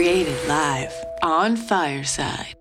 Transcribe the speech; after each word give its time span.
Created 0.00 0.48
live 0.48 0.94
on 1.22 1.56
Fireside. 1.56 2.54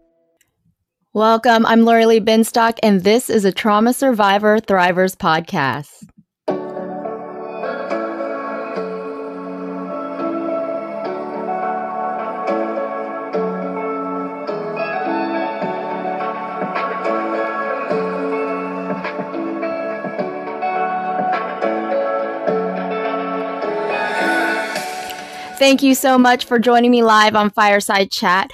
Welcome. 1.13 1.65
I'm 1.65 1.85
Lori 1.85 2.05
Lee 2.05 2.19
Binstock, 2.19 2.77
and 2.83 3.05
this 3.05 3.29
is 3.29 3.45
a 3.45 3.51
Trauma 3.53 3.93
Survivor 3.93 4.57
Thrivers 4.57 5.15
podcast. 5.15 6.05
Thank 25.59 25.83
you 25.83 25.93
so 25.93 26.17
much 26.17 26.45
for 26.45 26.57
joining 26.57 26.89
me 26.89 27.03
live 27.03 27.35
on 27.35 27.49
Fireside 27.49 28.11
Chat, 28.11 28.49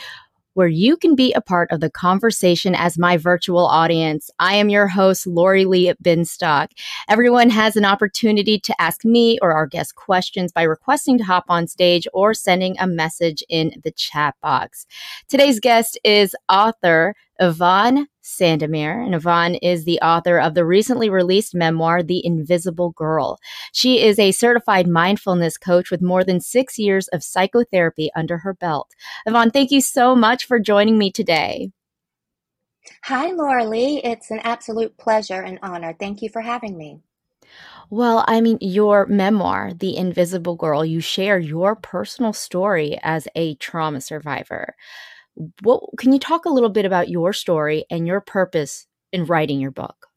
where 0.55 0.67
you 0.67 0.97
can 0.97 1.13
be 1.13 1.33
a 1.33 1.39
part 1.39 1.71
of 1.71 1.79
the 1.79 1.91
conversation 1.91 2.73
as 2.73 2.97
my 2.97 3.15
virtual 3.15 3.63
audience. 3.63 4.31
I 4.39 4.55
am 4.55 4.69
your 4.69 4.87
host, 4.87 5.27
Lori 5.27 5.65
Lee 5.65 5.87
at 5.87 6.01
Binstock. 6.01 6.69
Everyone 7.07 7.51
has 7.51 7.75
an 7.75 7.85
opportunity 7.85 8.59
to 8.59 8.81
ask 8.81 9.05
me 9.05 9.37
or 9.43 9.51
our 9.51 9.67
guest 9.67 9.93
questions 9.93 10.51
by 10.51 10.63
requesting 10.63 11.19
to 11.19 11.23
hop 11.23 11.45
on 11.47 11.67
stage 11.67 12.07
or 12.11 12.33
sending 12.33 12.75
a 12.79 12.87
message 12.87 13.43
in 13.49 13.79
the 13.83 13.91
chat 13.91 14.33
box. 14.41 14.87
Today's 15.27 15.59
guest 15.59 15.99
is 16.03 16.35
author 16.49 17.13
Yvonne 17.39 18.07
Sandomir. 18.25 19.05
And 19.05 19.13
Yvonne 19.13 19.55
is 19.55 19.85
the 19.85 19.99
author 20.01 20.39
of 20.39 20.55
the 20.55 20.65
recently 20.65 21.09
released 21.09 21.53
memoir, 21.53 22.01
The 22.01 22.25
Invisible 22.25 22.89
Girl. 22.91 23.37
She 23.71 24.01
is 24.01 24.17
a 24.17 24.31
certified 24.31 24.87
mindfulness 24.87 25.57
coach 25.57 25.91
with 25.91 26.01
more 26.01 26.23
than 26.23 26.41
six 26.41 26.79
years 26.79 27.07
of 27.09 27.23
psychotherapy 27.23 28.09
under 28.15 28.39
her 28.39 28.53
belt. 28.53 28.89
Yvonne, 29.25 29.51
thank 29.51 29.71
you 29.71 29.79
so 29.79 30.15
much 30.15 30.45
for 30.45 30.59
joining 30.59 30.97
me 30.97 31.11
today. 31.11 31.71
Hi, 33.03 33.31
Laura 33.31 33.65
Lee. 33.65 34.01
It's 34.03 34.31
an 34.31 34.39
absolute 34.39 34.97
pleasure 34.97 35.41
and 35.41 35.59
honor. 35.61 35.95
Thank 35.97 36.21
you 36.21 36.29
for 36.29 36.41
having 36.41 36.77
me. 36.77 37.01
Well, 37.91 38.25
I 38.27 38.41
mean, 38.41 38.57
your 38.61 39.05
memoir, 39.05 39.71
The 39.73 39.95
Invisible 39.95 40.55
Girl, 40.55 40.83
you 40.83 40.99
share 40.99 41.37
your 41.37 41.75
personal 41.75 42.33
story 42.33 42.97
as 43.03 43.27
a 43.35 43.55
trauma 43.55 44.01
survivor. 44.01 44.75
What 45.61 45.81
can 45.97 46.13
you 46.13 46.19
talk 46.19 46.45
a 46.45 46.49
little 46.49 46.69
bit 46.69 46.85
about 46.85 47.09
your 47.09 47.33
story 47.33 47.85
and 47.89 48.07
your 48.07 48.21
purpose 48.21 48.87
in 49.11 49.25
writing 49.25 49.59
your 49.59 49.71
book? 49.71 50.07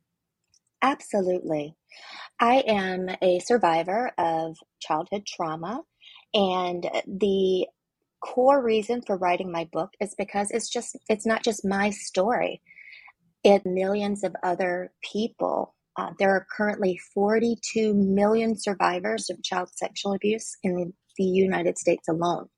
Absolutely. 0.82 1.74
I 2.40 2.62
am 2.66 3.10
a 3.20 3.40
survivor 3.40 4.12
of 4.16 4.56
childhood 4.80 5.26
trauma 5.26 5.82
and 6.34 6.88
the 7.06 7.66
core 8.20 8.62
reason 8.62 9.02
for 9.02 9.16
writing 9.16 9.50
my 9.50 9.68
book 9.72 9.90
is 10.00 10.14
because 10.16 10.50
it's 10.50 10.68
just 10.68 10.96
it's 11.08 11.26
not 11.26 11.42
just 11.42 11.64
my 11.64 11.90
story. 11.90 12.60
It 13.44 13.64
millions 13.64 14.24
of 14.24 14.34
other 14.42 14.92
people. 15.02 15.74
Uh, 15.96 16.10
there 16.18 16.30
are 16.30 16.46
currently 16.56 16.98
42 17.14 17.94
million 17.94 18.56
survivors 18.56 19.30
of 19.30 19.42
child 19.42 19.70
sexual 19.74 20.14
abuse 20.14 20.56
in 20.62 20.92
the 21.16 21.24
United 21.24 21.78
States 21.78 22.08
alone. 22.08 22.48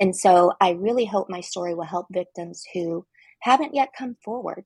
And 0.00 0.16
so 0.16 0.52
I 0.60 0.70
really 0.70 1.04
hope 1.04 1.28
my 1.28 1.40
story 1.40 1.74
will 1.74 1.84
help 1.84 2.06
victims 2.10 2.64
who 2.74 3.06
haven't 3.40 3.74
yet 3.74 3.90
come 3.96 4.16
forward, 4.24 4.64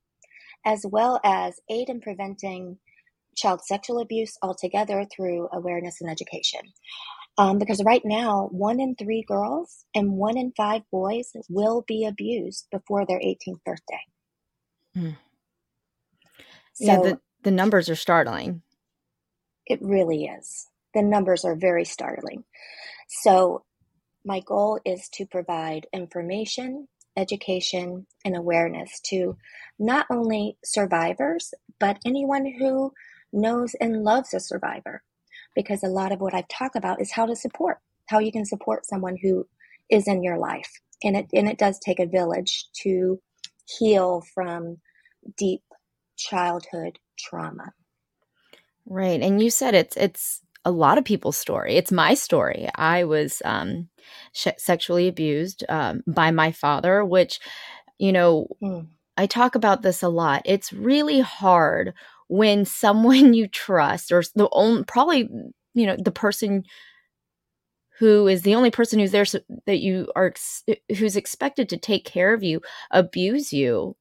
as 0.65 0.85
well 0.89 1.19
as 1.23 1.59
aid 1.69 1.89
in 1.89 2.01
preventing 2.01 2.77
child 3.35 3.61
sexual 3.63 3.99
abuse 3.99 4.37
altogether 4.41 5.05
through 5.05 5.47
awareness 5.53 6.01
and 6.01 6.09
education. 6.09 6.61
Um, 7.37 7.59
because 7.59 7.83
right 7.83 8.01
now, 8.03 8.49
one 8.51 8.79
in 8.79 8.95
three 8.95 9.23
girls 9.27 9.85
and 9.93 10.13
one 10.13 10.37
in 10.37 10.53
five 10.57 10.81
boys 10.91 11.31
will 11.49 11.83
be 11.87 12.05
abused 12.05 12.67
before 12.71 13.05
their 13.05 13.19
18th 13.19 13.63
birthday. 13.63 13.99
Mm. 14.97 15.17
So 16.73 16.85
yeah, 16.85 16.97
the, 16.97 17.19
the 17.43 17.51
numbers 17.51 17.89
are 17.89 17.95
startling. 17.95 18.63
It 19.67 19.79
really 19.81 20.25
is. 20.25 20.67
The 20.95 21.03
numbers 21.03 21.45
are 21.45 21.55
very 21.55 21.85
startling. 21.85 22.43
So 23.07 23.63
my 24.27 24.41
goal 24.41 24.79
is 24.85 25.07
to 25.13 25.25
provide 25.25 25.87
information, 25.93 26.89
education, 27.15 28.05
and 28.25 28.35
awareness 28.35 28.99
to 29.05 29.37
not 29.79 30.05
only 30.11 30.57
survivors, 30.65 31.53
but 31.79 31.97
anyone 32.05 32.45
who 32.59 32.91
knows 33.31 33.73
and 33.79 34.03
loves 34.03 34.33
a 34.33 34.39
survivor. 34.41 35.01
Because 35.55 35.81
a 35.81 35.87
lot 35.87 36.11
of 36.11 36.19
what 36.19 36.33
I've 36.33 36.47
talked 36.49 36.75
about 36.75 37.01
is 37.01 37.13
how 37.13 37.25
to 37.25 37.35
support, 37.35 37.77
how 38.07 38.19
you 38.19 38.31
can 38.33 38.45
support 38.45 38.85
someone 38.85 39.17
who 39.21 39.47
is 39.89 40.07
in 40.07 40.21
your 40.21 40.37
life. 40.37 40.69
And 41.03 41.15
it, 41.15 41.27
and 41.33 41.47
it 41.47 41.57
does 41.57 41.79
take 41.79 41.99
a 41.99 42.05
village 42.05 42.65
to 42.81 43.21
heal 43.79 44.23
from 44.35 44.77
deep 45.37 45.61
childhood 46.17 46.99
trauma. 47.17 47.71
Right. 48.85 49.21
And 49.21 49.41
you 49.41 49.49
said 49.49 49.73
it's, 49.73 49.95
it's, 49.95 50.41
a 50.67 50.71
lot 50.71 50.97
of 50.97 51.05
people's 51.05 51.37
story. 51.37 51.75
It's 51.77 51.93
my 51.93 52.13
story. 52.13 52.67
I 52.75 53.05
was 53.05 53.41
um, 53.45 53.87
sh- 54.33 54.49
sexually 54.57 55.07
abused 55.07 55.63
um, 55.69 56.03
by 56.05 56.31
my 56.31 56.51
father, 56.51 57.05
which, 57.05 57.39
you 57.99 58.11
know, 58.11 58.47
mm. 58.61 58.85
I 59.15 59.27
talk 59.27 59.55
about 59.55 59.81
this 59.81 60.03
a 60.03 60.09
lot. 60.09 60.41
It's 60.43 60.73
really 60.73 61.21
hard 61.21 61.93
when 62.27 62.65
someone 62.65 63.33
you 63.33 63.47
trust, 63.47 64.11
or 64.11 64.21
the 64.35 64.49
only, 64.51 64.83
probably, 64.83 65.29
you 65.73 65.85
know, 65.85 65.95
the 65.97 66.11
person 66.11 66.65
who 67.99 68.27
is 68.27 68.41
the 68.41 68.55
only 68.55 68.69
person 68.69 68.99
who's 68.99 69.11
there 69.11 69.23
so 69.23 69.39
that 69.67 69.79
you 69.79 70.11
are 70.17 70.33
who's 70.97 71.15
expected 71.15 71.69
to 71.69 71.77
take 71.77 72.05
care 72.05 72.31
of 72.33 72.43
you 72.43 72.61
abuse 72.91 73.51
you 73.51 73.95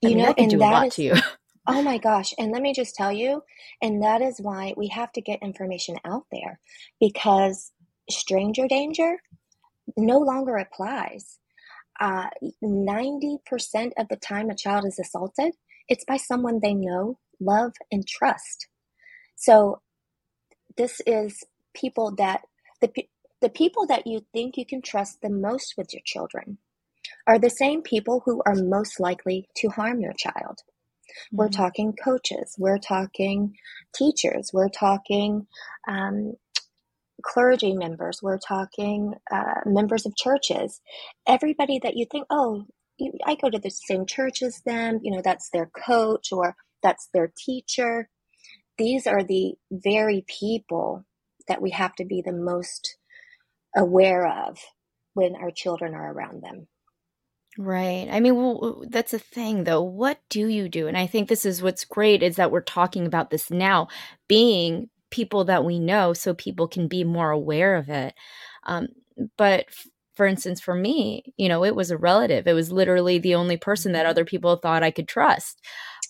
you 0.00 0.10
I 0.10 0.14
mean, 0.14 0.24
know, 0.24 0.34
and 0.36 0.60
that 0.60 0.86
is, 0.86 0.94
to 0.94 1.02
you. 1.02 1.14
Oh 1.68 1.82
my 1.82 1.98
gosh. 1.98 2.34
And 2.38 2.52
let 2.52 2.62
me 2.62 2.74
just 2.74 2.94
tell 2.96 3.12
you, 3.12 3.44
and 3.82 4.02
that 4.02 4.22
is 4.22 4.40
why 4.40 4.74
we 4.76 4.88
have 4.88 5.12
to 5.12 5.20
get 5.20 5.42
information 5.42 5.96
out 6.04 6.24
there 6.32 6.60
because 7.00 7.72
stranger 8.10 8.66
danger 8.66 9.18
no 9.96 10.18
longer 10.18 10.56
applies. 10.56 11.38
Uh, 12.00 12.28
90% 12.64 13.38
of 13.98 14.08
the 14.08 14.16
time 14.16 14.50
a 14.50 14.56
child 14.56 14.86
is 14.86 14.98
assaulted, 14.98 15.54
it's 15.88 16.04
by 16.04 16.16
someone 16.16 16.60
they 16.62 16.74
know, 16.74 17.18
love, 17.40 17.72
and 17.92 18.06
trust. 18.06 18.68
So 19.36 19.82
this 20.76 21.00
is 21.06 21.44
people 21.74 22.14
that 22.16 22.42
the 22.80 22.90
the 23.40 23.50
people 23.50 23.86
that 23.86 24.06
you 24.06 24.26
think 24.32 24.56
you 24.56 24.66
can 24.66 24.82
trust 24.82 25.20
the 25.22 25.30
most 25.30 25.74
with 25.76 25.94
your 25.94 26.02
children 26.04 26.58
are 27.26 27.38
the 27.38 27.50
same 27.50 27.82
people 27.82 28.22
who 28.24 28.42
are 28.46 28.54
most 28.54 29.00
likely 29.00 29.48
to 29.56 29.68
harm 29.68 30.00
your 30.00 30.14
child. 30.14 30.60
We're 31.32 31.46
mm-hmm. 31.46 31.62
talking 31.62 31.92
coaches, 31.92 32.54
we're 32.58 32.78
talking 32.78 33.54
teachers, 33.94 34.50
we're 34.52 34.68
talking 34.68 35.46
um, 35.86 36.34
clergy 37.22 37.74
members, 37.74 38.20
we're 38.22 38.38
talking 38.38 39.14
uh, 39.30 39.60
members 39.66 40.06
of 40.06 40.16
churches. 40.16 40.80
Everybody 41.26 41.80
that 41.82 41.96
you 41.96 42.06
think, 42.10 42.26
oh, 42.30 42.64
you, 42.98 43.12
I 43.24 43.36
go 43.36 43.50
to 43.50 43.58
the 43.58 43.70
same 43.70 44.06
church 44.06 44.42
as 44.42 44.60
them, 44.64 45.00
you 45.02 45.10
know, 45.10 45.22
that's 45.22 45.50
their 45.50 45.70
coach 45.86 46.32
or 46.32 46.56
that's 46.82 47.08
their 47.12 47.32
teacher. 47.36 48.08
These 48.76 49.06
are 49.06 49.24
the 49.24 49.54
very 49.70 50.24
people 50.26 51.04
that 51.48 51.62
we 51.62 51.70
have 51.70 51.94
to 51.96 52.04
be 52.04 52.22
the 52.24 52.32
most 52.32 52.96
aware 53.76 54.26
of 54.26 54.58
when 55.14 55.34
our 55.34 55.50
children 55.50 55.94
are 55.94 56.12
around 56.12 56.42
them. 56.42 56.68
Right. 57.60 58.06
I 58.08 58.20
mean, 58.20 58.36
well, 58.36 58.84
that's 58.88 59.12
a 59.12 59.18
thing 59.18 59.64
though. 59.64 59.82
What 59.82 60.20
do 60.30 60.46
you 60.46 60.68
do? 60.68 60.86
And 60.86 60.96
I 60.96 61.08
think 61.08 61.28
this 61.28 61.44
is 61.44 61.60
what's 61.60 61.84
great 61.84 62.22
is 62.22 62.36
that 62.36 62.52
we're 62.52 62.60
talking 62.60 63.04
about 63.04 63.30
this 63.30 63.50
now, 63.50 63.88
being 64.28 64.88
people 65.10 65.44
that 65.46 65.64
we 65.64 65.80
know 65.80 66.12
so 66.12 66.34
people 66.34 66.68
can 66.68 66.86
be 66.86 67.02
more 67.02 67.32
aware 67.32 67.74
of 67.74 67.88
it. 67.88 68.14
Um, 68.64 68.86
but 69.36 69.64
f- 69.68 69.88
for 70.14 70.24
instance, 70.24 70.60
for 70.60 70.74
me, 70.74 71.34
you 71.36 71.48
know, 71.48 71.64
it 71.64 71.74
was 71.74 71.90
a 71.90 71.98
relative. 71.98 72.46
It 72.46 72.52
was 72.52 72.70
literally 72.70 73.18
the 73.18 73.34
only 73.34 73.56
person 73.56 73.90
that 73.92 74.02
mm-hmm. 74.02 74.10
other 74.10 74.24
people 74.24 74.54
thought 74.56 74.84
I 74.84 74.92
could 74.92 75.08
trust. 75.08 75.60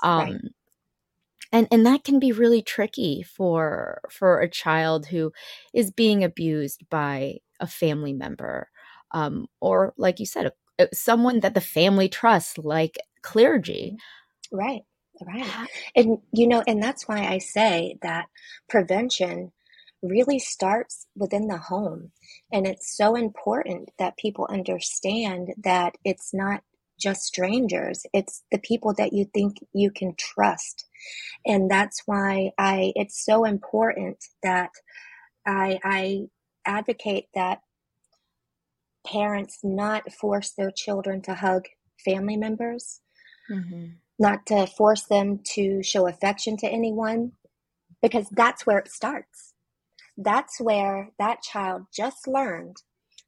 Um, 0.02 0.20
right. 0.20 0.40
and 1.50 1.68
and 1.70 1.86
that 1.86 2.04
can 2.04 2.18
be 2.18 2.30
really 2.30 2.60
tricky 2.60 3.22
for 3.22 4.02
for 4.10 4.40
a 4.40 4.50
child 4.50 5.06
who 5.06 5.32
is 5.72 5.90
being 5.90 6.22
abused 6.22 6.84
by 6.90 7.38
a 7.58 7.66
family 7.66 8.12
member 8.12 8.68
um, 9.12 9.46
or 9.60 9.94
like 9.96 10.20
you 10.20 10.26
said 10.26 10.46
a 10.46 10.52
Uh, 10.78 10.86
someone 10.92 11.40
that 11.40 11.54
the 11.54 11.60
family 11.60 12.08
trusts, 12.08 12.58
like 12.58 12.98
clergy. 13.22 13.96
Mm-hmm. 14.52 14.56
Right, 14.56 14.82
right. 15.26 15.68
And, 15.94 16.18
you 16.32 16.46
know, 16.46 16.62
and 16.66 16.82
that's 16.82 17.06
why 17.06 17.26
I 17.26 17.38
say 17.38 17.98
that 18.02 18.26
prevention 18.68 19.52
really 20.02 20.38
starts 20.38 21.06
within 21.16 21.48
the 21.48 21.58
home. 21.58 22.12
And 22.52 22.66
it's 22.66 22.96
so 22.96 23.14
important 23.16 23.90
that 23.98 24.16
people 24.16 24.46
understand 24.48 25.52
that 25.64 25.96
it's 26.04 26.32
not 26.32 26.62
just 26.98 27.22
strangers, 27.22 28.04
it's 28.12 28.42
the 28.50 28.58
people 28.58 28.92
that 28.94 29.12
you 29.12 29.24
think 29.32 29.58
you 29.72 29.90
can 29.90 30.14
trust. 30.16 30.86
And 31.46 31.70
that's 31.70 32.02
why 32.06 32.50
I 32.58 32.92
it's 32.96 33.24
so 33.24 33.44
important 33.44 34.18
that 34.42 34.70
I 35.46 35.78
I 35.84 36.26
advocate 36.64 37.26
that 37.34 37.60
parents 39.10 39.58
not 39.62 40.12
force 40.12 40.52
their 40.56 40.70
children 40.70 41.22
to 41.22 41.34
hug 41.34 41.66
family 42.04 42.36
members, 42.36 43.00
mm-hmm. 43.50 43.86
not 44.18 44.46
to 44.46 44.66
force 44.66 45.04
them 45.04 45.40
to 45.54 45.82
show 45.82 46.06
affection 46.06 46.56
to 46.58 46.68
anyone, 46.68 47.32
because 48.02 48.28
that's 48.30 48.66
where 48.66 48.78
it 48.78 48.88
starts. 48.88 49.54
That's 50.16 50.60
where 50.60 51.10
that 51.18 51.42
child 51.42 51.86
just 51.94 52.26
learned 52.26 52.76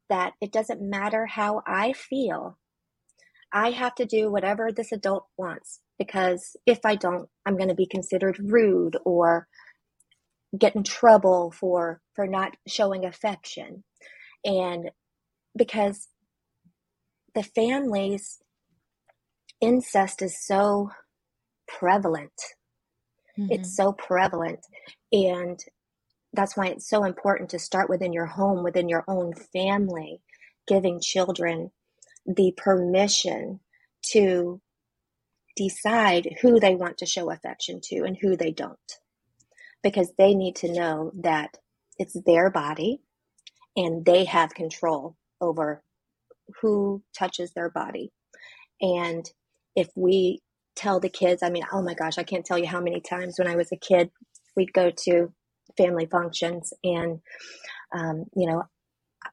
that 0.08 0.32
it 0.40 0.52
doesn't 0.52 0.82
matter 0.82 1.26
how 1.26 1.62
I 1.66 1.92
feel. 1.92 2.58
I 3.52 3.70
have 3.70 3.94
to 3.96 4.04
do 4.04 4.30
whatever 4.30 4.70
this 4.70 4.92
adult 4.92 5.26
wants 5.36 5.80
because 5.98 6.56
if 6.66 6.80
I 6.84 6.96
don't, 6.96 7.28
I'm 7.46 7.56
going 7.56 7.68
to 7.68 7.74
be 7.74 7.86
considered 7.86 8.38
rude 8.40 8.96
or 9.04 9.46
get 10.56 10.74
in 10.74 10.82
trouble 10.82 11.52
for 11.52 12.00
for 12.14 12.26
not 12.26 12.56
showing 12.66 13.04
affection. 13.04 13.84
And 14.44 14.90
because 15.56 16.08
the 17.34 17.42
families 17.42 18.38
incest 19.60 20.22
is 20.22 20.44
so 20.44 20.90
prevalent. 21.68 22.32
Mm-hmm. 23.38 23.52
It's 23.52 23.76
so 23.76 23.92
prevalent 23.92 24.60
and 25.12 25.58
that's 26.32 26.56
why 26.56 26.66
it's 26.66 26.88
so 26.88 27.04
important 27.04 27.50
to 27.50 27.58
start 27.58 27.88
within 27.88 28.12
your 28.12 28.26
home, 28.26 28.62
within 28.62 28.88
your 28.88 29.04
own 29.08 29.34
family, 29.34 30.20
giving 30.68 31.00
children 31.00 31.70
the 32.26 32.52
permission 32.56 33.60
to 34.12 34.60
decide 35.56 36.36
who 36.40 36.60
they 36.60 36.74
want 36.74 36.98
to 36.98 37.06
show 37.06 37.30
affection 37.30 37.80
to 37.82 38.04
and 38.04 38.16
who 38.20 38.36
they 38.36 38.52
don't. 38.52 38.78
Because 39.82 40.12
they 40.18 40.34
need 40.34 40.56
to 40.56 40.72
know 40.72 41.10
that 41.22 41.58
it's 41.98 42.16
their 42.24 42.50
body 42.50 43.00
and 43.76 44.04
they 44.04 44.24
have 44.24 44.54
control 44.54 45.16
over 45.40 45.82
who 46.60 47.02
touches 47.16 47.52
their 47.52 47.70
body. 47.70 48.10
And 48.80 49.28
if 49.76 49.88
we 49.96 50.40
tell 50.76 51.00
the 51.00 51.08
kids, 51.08 51.42
I 51.42 51.50
mean, 51.50 51.64
oh 51.72 51.82
my 51.82 51.94
gosh, 51.94 52.18
I 52.18 52.22
can't 52.22 52.44
tell 52.44 52.58
you 52.58 52.66
how 52.66 52.80
many 52.80 53.00
times 53.00 53.38
when 53.38 53.48
I 53.48 53.56
was 53.56 53.70
a 53.72 53.76
kid, 53.76 54.10
we'd 54.56 54.72
go 54.72 54.90
to 55.04 55.32
family 55.76 56.06
functions 56.06 56.72
and, 56.82 57.20
um, 57.94 58.24
you 58.34 58.48
know, 58.48 58.62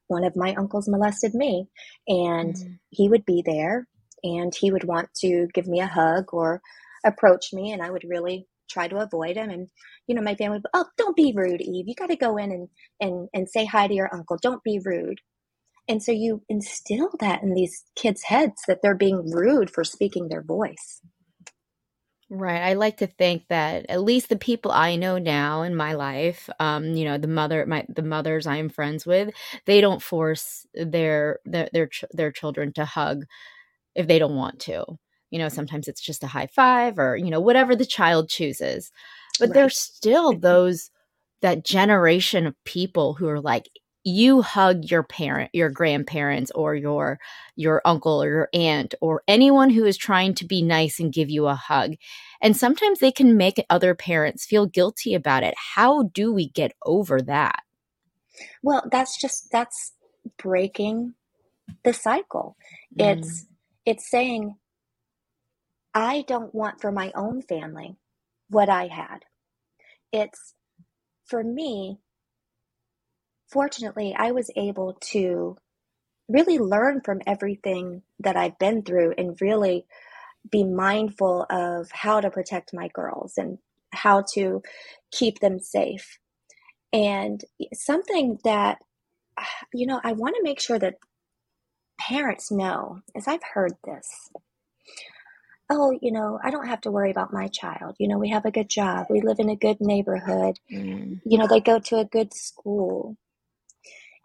one 0.08 0.24
of 0.24 0.36
my 0.36 0.54
uncles 0.56 0.88
molested 0.88 1.34
me 1.34 1.68
and 2.08 2.56
mm. 2.56 2.78
he 2.90 3.10
would 3.10 3.26
be 3.26 3.42
there 3.46 3.88
and 4.24 4.54
he 4.54 4.72
would 4.72 4.84
want 4.84 5.10
to 5.22 5.48
give 5.54 5.68
me 5.68 5.80
a 5.80 5.88
hug 5.88 6.34
or 6.34 6.62
approach 7.06 7.54
me 7.54 7.72
and 7.72 7.82
I 7.82 7.90
would 7.90 8.04
really 8.08 8.48
try 8.70 8.88
to 8.88 8.98
avoid 8.98 9.38
him 9.38 9.50
and 9.50 9.70
you 10.08 10.16
know 10.16 10.22
my 10.22 10.36
family 10.36 10.58
would 10.58 10.66
oh 10.74 10.86
don't 10.98 11.16
be 11.16 11.34
rude 11.34 11.62
eve 11.62 11.88
you 11.88 11.96
got 11.96 12.10
to 12.10 12.18
go 12.18 12.36
in 12.36 12.52
and 12.52 12.68
and 13.00 13.30
and 13.34 13.50
say 13.50 13.64
hi 13.64 13.88
to 13.88 13.94
your 13.94 14.14
uncle 14.14 14.38
don't 14.42 14.64
be 14.64 14.82
rude 14.84 15.20
and 15.88 16.04
so 16.04 16.12
you 16.12 16.42
instill 16.50 17.10
that 17.20 17.44
in 17.44 17.54
these 17.54 17.86
kids 17.96 18.24
heads 18.24 18.62
that 18.68 18.82
they're 18.82 18.96
being 18.96 19.32
rude 19.32 19.70
for 19.70 19.84
speaking 19.84 20.28
their 20.28 20.44
voice 20.44 21.02
Right. 22.30 22.62
I 22.62 22.74
like 22.74 22.98
to 22.98 23.08
think 23.08 23.46
that 23.48 23.86
at 23.88 24.04
least 24.04 24.28
the 24.28 24.36
people 24.38 24.70
I 24.72 24.98
know 24.98 25.18
now 25.18 25.62
in 25.62 25.74
my 25.76 25.94
life, 25.94 26.50
um, 26.60 26.84
you 26.94 27.06
know, 27.06 27.18
the 27.18 27.28
mother, 27.30 27.66
my 27.66 27.86
the 27.88 28.02
mothers 28.02 28.46
I 28.46 28.58
am 28.58 28.68
friends 28.68 29.06
with, 29.06 29.30
they 29.66 29.80
don't 29.80 30.02
force 30.02 30.66
their 30.74 31.40
their 31.46 31.70
their, 31.72 31.88
ch- 31.88 32.04
their 32.12 32.32
children 32.34 32.74
to 32.74 32.84
hug 32.84 33.24
if 33.96 34.08
they 34.08 34.20
don't 34.20 34.36
want 34.36 34.60
to. 34.62 34.86
You 35.32 35.40
know, 35.40 35.50
sometimes 35.50 35.88
it's 35.88 36.02
just 36.02 36.24
a 36.24 36.28
high 36.28 36.48
five 36.48 37.00
or 37.00 37.18
you 37.18 37.30
know 37.30 37.42
whatever 37.42 37.76
the 37.76 37.86
child 37.86 38.30
chooses. 38.30 38.92
But 39.40 39.50
right. 39.50 39.54
there's 39.54 39.78
still 39.78 40.34
those 40.38 40.92
that 41.42 41.66
generation 41.66 42.46
of 42.48 42.56
people 42.66 43.14
who 43.16 43.28
are 43.30 43.42
like 43.42 43.70
you 44.08 44.42
hug 44.42 44.86
your 44.86 45.04
parent 45.04 45.50
your 45.54 45.70
grandparents 45.70 46.50
or 46.52 46.74
your 46.76 47.20
your 47.56 47.82
uncle 47.84 48.24
or 48.24 48.28
your 48.28 48.50
aunt 48.54 48.96
or 49.02 49.22
anyone 49.28 49.70
who 49.70 49.84
is 49.84 49.98
trying 49.98 50.34
to 50.34 50.46
be 50.46 50.62
nice 50.62 51.00
and 51.00 51.12
give 51.14 51.30
you 51.30 51.48
a 51.48 51.56
hug 51.56 51.96
and 52.42 52.56
sometimes 52.56 53.00
they 53.00 53.12
can 53.12 53.38
make 53.38 53.66
other 53.70 53.96
parents 53.96 54.46
feel 54.46 54.66
guilty 54.66 55.14
about 55.14 55.44
it. 55.44 55.56
How 55.76 56.04
do 56.04 56.32
we 56.32 56.50
get 56.50 56.74
over 56.86 57.22
that? 57.22 57.64
Well 58.62 58.88
that's 58.92 59.20
just 59.20 59.52
that's 59.52 59.94
breaking 60.38 61.16
the 61.84 61.94
cycle. 61.94 62.56
Mm. 62.98 63.18
it's 63.18 63.46
it's 63.86 64.10
saying 64.10 64.56
i 65.94 66.24
don't 66.28 66.54
want 66.54 66.80
for 66.80 66.92
my 66.92 67.12
own 67.16 67.42
family 67.42 67.98
what 68.50 68.70
i 68.70 68.88
had. 68.88 69.26
It's 70.14 70.54
for 71.26 71.44
me 71.44 72.00
fortunately, 73.50 74.16
I 74.18 74.32
was 74.32 74.52
able 74.56 74.98
to 75.12 75.58
really 76.28 76.60
learn 76.60 77.02
from 77.04 77.22
everything 77.26 78.02
that 78.20 78.36
I've 78.36 78.60
been 78.60 78.84
through 78.84 79.14
and 79.18 79.40
really 79.42 79.86
be 80.50 80.64
mindful 80.64 81.46
of 81.50 81.90
how 81.92 82.22
to 82.22 82.30
protect 82.30 82.74
my 82.74 82.90
girls 82.90 83.34
and 83.38 83.58
how 83.94 84.24
to 84.34 84.62
keep 85.12 85.40
them 85.40 85.60
safe. 85.60 86.20
And 86.94 87.44
something 87.74 88.40
that, 88.44 88.80
you 89.74 89.88
know, 89.88 90.00
I 90.04 90.14
want 90.14 90.36
to 90.36 90.44
make 90.44 90.60
sure 90.60 90.80
that 90.80 90.96
parents 92.00 92.52
know, 92.52 93.02
is 93.16 93.28
I've 93.28 93.44
heard 93.54 93.74
this, 93.86 94.30
oh, 95.70 95.98
you 96.02 96.12
know, 96.12 96.40
I 96.44 96.50
don't 96.50 96.68
have 96.68 96.82
to 96.82 96.92
worry 96.92 97.12
about 97.12 97.34
my 97.34 97.48
child. 97.48 97.96
You 98.00 98.08
know, 98.08 98.18
we 98.18 98.30
have 98.30 98.46
a 98.46 98.52
good 98.52 98.70
job. 98.70 99.08
We 99.10 99.22
live 99.22 99.40
in 99.40 99.50
a 99.50 99.56
good 99.56 99.78
neighborhood. 99.80 100.60
Mm. 100.72 101.22
You 101.26 101.38
know, 101.38 101.48
they 101.48 101.60
go 101.60 101.80
to 101.80 101.98
a 101.98 102.06
good 102.06 102.34
school 102.34 103.18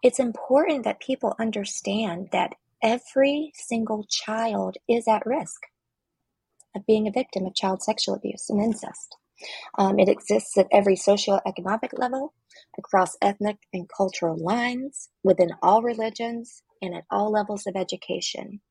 it's 0.03 0.19
important 0.19 0.83
that 0.83 0.99
people 0.99 1.33
understand 1.39 2.27
that 2.33 2.55
every 2.83 3.53
single 3.55 4.05
child 4.09 4.75
is 4.87 5.07
at 5.07 5.25
risk 5.25 5.61
of 6.75 6.85
being 6.85 7.07
a 7.07 7.11
victim 7.11 7.45
of 7.45 7.55
child 7.55 7.81
sexual 7.81 8.15
abuse 8.15 8.49
and 8.49 8.61
incest. 8.61 9.15
Um, 9.77 9.99
it 9.99 10.09
exists 10.09 10.57
at 10.57 10.67
every 10.71 10.95
socioeconomic 10.95 11.97
level, 11.97 12.33
across 12.77 13.17
ethnic 13.21 13.57
and 13.71 13.89
cultural 13.89 14.37
lines, 14.37 15.09
within 15.23 15.51
all 15.61 15.81
religions, 15.81 16.63
and 16.81 16.93
at 16.93 17.05
all 17.09 17.31
levels 17.31 17.65
of 17.65 17.75
education. 17.75 18.61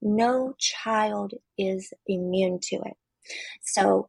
No 0.00 0.54
child 0.58 1.32
is 1.56 1.92
immune 2.06 2.60
to 2.64 2.76
it. 2.76 2.96
So, 3.62 4.08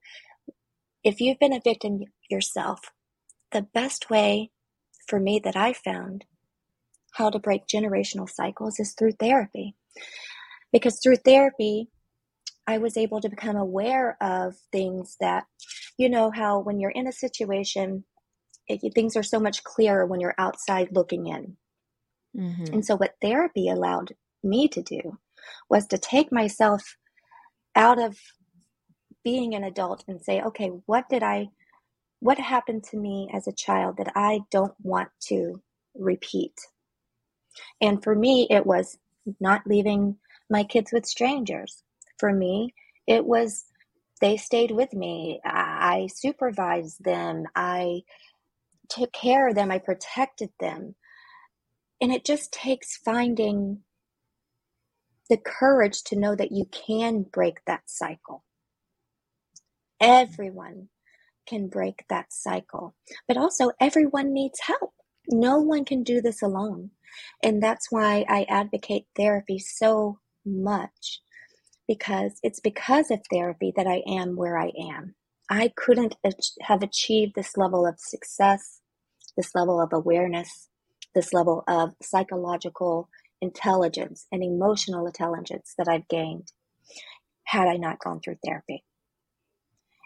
if 1.03 1.21
you've 1.21 1.39
been 1.39 1.53
a 1.53 1.61
victim 1.63 2.01
yourself, 2.29 2.91
the 3.51 3.61
best 3.61 4.09
way 4.09 4.51
for 5.07 5.19
me 5.19 5.39
that 5.43 5.55
I 5.55 5.73
found 5.73 6.25
how 7.13 7.29
to 7.29 7.39
break 7.39 7.67
generational 7.67 8.29
cycles 8.29 8.79
is 8.79 8.93
through 8.97 9.13
therapy. 9.13 9.75
Because 10.71 10.99
through 11.01 11.17
therapy, 11.17 11.89
I 12.65 12.77
was 12.77 12.97
able 12.97 13.21
to 13.21 13.29
become 13.29 13.55
aware 13.55 14.17
of 14.21 14.55
things 14.71 15.15
that, 15.19 15.45
you 15.97 16.09
know, 16.09 16.31
how 16.31 16.59
when 16.59 16.79
you're 16.79 16.89
in 16.91 17.07
a 17.07 17.11
situation, 17.11 18.05
it, 18.67 18.81
things 18.95 19.15
are 19.15 19.23
so 19.23 19.39
much 19.39 19.63
clearer 19.63 20.05
when 20.05 20.19
you're 20.19 20.35
outside 20.37 20.89
looking 20.91 21.27
in. 21.27 21.57
Mm-hmm. 22.35 22.73
And 22.73 22.85
so, 22.85 22.95
what 22.95 23.15
therapy 23.21 23.69
allowed 23.69 24.13
me 24.43 24.67
to 24.69 24.81
do 24.81 25.19
was 25.69 25.85
to 25.87 25.97
take 25.97 26.31
myself 26.31 26.81
out 27.75 28.01
of 28.01 28.17
being 29.23 29.53
an 29.53 29.63
adult 29.63 30.03
and 30.07 30.23
say, 30.23 30.41
okay, 30.41 30.67
what 30.85 31.07
did 31.09 31.23
I, 31.23 31.49
what 32.19 32.39
happened 32.39 32.83
to 32.85 32.97
me 32.97 33.29
as 33.33 33.47
a 33.47 33.53
child 33.53 33.97
that 33.97 34.11
I 34.15 34.41
don't 34.51 34.73
want 34.81 35.09
to 35.27 35.61
repeat? 35.95 36.53
And 37.81 38.03
for 38.03 38.15
me, 38.15 38.47
it 38.49 38.65
was 38.65 38.97
not 39.39 39.61
leaving 39.65 40.17
my 40.49 40.63
kids 40.63 40.91
with 40.91 41.05
strangers. 41.05 41.83
For 42.17 42.31
me, 42.31 42.73
it 43.07 43.25
was 43.25 43.65
they 44.21 44.37
stayed 44.37 44.71
with 44.71 44.93
me. 44.93 45.41
I 45.43 46.07
supervised 46.13 47.03
them. 47.03 47.45
I 47.55 48.03
took 48.89 49.11
care 49.11 49.49
of 49.49 49.55
them. 49.55 49.71
I 49.71 49.79
protected 49.79 50.49
them. 50.59 50.95
And 51.99 52.11
it 52.11 52.25
just 52.25 52.53
takes 52.53 52.97
finding 52.97 53.79
the 55.29 55.37
courage 55.37 56.03
to 56.03 56.19
know 56.19 56.35
that 56.35 56.51
you 56.51 56.65
can 56.65 57.23
break 57.23 57.65
that 57.65 57.83
cycle. 57.87 58.43
Everyone 59.99 60.89
can 61.47 61.67
break 61.67 62.05
that 62.09 62.31
cycle, 62.31 62.95
but 63.27 63.37
also 63.37 63.71
everyone 63.79 64.33
needs 64.33 64.59
help. 64.61 64.93
No 65.29 65.59
one 65.59 65.85
can 65.85 66.03
do 66.03 66.21
this 66.21 66.41
alone. 66.41 66.91
And 67.43 67.61
that's 67.61 67.91
why 67.91 68.25
I 68.27 68.45
advocate 68.49 69.05
therapy 69.15 69.59
so 69.59 70.19
much 70.45 71.21
because 71.87 72.39
it's 72.43 72.59
because 72.59 73.11
of 73.11 73.19
therapy 73.31 73.73
that 73.75 73.87
I 73.87 74.03
am 74.07 74.35
where 74.35 74.57
I 74.57 74.71
am. 74.91 75.15
I 75.49 75.71
couldn't 75.75 76.15
have 76.61 76.81
achieved 76.81 77.33
this 77.35 77.57
level 77.57 77.85
of 77.85 77.99
success, 77.99 78.79
this 79.37 79.53
level 79.53 79.79
of 79.79 79.93
awareness, 79.93 80.69
this 81.13 81.33
level 81.33 81.63
of 81.67 81.93
psychological 82.01 83.09
intelligence 83.41 84.25
and 84.31 84.41
emotional 84.41 85.05
intelligence 85.05 85.73
that 85.77 85.87
I've 85.87 86.07
gained 86.07 86.51
had 87.43 87.67
I 87.67 87.75
not 87.75 87.99
gone 87.99 88.21
through 88.21 88.37
therapy. 88.43 88.83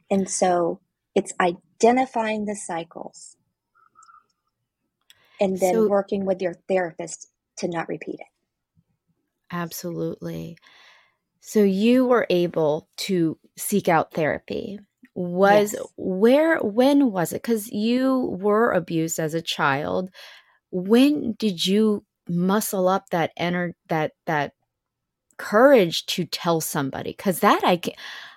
And 0.10 0.30
so 0.30 0.82
it's 1.16 1.34
identifying 1.40 2.46
the 2.46 2.56
cycles 2.56 3.38
and 5.40 5.60
then 5.60 5.74
so, 5.74 5.88
working 5.88 6.26
with 6.26 6.42
your 6.42 6.56
therapist 6.68 7.30
to 7.58 7.68
not 7.68 7.88
repeat 7.88 8.20
it. 8.20 8.28
Absolutely. 9.52 10.58
So 11.42 11.64
you 11.64 12.06
were 12.06 12.28
able 12.30 12.90
to 12.98 13.38
seek 13.58 13.88
out 13.88 14.14
therapy. 14.14 14.80
Was 15.16 15.74
yes. 15.74 15.84
where 15.96 16.60
when 16.60 17.12
was 17.12 17.34
it? 17.34 17.42
Cuz 17.42 17.72
you 17.72 18.38
were 18.40 18.72
abused 18.72 19.20
as 19.20 19.34
a 19.34 19.42
child. 19.42 20.12
When 20.72 21.34
did 21.34 21.66
you 21.66 22.06
muscle 22.28 22.88
up 22.88 23.10
that 23.10 23.32
ener- 23.40 23.74
that 23.88 24.12
that 24.26 24.54
courage 25.38 26.06
to 26.08 26.26
tell 26.26 26.62
somebody? 26.62 27.14
Cuz 27.14 27.40
that 27.40 27.62
I 27.64 27.82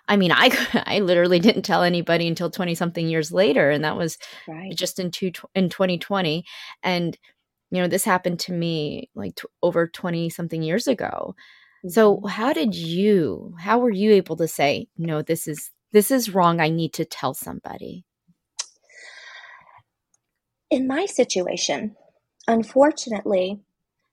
I 0.08 0.16
mean, 0.16 0.32
I 0.32 0.50
I 0.86 1.00
literally 1.00 1.38
didn't 1.38 1.62
tell 1.62 1.82
anybody 1.82 2.26
until 2.28 2.50
20 2.50 2.74
something 2.74 3.08
years 3.08 3.32
later 3.32 3.70
and 3.70 3.84
that 3.84 3.96
was 3.96 4.18
right. 4.46 4.74
just 4.74 4.98
in 4.98 5.10
two, 5.10 5.32
in 5.54 5.68
2020 5.68 6.44
and 6.82 7.16
you 7.72 7.80
know, 7.80 7.86
this 7.86 8.04
happened 8.04 8.40
to 8.40 8.52
me 8.52 9.10
like 9.14 9.36
t- 9.36 9.44
over 9.62 9.86
20 9.86 10.28
something 10.30 10.62
years 10.62 10.88
ago 10.88 11.36
so 11.88 12.16
mm-hmm. 12.16 12.26
how 12.28 12.52
did 12.52 12.74
you 12.74 13.54
how 13.58 13.78
were 13.78 13.90
you 13.90 14.12
able 14.12 14.36
to 14.36 14.48
say, 14.48 14.88
no, 14.98 15.22
this 15.22 15.46
is 15.48 15.70
this 15.92 16.10
is 16.10 16.34
wrong. 16.34 16.60
I 16.60 16.68
need 16.68 16.92
to 16.94 17.04
tell 17.04 17.34
somebody? 17.34 18.04
In 20.70 20.86
my 20.86 21.06
situation, 21.06 21.96
unfortunately, 22.46 23.60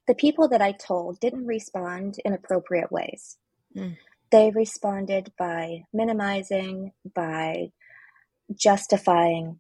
the 0.08 0.16
people 0.16 0.48
that 0.48 0.62
I 0.62 0.72
told 0.72 1.20
didn't 1.20 1.46
respond 1.46 2.16
in 2.26 2.34
appropriate 2.34 2.92
ways. 2.92 3.38
Mm. 3.76 3.98
They 4.32 4.52
responded 4.52 5.32
by 5.38 5.84
minimizing, 5.94 6.92
by 7.16 7.70
justifying. 8.54 9.60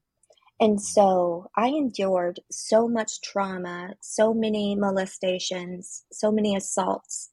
And 0.60 0.82
so 0.82 1.48
I 1.56 1.68
endured 1.68 2.40
so 2.52 2.88
much 2.88 3.22
trauma, 3.22 3.94
so 4.02 4.34
many 4.34 4.76
molestations, 4.76 6.04
so 6.12 6.32
many 6.32 6.56
assaults 6.56 7.30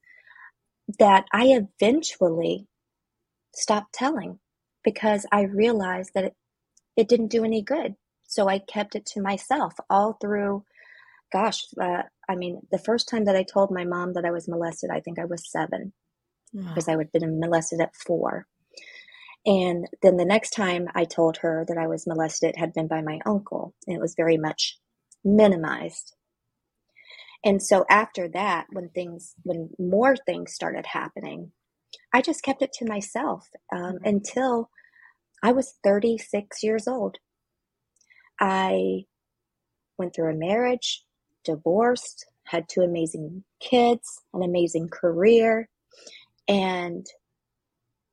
that 0.99 1.25
I 1.33 1.47
eventually 1.47 2.67
stopped 3.55 3.95
telling 3.95 4.38
because 4.85 5.26
I 5.33 5.43
realized 5.43 6.11
that 6.14 6.25
it, 6.25 6.35
it 6.97 7.09
didn't 7.09 7.29
do 7.29 7.45
any 7.45 7.62
good. 7.62 7.95
So 8.25 8.49
I 8.49 8.59
kept 8.59 8.95
it 8.95 9.07
to 9.07 9.23
myself 9.23 9.75
all 9.88 10.19
through, 10.21 10.64
gosh, 11.33 11.64
uh, 11.81 12.03
I 12.29 12.37
mean, 12.37 12.61
the 12.71 12.79
first 12.79 13.09
time 13.09 13.25
that 13.25 13.37
I 13.37 13.43
told 13.45 13.71
my 13.71 13.85
mom 13.85 14.12
that 14.14 14.25
I 14.25 14.31
was 14.31 14.49
molested, 14.49 14.91
I 14.91 15.00
think 15.00 15.19
I 15.19 15.25
was 15.25 15.50
seven 15.50 15.93
because 16.55 16.89
I 16.89 16.97
had 16.97 17.13
been 17.13 17.41
molested 17.41 17.81
at 17.81 17.97
four. 17.97 18.47
And 19.47 19.87
then 20.03 20.17
the 20.17 20.25
next 20.25 20.51
time 20.51 20.89
I 20.95 21.05
told 21.05 21.39
her 21.39 21.65
that 21.69 21.77
I 21.77 21.87
was 21.87 22.07
molested, 22.07 22.51
it 22.51 22.59
had 22.59 22.73
been 22.73 22.89
by 22.89 23.03
my 23.03 23.21
uncle, 23.27 23.75
and 23.87 23.97
it 23.97 24.01
was 24.01 24.15
very 24.17 24.39
much 24.39 24.79
minimized. 25.23 26.15
And 27.45 27.63
so 27.63 27.85
after 27.91 28.29
that, 28.29 28.67
when 28.71 28.89
things, 28.89 29.35
when 29.43 29.69
more 29.79 30.17
things 30.17 30.55
started 30.55 30.87
happening, 30.87 31.53
I 32.13 32.23
just 32.23 32.43
kept 32.43 32.63
it 32.63 32.73
to 32.75 32.87
myself 32.87 33.49
um, 33.73 33.83
mm-hmm. 33.83 34.05
until 34.07 34.71
I 35.43 35.53
was 35.53 35.75
36 35.85 36.63
years 36.63 36.89
old. 36.89 37.19
I 38.41 39.05
went 39.99 40.15
through 40.15 40.33
a 40.33 40.37
marriage, 40.37 41.05
divorced, 41.45 42.27
had 42.45 42.69
two 42.69 42.81
amazing 42.81 43.45
kids, 43.61 44.23
an 44.33 44.43
amazing 44.43 44.89
career, 44.89 45.69
and 46.49 47.07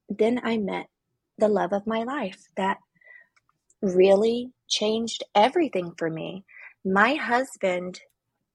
then 0.10 0.42
I 0.44 0.58
met 0.58 0.88
the 1.38 1.48
love 1.50 1.74
of 1.74 1.88
my 1.88 2.04
life 2.04 2.50
that 2.58 2.78
really 3.82 4.52
changed 4.70 5.24
everything 5.36 5.94
for 5.98 6.10
me. 6.10 6.46
My 6.86 7.16
husband 7.16 8.02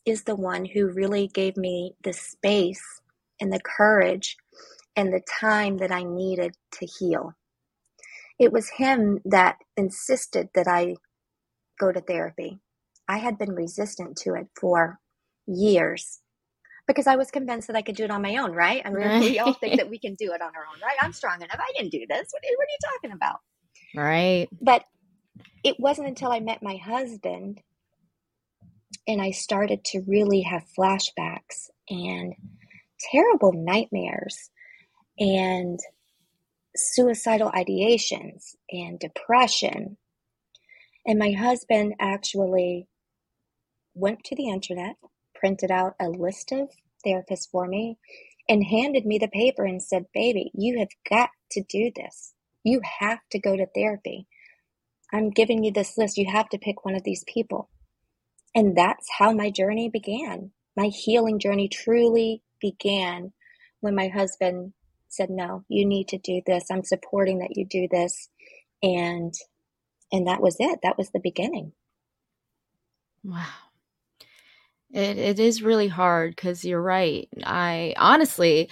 is 0.07 0.25
the 0.25 0.37
one 0.37 0.65
who 0.67 0.89
really 0.89 1.29
gave 1.29 1.57
me 1.57 1.95
the 2.03 2.13
space 2.13 2.83
and 3.41 3.53
the 3.53 3.61
courage 3.61 4.37
and 4.97 5.13
the 5.13 5.23
time 5.41 5.79
that 5.79 5.93
I 5.93 6.05
needed 6.05 6.55
to 6.75 6.87
heal. 6.87 7.35
It 8.39 8.53
was 8.53 8.71
him 8.71 9.21
that 9.25 9.59
insisted 9.77 10.51
that 10.55 10.69
I 10.69 10.97
go 11.81 11.93
to 11.93 12.01
therapy. 12.01 12.61
I 13.09 13.19
had 13.19 13.39
been 13.39 13.53
resistant 13.55 14.17
to 14.19 14.35
it 14.35 14.49
for 14.61 15.01
years 15.47 16.21
because 16.87 17.07
I 17.07 17.17
was 17.17 17.31
convinced 17.31 17.67
that 17.69 17.77
I 17.77 17.83
could 17.83 17.97
do 17.97 18.05
it 18.05 18.11
on 18.11 18.23
my 18.23 18.37
own, 18.37 18.53
right? 18.53 18.83
I 18.85 18.91
mean, 18.91 19.07
right. 19.07 19.21
we 19.21 19.39
all 19.39 19.53
think 19.55 19.77
that 19.77 19.91
we 19.91 19.99
can 19.99 20.15
do 20.15 20.33
it 20.33 20.41
on 20.41 20.53
our 20.55 20.67
own, 20.73 20.81
right? 20.83 20.97
I'm 21.01 21.13
strong 21.13 21.43
enough. 21.43 21.59
I 21.59 21.73
can 21.77 21.89
do 21.89 22.07
this. 22.09 22.29
What 22.31 22.43
are, 22.45 22.57
what 22.57 22.65
are 22.65 22.71
you 22.71 22.79
talking 22.95 23.13
about? 23.13 23.41
Right. 23.95 24.49
But 24.61 24.85
it 25.65 25.77
wasn't 25.79 26.09
until 26.09 26.31
I 26.31 26.41
met 26.41 26.63
my 26.63 26.77
husband 26.77 27.61
and 29.09 29.21
I 29.21 29.31
started 29.31 29.85
to 29.87 30.03
really 30.07 30.43
have 30.43 30.65
flashbacks 30.79 31.71
and 31.89 32.35
terrible 33.13 33.53
nightmares 33.53 34.51
and 35.19 35.79
suicidal 36.75 37.51
ideations 37.51 38.55
and 38.71 38.99
depression. 38.99 39.97
And 41.07 41.19
my 41.19 41.33
husband 41.33 41.95
actually 42.01 42.89
went 43.95 44.25
to 44.25 44.37
the 44.37 44.49
internet, 44.49 44.97
printed 45.47 45.71
out 45.71 45.95
a 46.01 46.09
list 46.09 46.51
of 46.51 46.71
therapists 47.07 47.49
for 47.49 47.69
me, 47.69 47.99
and 48.49 48.65
handed 48.65 49.07
me 49.07 49.17
the 49.17 49.29
paper 49.29 49.65
and 49.65 49.81
said, 49.81 50.07
Baby, 50.13 50.51
you 50.55 50.81
have 50.81 50.89
got 51.09 51.31
to 51.53 51.63
do 51.63 51.93
this. 51.95 52.35
You 52.65 52.81
have 52.99 53.21
to 53.31 53.39
go 53.39 53.57
to 53.57 53.69
therapy. 53.73 54.27
I'm 55.13 55.31
giving 55.31 55.63
you 55.63 55.71
this 55.71 55.97
list. 55.97 56.19
You 56.19 56.29
have 56.33 56.49
to 56.49 56.59
pick 56.59 56.85
one 56.85 56.97
of 56.97 57.05
these 57.05 57.23
people. 57.33 57.71
And 58.57 58.77
that's 58.77 59.07
how 59.19 59.31
my 59.31 59.51
journey 59.51 59.89
began. 59.89 60.51
My 60.77 60.87
healing 60.87 61.39
journey 61.39 61.69
truly 61.69 62.43
began 62.61 63.33
when 63.79 63.95
my 63.95 64.09
husband 64.09 64.73
said, 65.07 65.31
"No, 65.31 65.65
you 65.69 65.87
need 65.87 66.09
to 66.09 66.19
do 66.19 66.43
this. 66.45 66.73
I'm 66.73 66.83
supporting 66.83 67.39
that 67.39 67.57
you 67.57 67.65
do 67.65 67.87
this." 67.89 68.31
And 68.83 69.33
and 70.11 70.27
that 70.27 70.41
was 70.41 70.57
it. 70.59 70.81
That 70.83 70.99
was 70.99 71.11
the 71.11 71.21
beginning. 71.21 71.73
Wow. 73.23 73.66
It 74.97 75.19
it 75.19 75.39
is 75.39 75.63
really 75.63 75.89
hard 75.89 76.37
cuz 76.37 76.65
you're 76.65 76.83
right. 76.83 77.29
I 77.45 77.95
honestly 77.97 78.71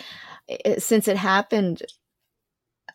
it, 0.48 0.82
since 0.82 1.08
it 1.08 1.16
happened 1.16 1.82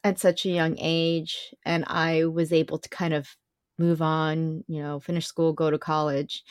at 0.04 0.20
such 0.20 0.46
a 0.46 0.50
young 0.50 0.76
age 0.80 1.54
and 1.66 1.84
I 1.88 2.26
was 2.26 2.54
able 2.54 2.80
to 2.80 2.90
kind 2.90 3.14
of 3.14 3.36
move 3.78 4.02
on, 4.02 4.64
you 4.68 4.82
know, 4.82 5.00
finish 5.00 5.26
school, 5.26 5.54
go 5.54 5.72
to 5.72 5.80
college 5.80 6.44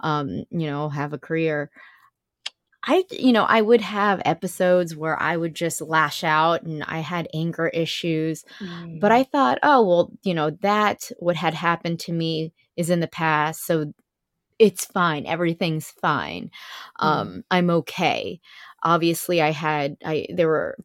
um, 0.00 0.44
you 0.50 0.66
know, 0.66 0.88
have 0.88 1.12
a 1.12 1.18
career. 1.18 1.70
I, 2.82 3.04
you 3.10 3.32
know, 3.32 3.44
I 3.44 3.60
would 3.60 3.82
have 3.82 4.22
episodes 4.24 4.96
where 4.96 5.20
I 5.20 5.36
would 5.36 5.54
just 5.54 5.82
lash 5.82 6.24
out 6.24 6.62
and 6.62 6.82
I 6.84 7.00
had 7.00 7.28
anger 7.34 7.68
issues. 7.68 8.44
Mm. 8.58 9.00
But 9.00 9.12
I 9.12 9.24
thought, 9.24 9.58
oh, 9.62 9.86
well, 9.86 10.12
you 10.22 10.32
know, 10.32 10.50
that 10.62 11.10
what 11.18 11.36
had 11.36 11.52
happened 11.52 12.00
to 12.00 12.12
me 12.12 12.54
is 12.76 12.88
in 12.88 13.00
the 13.00 13.06
past. 13.06 13.66
So 13.66 13.92
it's 14.60 14.84
fine. 14.84 15.26
Everything's 15.26 15.90
fine. 15.90 16.50
Mm. 17.00 17.06
Um, 17.06 17.44
I'm 17.50 17.70
okay. 17.70 18.40
Obviously, 18.82 19.42
I 19.42 19.50
had, 19.50 19.96
I, 20.04 20.26
there 20.32 20.48
were, 20.48 20.76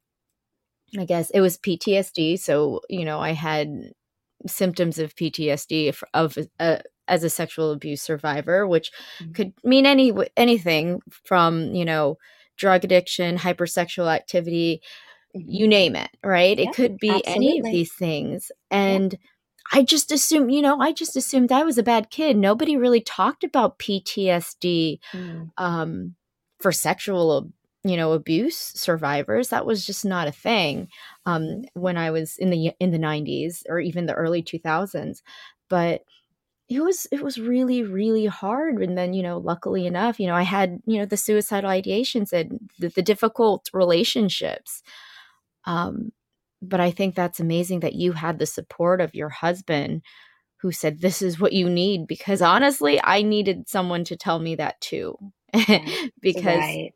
I 0.98 1.06
guess 1.06 1.30
it 1.30 1.42
was 1.42 1.58
PTSD. 1.58 2.40
So, 2.40 2.82
you 2.90 3.06
know, 3.06 3.20
I 3.20 3.32
had 3.32 3.92
symptoms 4.48 4.98
of 4.98 5.16
PTSD 5.16 5.90
of, 5.90 6.04
of 6.14 6.38
uh, 6.60 6.78
as 7.08 7.24
a 7.24 7.30
sexual 7.30 7.72
abuse 7.72 8.02
survivor, 8.02 8.66
which 8.66 8.92
mm-hmm. 9.20 9.34
could 9.34 9.54
mean 9.64 9.86
any 9.86 10.14
anything 10.38 11.02
from 11.26 11.74
you 11.74 11.86
know 11.86 12.18
drug 12.58 12.84
addiction, 12.84 13.38
hypersexual 13.38 14.14
activity, 14.14 14.82
mm-hmm. 15.36 15.50
you 15.50 15.68
name 15.68 15.96
it, 15.96 16.10
right? 16.24 16.60
it 16.60 16.74
could 16.74 16.98
be 16.98 17.10
absolutely. 17.10 17.34
any 17.36 17.60
of 17.60 17.66
these 17.66 17.94
things, 17.94 18.52
and. 18.72 19.18
I 19.72 19.84
just 19.84 20.12
assumed, 20.12 20.54
you 20.54 20.62
know, 20.62 20.80
I 20.80 20.92
just 20.92 21.16
assumed 21.16 21.52
I 21.52 21.64
was 21.64 21.78
a 21.78 21.84
bad 21.84 22.10
kid. 22.10 22.38
Nobody 22.38 22.78
really 22.78 23.02
talked 23.02 23.44
about 23.44 23.80
PTSD 23.80 25.00
mm. 25.12 25.50
um, 25.58 26.16
for 26.60 26.72
sexual, 26.72 27.52
you 27.84 27.98
know, 27.98 28.14
abuse 28.14 28.58
survivors. 28.58 29.50
That 29.50 29.66
was 29.66 29.86
just 29.86 30.06
not 30.06 30.28
a 30.28 30.32
thing 30.32 30.88
um, 31.26 31.64
when 31.74 31.98
I 31.98 32.12
was 32.12 32.38
in 32.38 32.52
the 32.52 32.72
in 32.80 32.92
the 32.92 33.00
'90s 33.00 33.64
or 33.68 33.80
even 33.80 34.06
the 34.06 34.14
early 34.14 34.44
2000s. 34.44 35.22
But 35.68 36.04
it 36.70 36.80
was 36.80 37.08
it 37.12 37.22
was 37.22 37.38
really 37.38 37.84
really 37.84 38.26
hard 38.26 38.82
and 38.82 38.98
then 38.98 39.14
you 39.14 39.22
know 39.22 39.38
luckily 39.38 39.86
enough 39.86 40.20
you 40.20 40.26
know 40.26 40.34
i 40.34 40.42
had 40.42 40.80
you 40.86 40.98
know 40.98 41.06
the 41.06 41.18
suicidal 41.18 41.70
ideations 41.70 42.34
and 42.34 42.60
the, 42.80 42.90
the 42.90 43.04
difficult 43.04 43.70
relationships 43.72 44.82
um 45.66 46.12
but 46.62 46.80
i 46.80 46.92
think 46.92 47.16
that's 47.16 47.40
amazing 47.40 47.80
that 47.82 47.94
you 47.94 48.14
had 48.14 48.40
the 48.40 48.46
support 48.46 49.02
of 49.02 49.16
your 49.16 49.30
husband 49.30 50.02
who 50.62 50.72
said 50.72 51.00
this 51.00 51.22
is 51.22 51.40
what 51.40 51.54
you 51.54 51.70
need 51.70 52.08
because 52.08 52.42
honestly 52.42 53.00
i 53.04 53.22
needed 53.22 53.68
someone 53.68 54.04
to 54.04 54.16
tell 54.16 54.40
me 54.40 54.56
that 54.56 54.80
too 54.82 55.18
because 56.22 56.60
right. 56.60 56.94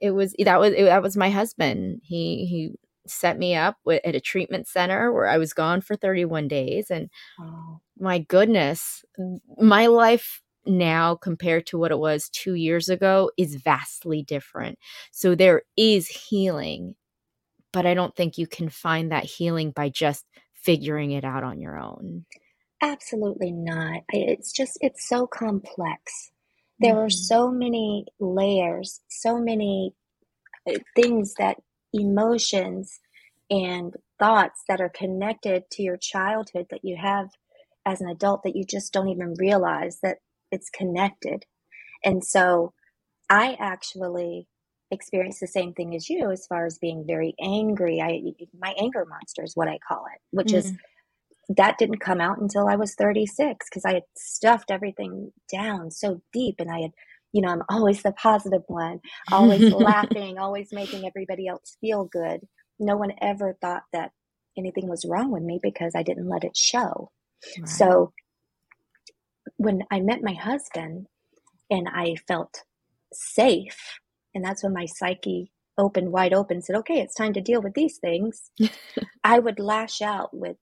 it 0.00 0.10
was 0.10 0.34
that 0.38 0.60
was 0.60 0.72
it, 0.72 0.84
that 0.84 1.02
was 1.02 1.16
my 1.16 1.30
husband 1.30 2.00
he 2.04 2.46
he 2.46 2.72
set 3.10 3.38
me 3.38 3.54
up 3.54 3.76
with, 3.84 4.00
at 4.04 4.14
a 4.14 4.20
treatment 4.20 4.66
center 4.68 5.12
where 5.12 5.26
I 5.26 5.38
was 5.38 5.52
gone 5.52 5.80
for 5.80 5.96
31 5.96 6.48
days. 6.48 6.90
And 6.90 7.10
oh. 7.40 7.80
my 7.98 8.20
goodness, 8.20 9.04
my 9.58 9.86
life 9.86 10.42
now 10.66 11.16
compared 11.16 11.66
to 11.66 11.78
what 11.78 11.90
it 11.90 11.98
was 11.98 12.28
two 12.28 12.54
years 12.54 12.88
ago 12.88 13.30
is 13.36 13.56
vastly 13.56 14.22
different. 14.22 14.78
So 15.10 15.34
there 15.34 15.62
is 15.76 16.08
healing, 16.08 16.94
but 17.72 17.86
I 17.86 17.94
don't 17.94 18.14
think 18.14 18.38
you 18.38 18.46
can 18.46 18.68
find 18.68 19.12
that 19.12 19.24
healing 19.24 19.70
by 19.70 19.88
just 19.88 20.24
figuring 20.54 21.12
it 21.12 21.24
out 21.24 21.44
on 21.44 21.60
your 21.60 21.78
own. 21.78 22.24
Absolutely 22.82 23.52
not. 23.52 24.02
It's 24.10 24.52
just, 24.52 24.78
it's 24.80 25.08
so 25.08 25.26
complex. 25.26 26.30
There 26.78 26.94
mm-hmm. 26.94 27.06
are 27.06 27.10
so 27.10 27.50
many 27.50 28.06
layers, 28.18 29.00
so 29.08 29.38
many 29.38 29.94
uh, 30.68 30.78
things 30.96 31.34
that 31.34 31.58
emotions 31.92 33.00
and 33.50 33.94
thoughts 34.18 34.62
that 34.68 34.80
are 34.80 34.90
connected 34.90 35.64
to 35.72 35.82
your 35.82 35.96
childhood 35.96 36.66
that 36.70 36.84
you 36.84 36.96
have 37.00 37.30
as 37.84 38.00
an 38.00 38.08
adult 38.08 38.42
that 38.44 38.56
you 38.56 38.64
just 38.64 38.92
don't 38.92 39.08
even 39.08 39.34
realize 39.38 39.98
that 40.02 40.18
it's 40.50 40.70
connected. 40.70 41.44
And 42.04 42.24
so 42.24 42.72
I 43.28 43.56
actually 43.58 44.46
experienced 44.90 45.40
the 45.40 45.46
same 45.46 45.72
thing 45.72 45.94
as 45.94 46.08
you 46.08 46.30
as 46.30 46.46
far 46.46 46.66
as 46.66 46.78
being 46.78 47.04
very 47.06 47.34
angry. 47.40 48.00
I 48.00 48.22
my 48.58 48.74
anger 48.78 49.06
monster 49.06 49.44
is 49.44 49.56
what 49.56 49.68
I 49.68 49.78
call 49.86 50.04
it, 50.14 50.20
which 50.30 50.48
mm-hmm. 50.48 50.56
is 50.58 50.72
that 51.56 51.78
didn't 51.78 51.98
come 51.98 52.20
out 52.20 52.40
until 52.40 52.68
I 52.68 52.76
was 52.76 52.94
36 52.94 53.66
because 53.68 53.84
I 53.84 53.94
had 53.94 54.04
stuffed 54.16 54.70
everything 54.70 55.32
down 55.52 55.90
so 55.90 56.20
deep 56.32 56.56
and 56.58 56.70
I 56.70 56.80
had 56.80 56.90
you 57.32 57.42
know, 57.42 57.48
I'm 57.48 57.62
always 57.68 58.02
the 58.02 58.12
positive 58.12 58.62
one, 58.66 59.00
always 59.30 59.72
laughing, 59.72 60.38
always 60.38 60.70
making 60.72 61.06
everybody 61.06 61.46
else 61.46 61.76
feel 61.80 62.04
good. 62.04 62.40
No 62.78 62.96
one 62.96 63.12
ever 63.20 63.56
thought 63.60 63.84
that 63.92 64.10
anything 64.56 64.88
was 64.88 65.06
wrong 65.08 65.30
with 65.30 65.42
me 65.42 65.60
because 65.62 65.92
I 65.94 66.02
didn't 66.02 66.28
let 66.28 66.44
it 66.44 66.56
show. 66.56 67.10
Right. 67.58 67.68
So 67.68 68.12
when 69.56 69.84
I 69.90 70.00
met 70.00 70.22
my 70.22 70.32
husband 70.32 71.06
and 71.70 71.88
I 71.88 72.16
felt 72.26 72.64
safe, 73.12 74.00
and 74.34 74.44
that's 74.44 74.62
when 74.62 74.72
my 74.72 74.86
psyche 74.86 75.50
opened 75.78 76.12
wide 76.12 76.32
open 76.32 76.62
said, 76.62 76.76
okay, 76.76 77.00
it's 77.00 77.14
time 77.14 77.32
to 77.32 77.40
deal 77.40 77.62
with 77.62 77.74
these 77.74 77.98
things, 77.98 78.50
I 79.24 79.38
would 79.38 79.58
lash 79.58 80.00
out 80.02 80.32
with 80.32 80.56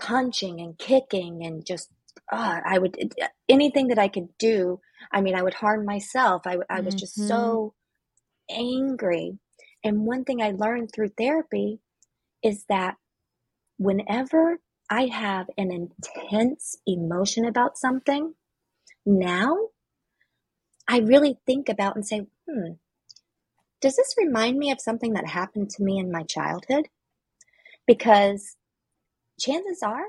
punching 0.00 0.60
and 0.60 0.78
kicking 0.78 1.44
and 1.44 1.66
just, 1.66 1.90
uh, 2.32 2.60
I 2.64 2.78
would, 2.78 2.96
anything 3.48 3.88
that 3.88 3.98
I 3.98 4.08
could 4.08 4.28
do. 4.38 4.80
I 5.12 5.20
mean, 5.20 5.34
I 5.34 5.42
would 5.42 5.54
harm 5.54 5.84
myself. 5.84 6.42
I, 6.46 6.58
I 6.70 6.80
was 6.80 6.94
mm-hmm. 6.94 6.98
just 6.98 7.28
so 7.28 7.74
angry. 8.50 9.38
And 9.84 10.06
one 10.06 10.24
thing 10.24 10.42
I 10.42 10.50
learned 10.50 10.90
through 10.92 11.10
therapy 11.18 11.80
is 12.42 12.64
that 12.68 12.96
whenever 13.76 14.58
I 14.90 15.06
have 15.06 15.46
an 15.56 15.70
intense 15.70 16.76
emotion 16.86 17.44
about 17.44 17.76
something, 17.76 18.34
now 19.04 19.56
I 20.88 20.98
really 20.98 21.38
think 21.46 21.68
about 21.68 21.96
and 21.96 22.06
say, 22.06 22.26
hmm, 22.48 22.72
does 23.80 23.96
this 23.96 24.14
remind 24.16 24.58
me 24.58 24.70
of 24.70 24.80
something 24.80 25.12
that 25.12 25.28
happened 25.28 25.70
to 25.70 25.82
me 25.82 25.98
in 25.98 26.10
my 26.10 26.24
childhood? 26.24 26.88
Because 27.86 28.56
chances 29.38 29.82
are 29.84 30.04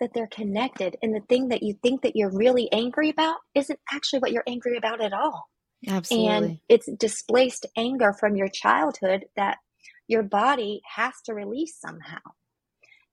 that 0.00 0.10
they're 0.14 0.28
connected 0.28 0.96
and 1.02 1.14
the 1.14 1.26
thing 1.28 1.48
that 1.48 1.62
you 1.62 1.74
think 1.82 2.02
that 2.02 2.14
you're 2.14 2.30
really 2.30 2.70
angry 2.72 3.10
about 3.10 3.38
isn't 3.54 3.80
actually 3.92 4.20
what 4.20 4.30
you're 4.30 4.44
angry 4.46 4.76
about 4.76 5.00
at 5.00 5.12
all. 5.12 5.46
Absolutely. 5.86 6.28
And 6.28 6.58
it's 6.68 6.88
displaced 6.98 7.66
anger 7.76 8.12
from 8.12 8.36
your 8.36 8.48
childhood 8.48 9.26
that 9.36 9.58
your 10.06 10.22
body 10.22 10.80
has 10.94 11.14
to 11.26 11.34
release 11.34 11.78
somehow. 11.80 12.18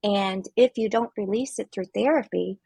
And 0.03 0.45
if 0.55 0.77
you 0.77 0.89
don't 0.89 1.12
release 1.17 1.57
it 1.57 1.69
through 1.72 1.86
therapy, 1.95 2.60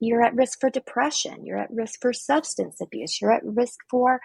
you're 0.00 0.22
at 0.22 0.34
risk 0.34 0.60
for 0.60 0.70
depression, 0.70 1.44
you're 1.44 1.58
at 1.58 1.70
risk 1.70 2.00
for 2.00 2.12
substance 2.12 2.80
abuse, 2.80 3.20
you're 3.20 3.32
at 3.32 3.44
risk 3.44 3.78
for 3.90 4.20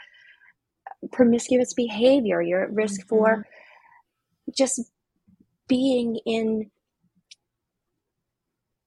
promiscuous 1.12 1.74
behavior, 1.74 2.42
you're 2.42 2.64
at 2.64 2.74
risk 2.74 3.02
mm-hmm. 3.02 3.10
for 3.10 3.48
just 4.56 4.82
being 5.68 6.20
in 6.26 6.72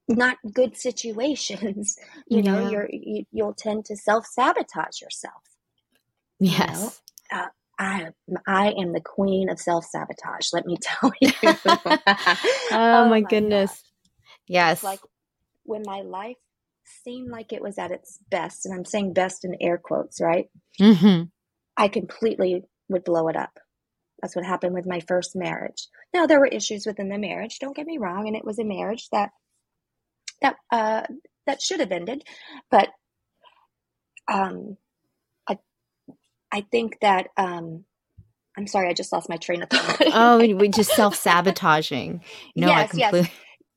not 0.08 0.36
good 0.52 0.76
situations 0.76 1.96
you 2.26 2.42
know 2.42 2.64
yeah. 2.64 2.68
you're 2.68 2.88
you, 2.90 3.24
you'll 3.30 3.54
tend 3.54 3.84
to 3.84 3.96
self-sabotage 3.96 5.00
yourself 5.00 5.42
yes 6.40 7.00
you 7.30 7.38
know? 7.38 7.44
uh, 7.44 7.48
I 7.78 8.08
I 8.46 8.70
am 8.78 8.92
the 8.92 9.00
queen 9.00 9.48
of 9.48 9.58
self 9.58 9.84
sabotage. 9.84 10.52
Let 10.52 10.66
me 10.66 10.76
tell 10.80 11.12
you. 11.20 11.32
oh, 11.44 11.98
oh, 12.70 13.08
my, 13.08 13.20
goodness! 13.20 13.70
God. 13.70 13.80
Yes, 14.46 14.78
it's 14.78 14.84
like 14.84 15.00
when 15.64 15.82
my 15.84 16.02
life 16.02 16.36
seemed 17.04 17.30
like 17.30 17.52
it 17.52 17.62
was 17.62 17.78
at 17.78 17.90
its 17.90 18.18
best, 18.30 18.66
and 18.66 18.74
I'm 18.74 18.84
saying 18.84 19.12
best 19.12 19.44
in 19.44 19.56
air 19.60 19.78
quotes, 19.78 20.20
right? 20.20 20.48
Mm-hmm. 20.80 21.24
I 21.76 21.88
completely 21.88 22.62
would 22.88 23.04
blow 23.04 23.28
it 23.28 23.36
up. 23.36 23.58
That's 24.20 24.36
what 24.36 24.44
happened 24.44 24.74
with 24.74 24.86
my 24.86 25.00
first 25.00 25.34
marriage. 25.34 25.88
Now 26.14 26.26
there 26.26 26.38
were 26.38 26.46
issues 26.46 26.86
within 26.86 27.08
the 27.08 27.18
marriage. 27.18 27.58
Don't 27.58 27.76
get 27.76 27.86
me 27.86 27.98
wrong, 27.98 28.26
and 28.28 28.36
it 28.36 28.44
was 28.44 28.58
a 28.58 28.64
marriage 28.64 29.08
that 29.10 29.30
that 30.40 30.56
uh, 30.70 31.02
that 31.46 31.62
should 31.62 31.80
have 31.80 31.92
ended, 31.92 32.24
but 32.70 32.88
um, 34.32 34.76
I 36.52 36.60
think 36.70 36.98
that 37.00 37.28
um, 37.36 37.84
I'm 38.56 38.66
sorry, 38.66 38.90
I 38.90 38.92
just 38.92 39.12
lost 39.12 39.28
my 39.28 39.38
train 39.38 39.62
of 39.62 39.70
thought. 39.70 40.02
oh, 40.12 40.38
we 40.56 40.68
just 40.68 40.94
self 40.94 41.16
sabotaging. 41.16 42.22
No, 42.54 42.68
yes, 42.68 42.78
I 42.78 42.86
completely. 42.86 43.20
Yes. 43.20 43.30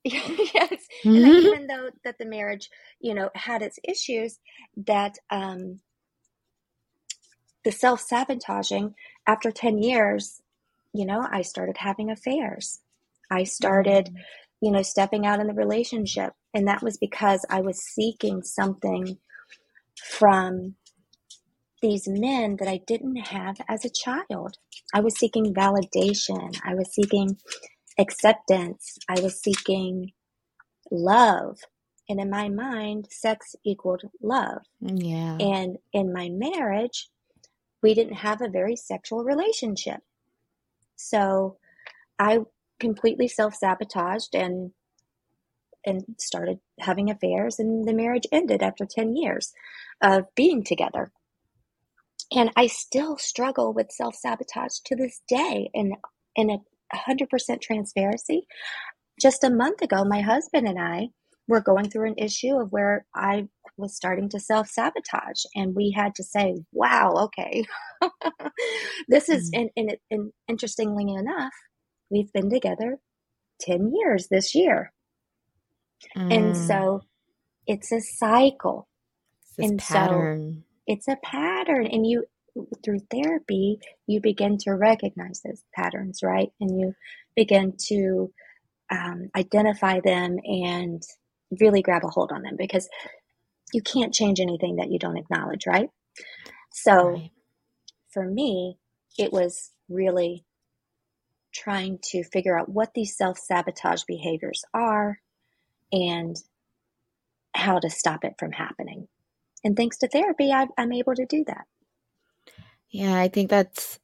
yes. 0.54 0.86
Mm-hmm. 1.04 1.16
And 1.16 1.26
even 1.26 1.68
though 1.68 1.90
that 2.04 2.20
the 2.20 2.28
marriage, 2.28 2.70
you 3.00 3.16
know, 3.16 3.32
had 3.34 3.64
its 3.64 3.80
issues, 3.84 4.38
that 4.78 5.18
um, 5.32 5.80
the 7.64 7.72
self 7.72 8.02
sabotaging 8.02 8.94
after 9.26 9.52
10 9.52 9.80
years, 9.80 10.42
you 10.94 11.08
know, 11.08 11.26
I 11.30 11.42
started 11.42 11.78
having 11.78 12.12
affairs. 12.12 12.82
I 13.32 13.46
started, 13.46 14.06
mm-hmm. 14.06 14.18
you 14.62 14.72
know, 14.72 14.84
stepping 14.84 15.26
out 15.26 15.40
in 15.40 15.48
the 15.48 15.54
relationship. 15.54 16.34
And 16.54 16.68
that 16.68 16.84
was 16.84 16.98
because 16.98 17.44
I 17.50 17.62
was 17.62 17.82
seeking 17.82 18.44
something 18.44 19.18
from 20.12 20.76
these 21.82 22.08
men 22.08 22.58
that 22.60 22.68
I 22.68 22.80
didn't 22.86 23.28
have 23.28 23.58
as 23.68 23.84
a 23.84 23.90
child. 23.90 24.60
I 24.94 25.00
was 25.00 25.18
seeking 25.18 25.52
validation, 25.52 26.56
I 26.64 26.76
was 26.76 26.94
seeking 26.94 27.38
acceptance, 27.98 28.98
I 29.08 29.20
was 29.20 29.42
seeking 29.42 30.12
love. 30.92 31.60
And 32.08 32.20
in 32.20 32.30
my 32.30 32.50
mind, 32.50 33.08
sex 33.10 33.56
equaled 33.66 34.04
love. 34.22 34.62
Yeah. 34.80 35.38
And 35.40 35.78
in 35.92 36.14
my 36.14 36.30
marriage, 36.30 37.10
we 37.82 37.94
didn't 37.94 38.18
have 38.18 38.42
a 38.42 38.50
very 38.50 38.76
sexual 38.76 39.24
relationship. 39.24 40.02
So 40.96 41.58
I 42.20 42.40
completely 42.80 43.28
self 43.28 43.56
sabotaged 43.56 44.36
and 44.36 44.72
and 45.88 46.04
started 46.18 46.60
having 46.80 47.12
affairs 47.12 47.60
and 47.60 47.88
the 47.88 47.94
marriage 47.94 48.26
ended 48.32 48.64
after 48.64 48.88
10 48.88 49.16
years 49.16 49.54
of 50.02 50.26
being 50.36 50.64
together 50.64 51.12
and 52.32 52.52
I 52.56 52.68
still 52.68 53.18
struggle 53.18 53.74
with 53.74 53.92
self 53.92 54.16
sabotage 54.16 54.80
to 54.86 54.96
this 54.96 55.22
day. 55.28 55.70
And 55.74 55.96
in 56.36 56.50
a 56.50 56.58
100% 56.94 57.62
transparency, 57.62 58.48
just 59.20 59.44
a 59.44 59.50
month 59.50 59.82
ago, 59.82 60.04
my 60.04 60.22
husband 60.22 60.68
and 60.68 60.80
I 60.80 61.10
were 61.48 61.62
going 61.62 61.90
through 61.90 62.10
an 62.10 62.18
issue 62.18 62.56
of 62.60 62.72
where 62.72 63.06
I 63.16 63.48
was 63.78 63.96
starting 63.96 64.30
to 64.30 64.40
self 64.40 64.68
sabotage. 64.68 65.44
And 65.56 65.76
we 65.76 65.92
had 65.96 66.16
to 66.16 66.24
say, 66.24 66.58
wow, 66.72 67.14
okay, 67.26 67.66
this 69.08 69.30
is, 69.30 69.52
mm. 69.52 69.62
and, 69.62 69.70
and, 69.76 69.98
and 70.12 70.32
interestingly 70.48 71.14
enough, 71.14 71.54
we've 72.10 72.32
been 72.34 72.50
together 72.50 73.00
10 73.62 73.92
years 73.94 74.28
this 74.30 74.56
year. 74.56 74.92
Mm. 76.18 76.36
And 76.36 76.58
so 76.58 77.02
it's 77.68 77.92
a 77.92 78.02
cycle. 78.02 78.88
It's 79.58 79.70
and 79.70 79.80
pattern. 79.80 80.54
so 80.54 80.62
it's 80.88 81.08
a 81.08 81.18
pattern 81.24 81.88
and 81.88 82.06
you 82.06 82.26
through 82.84 83.00
therapy 83.12 83.80
you 84.08 84.22
begin 84.22 84.58
to 84.58 84.72
recognize 84.72 85.42
those 85.42 85.64
patterns 85.74 86.20
right 86.24 86.50
and 86.60 86.80
you 86.80 86.94
begin 87.36 87.74
to 87.78 88.32
um, 88.92 89.30
identify 89.36 90.00
them 90.04 90.38
and 90.44 91.02
really 91.60 91.82
grab 91.82 92.04
a 92.04 92.08
hold 92.08 92.32
on 92.32 92.44
them 92.44 92.56
because 92.58 92.88
you 93.74 93.82
can't 93.82 94.14
change 94.14 94.40
anything 94.40 94.78
that 94.78 94.92
you 94.92 95.00
don't 95.00 95.18
acknowledge 95.18 95.66
right 95.68 95.90
so 96.72 97.10
right. 97.10 97.32
for 98.14 98.26
me 98.26 98.78
it 99.18 99.32
was 99.32 99.72
really 99.90 100.46
trying 101.54 102.00
to 102.04 102.24
figure 102.24 102.58
out 102.60 102.70
what 102.70 102.94
these 102.94 103.18
self-sabotage 103.18 104.04
behaviors 104.08 104.64
are 104.74 105.20
and 105.92 106.36
how 107.54 107.80
to 107.80 107.90
stop 107.90 108.24
it 108.24 108.34
from 108.38 108.52
happening 108.52 109.08
and 109.66 109.76
thanks 109.76 109.98
to 109.98 110.08
therapy, 110.08 110.52
I, 110.52 110.68
I'm 110.78 110.94
able 110.94 111.16
to 111.16 111.26
do 111.26 111.44
that. 111.48 111.66
Yeah, 112.96 113.20
I 113.20 113.28
think 113.28 113.50
that's 113.50 114.00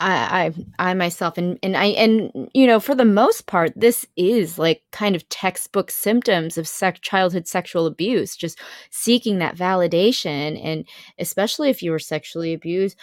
I, 0.00 0.52
I 0.78 0.90
I 0.90 0.94
myself 0.94 1.38
and 1.38 1.60
and 1.62 1.76
I 1.76 1.86
and 1.86 2.50
you 2.52 2.66
know 2.66 2.80
for 2.80 2.96
the 2.96 3.04
most 3.04 3.46
part 3.46 3.72
this 3.76 4.04
is 4.16 4.58
like 4.58 4.82
kind 4.90 5.14
of 5.14 5.28
textbook 5.28 5.92
symptoms 5.92 6.58
of 6.58 6.66
sec- 6.66 7.02
childhood 7.02 7.46
sexual 7.46 7.86
abuse 7.86 8.34
just 8.34 8.58
seeking 8.90 9.38
that 9.38 9.56
validation 9.56 10.60
and 10.60 10.88
especially 11.20 11.70
if 11.70 11.84
you 11.84 11.92
were 11.92 12.00
sexually 12.00 12.52
abused 12.52 12.98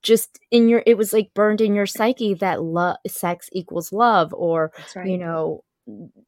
just 0.00 0.38
in 0.52 0.68
your 0.68 0.84
it 0.86 0.96
was 0.96 1.12
like 1.12 1.34
burned 1.34 1.60
in 1.60 1.74
your 1.74 1.86
psyche 1.86 2.34
that 2.34 2.62
love 2.62 2.96
sex 3.08 3.50
equals 3.52 3.92
love 3.92 4.32
or 4.32 4.70
right. 4.94 5.08
you 5.08 5.18
know 5.18 5.64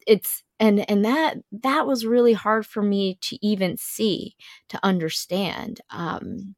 it's 0.05 0.43
and 0.59 0.87
and 0.89 1.05
that 1.05 1.37
that 1.53 1.87
was 1.87 2.05
really 2.05 2.33
hard 2.33 2.65
for 2.65 2.83
me 2.83 3.17
to 3.21 3.37
even 3.41 3.77
see 3.77 4.35
to 4.67 4.77
understand 4.83 5.79
um 5.89 6.53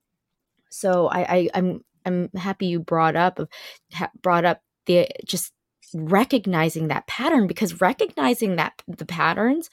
so 0.70 1.08
I, 1.08 1.20
I 1.20 1.50
i'm 1.54 1.84
I'm 2.06 2.30
happy 2.36 2.68
you 2.68 2.80
brought 2.80 3.16
up 3.16 3.40
ha- 3.94 4.12
brought 4.22 4.46
up 4.46 4.62
the 4.86 5.08
just 5.26 5.54
recognizing 5.94 6.88
that 6.88 7.08
pattern 7.08 7.48
because 7.48 7.82
recognizing 7.82 8.56
that 8.58 8.82
the 8.88 9.06
patterns 9.06 9.70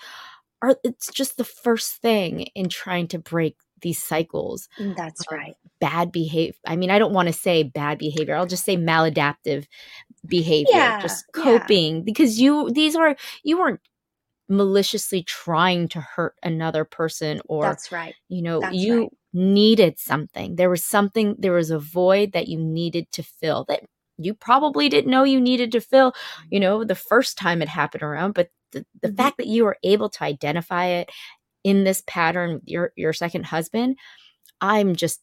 are 0.63 0.77
it's 0.83 1.13
just 1.13 1.37
the 1.37 1.45
first 1.45 1.97
thing 1.97 2.43
in 2.55 2.69
trying 2.69 3.09
to 3.09 3.19
break 3.19 3.57
these 3.83 4.03
cycles. 4.03 4.69
Mm, 4.79 4.97
that's 4.97 5.23
right. 5.31 5.55
Bad 5.81 6.11
behavior. 6.11 6.55
I 6.67 6.77
mean, 6.77 6.91
I 6.91 6.99
don't 6.99 7.13
want 7.13 7.29
to 7.29 7.33
say 7.33 7.63
bad 7.63 7.99
behavior. 7.99 8.35
I'll 8.35 8.47
just 8.47 8.65
say 8.65 8.77
maladaptive 8.77 9.67
behavior, 10.27 10.73
yeah, 10.73 11.03
just 11.03 11.25
coping 11.33 11.97
yeah. 11.97 12.03
because 12.05 12.41
you 12.41 12.71
these 12.71 12.97
are 12.97 13.17
you 13.43 13.59
weren't 13.59 13.81
maliciously 14.49 15.23
trying 15.23 15.89
to 15.89 16.01
hurt 16.01 16.37
another 16.43 16.85
person 16.85 17.41
or 17.49 17.65
That's 17.65 17.93
right. 17.93 18.15
You 18.29 18.43
know, 18.43 18.61
That's 18.61 18.75
you 18.75 19.01
right 19.03 19.13
needed 19.37 19.99
something. 19.99 20.57
There 20.57 20.71
was 20.71 20.85
something, 20.85 21.37
there 21.39 21.53
was 21.53 21.71
a 21.71 21.79
void 21.79 22.33
that 22.33 22.49
you 22.49 22.59
needed 22.59 23.13
to 23.13 23.23
fill 23.23 23.65
that 23.69 23.83
you 24.19 24.35
probably 24.35 24.89
didn't 24.89 25.11
know 25.11 25.25
you 25.25 25.41
needed 25.41 25.73
to 25.73 25.81
fill, 25.81 26.15
you 26.51 26.59
know, 26.59 26.85
the 26.85 26.95
first 26.95 27.37
time 27.37 27.61
it 27.61 27.69
happened 27.69 28.03
around. 28.03 28.33
But 28.33 28.49
the, 28.73 28.85
the 29.03 29.09
mm-hmm. 29.09 29.17
fact 29.17 29.37
that 29.37 29.47
you 29.47 29.65
were 29.65 29.77
able 29.85 30.09
to 30.09 30.25
identify 30.25 30.87
it 30.87 31.11
in 31.65 31.85
this 31.85 32.03
pattern 32.07 32.61
your, 32.65 32.93
your 32.97 33.13
second 33.13 33.45
husband, 33.45 33.99
I'm 34.61 34.97
just, 34.97 35.21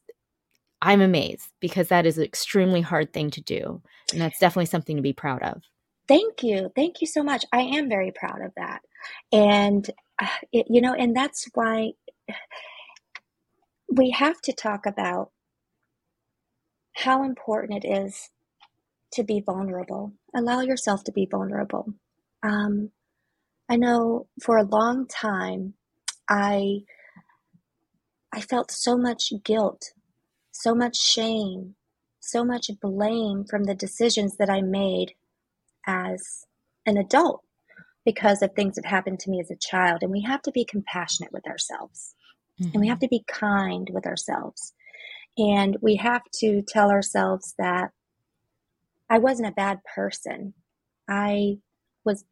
I'm 0.81 1.01
amazed 1.01 1.47
because 1.59 1.87
that 1.87 2.05
is 2.05 2.17
an 2.17 2.23
extremely 2.23 2.81
hard 2.81 3.13
thing 3.13 3.31
to 3.31 3.41
do. 3.41 3.81
And 4.11 4.21
that's 4.21 4.39
definitely 4.39 4.67
something 4.67 4.95
to 4.95 5.01
be 5.01 5.13
proud 5.13 5.41
of. 5.41 5.63
Thank 6.07 6.43
you. 6.43 6.69
Thank 6.75 7.01
you 7.01 7.07
so 7.07 7.23
much. 7.23 7.45
I 7.51 7.61
am 7.61 7.89
very 7.89 8.11
proud 8.11 8.41
of 8.41 8.51
that. 8.57 8.81
And, 9.31 9.89
uh, 10.21 10.27
it, 10.51 10.67
you 10.69 10.81
know, 10.81 10.93
and 10.93 11.15
that's 11.15 11.47
why 11.53 11.93
we 13.97 14.09
have 14.11 14.41
to 14.41 14.53
talk 14.53 14.85
about 14.85 15.31
how 16.95 17.23
important 17.23 17.83
it 17.83 17.87
is 17.87 18.29
to 19.11 19.23
be 19.23 19.39
vulnerable. 19.39 20.13
Allow 20.35 20.61
yourself 20.61 21.03
to 21.03 21.11
be 21.11 21.27
vulnerable. 21.29 21.93
Um, 22.41 22.89
I 23.69 23.75
know 23.75 24.27
for 24.41 24.57
a 24.57 24.63
long 24.63 25.07
time, 25.07 25.75
I 26.29 26.79
I 28.33 28.41
felt 28.41 28.71
so 28.71 28.97
much 28.97 29.31
guilt, 29.43 29.91
so 30.51 30.73
much 30.73 30.97
shame, 30.97 31.75
so 32.19 32.43
much 32.43 32.71
blame 32.81 33.45
from 33.45 33.65
the 33.65 33.75
decisions 33.75 34.37
that 34.37 34.49
I 34.49 34.61
made 34.61 35.13
as 35.85 36.45
an 36.85 36.97
adult 36.97 37.43
because 38.05 38.41
of 38.41 38.53
things 38.53 38.75
that 38.75 38.85
happened 38.85 39.19
to 39.19 39.29
me 39.29 39.39
as 39.39 39.51
a 39.51 39.55
child. 39.55 39.99
And 40.01 40.11
we 40.11 40.21
have 40.23 40.41
to 40.43 40.51
be 40.51 40.65
compassionate 40.65 41.31
with 41.31 41.45
ourselves. 41.47 42.15
Mm-hmm. 42.65 42.71
And 42.73 42.81
we 42.81 42.87
have 42.87 42.99
to 42.99 43.07
be 43.07 43.23
kind 43.27 43.89
with 43.91 44.05
ourselves. 44.05 44.73
And 45.37 45.77
we 45.81 45.95
have 45.95 46.23
to 46.39 46.61
tell 46.67 46.91
ourselves 46.91 47.55
that 47.57 47.91
I 49.09 49.17
wasn't 49.19 49.49
a 49.49 49.53
bad 49.53 49.79
person. 49.95 50.53
I 51.09 51.57
was 52.05 52.23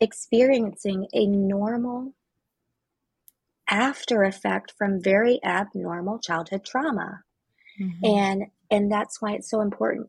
experiencing 0.00 1.06
a 1.12 1.26
normal 1.26 2.14
after 3.68 4.22
effect 4.24 4.74
from 4.76 5.02
very 5.02 5.40
abnormal 5.44 6.18
childhood 6.18 6.64
trauma. 6.64 7.22
Mm-hmm. 7.80 8.04
And 8.04 8.42
and 8.70 8.90
that's 8.92 9.20
why 9.20 9.32
it's 9.32 9.50
so 9.50 9.60
important 9.60 10.08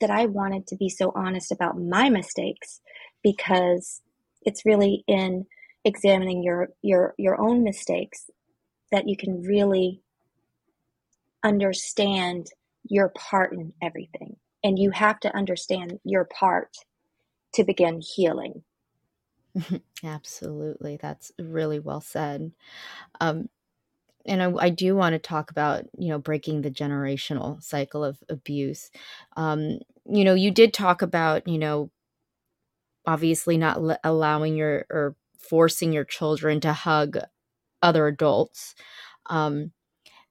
that 0.00 0.10
I 0.10 0.26
wanted 0.26 0.66
to 0.68 0.76
be 0.76 0.88
so 0.88 1.12
honest 1.14 1.52
about 1.52 1.78
my 1.78 2.10
mistakes 2.10 2.80
because 3.22 4.00
it's 4.42 4.64
really 4.64 5.04
in 5.06 5.46
examining 5.84 6.42
your 6.42 6.70
your 6.82 7.14
your 7.18 7.40
own 7.40 7.62
mistakes 7.62 8.30
that 8.90 9.08
you 9.08 9.16
can 9.16 9.42
really 9.42 10.02
understand 11.44 12.48
your 12.84 13.10
part 13.10 13.52
in 13.52 13.72
everything. 13.82 14.36
And 14.64 14.78
you 14.78 14.90
have 14.90 15.20
to 15.20 15.34
understand 15.36 16.00
your 16.04 16.24
part 16.24 16.76
to 17.54 17.64
begin 17.64 18.00
healing. 18.00 18.64
Absolutely. 20.04 20.98
That's 21.00 21.32
really 21.38 21.78
well 21.78 22.00
said. 22.00 22.52
Um, 23.20 23.48
and 24.26 24.42
I, 24.42 24.52
I, 24.58 24.68
do 24.68 24.94
want 24.94 25.14
to 25.14 25.18
talk 25.18 25.50
about, 25.50 25.84
you 25.96 26.08
know, 26.08 26.18
breaking 26.18 26.60
the 26.60 26.70
generational 26.70 27.62
cycle 27.62 28.04
of 28.04 28.18
abuse. 28.28 28.90
Um, 29.36 29.78
you 30.04 30.24
know, 30.24 30.34
you 30.34 30.50
did 30.50 30.74
talk 30.74 31.02
about, 31.02 31.48
you 31.48 31.58
know, 31.58 31.90
obviously 33.06 33.56
not 33.56 33.78
l- 33.78 33.98
allowing 34.04 34.56
your 34.56 34.84
or 34.90 35.16
forcing 35.38 35.92
your 35.92 36.04
children 36.04 36.60
to 36.60 36.72
hug 36.72 37.18
other 37.82 38.06
adults. 38.06 38.74
Um, 39.26 39.72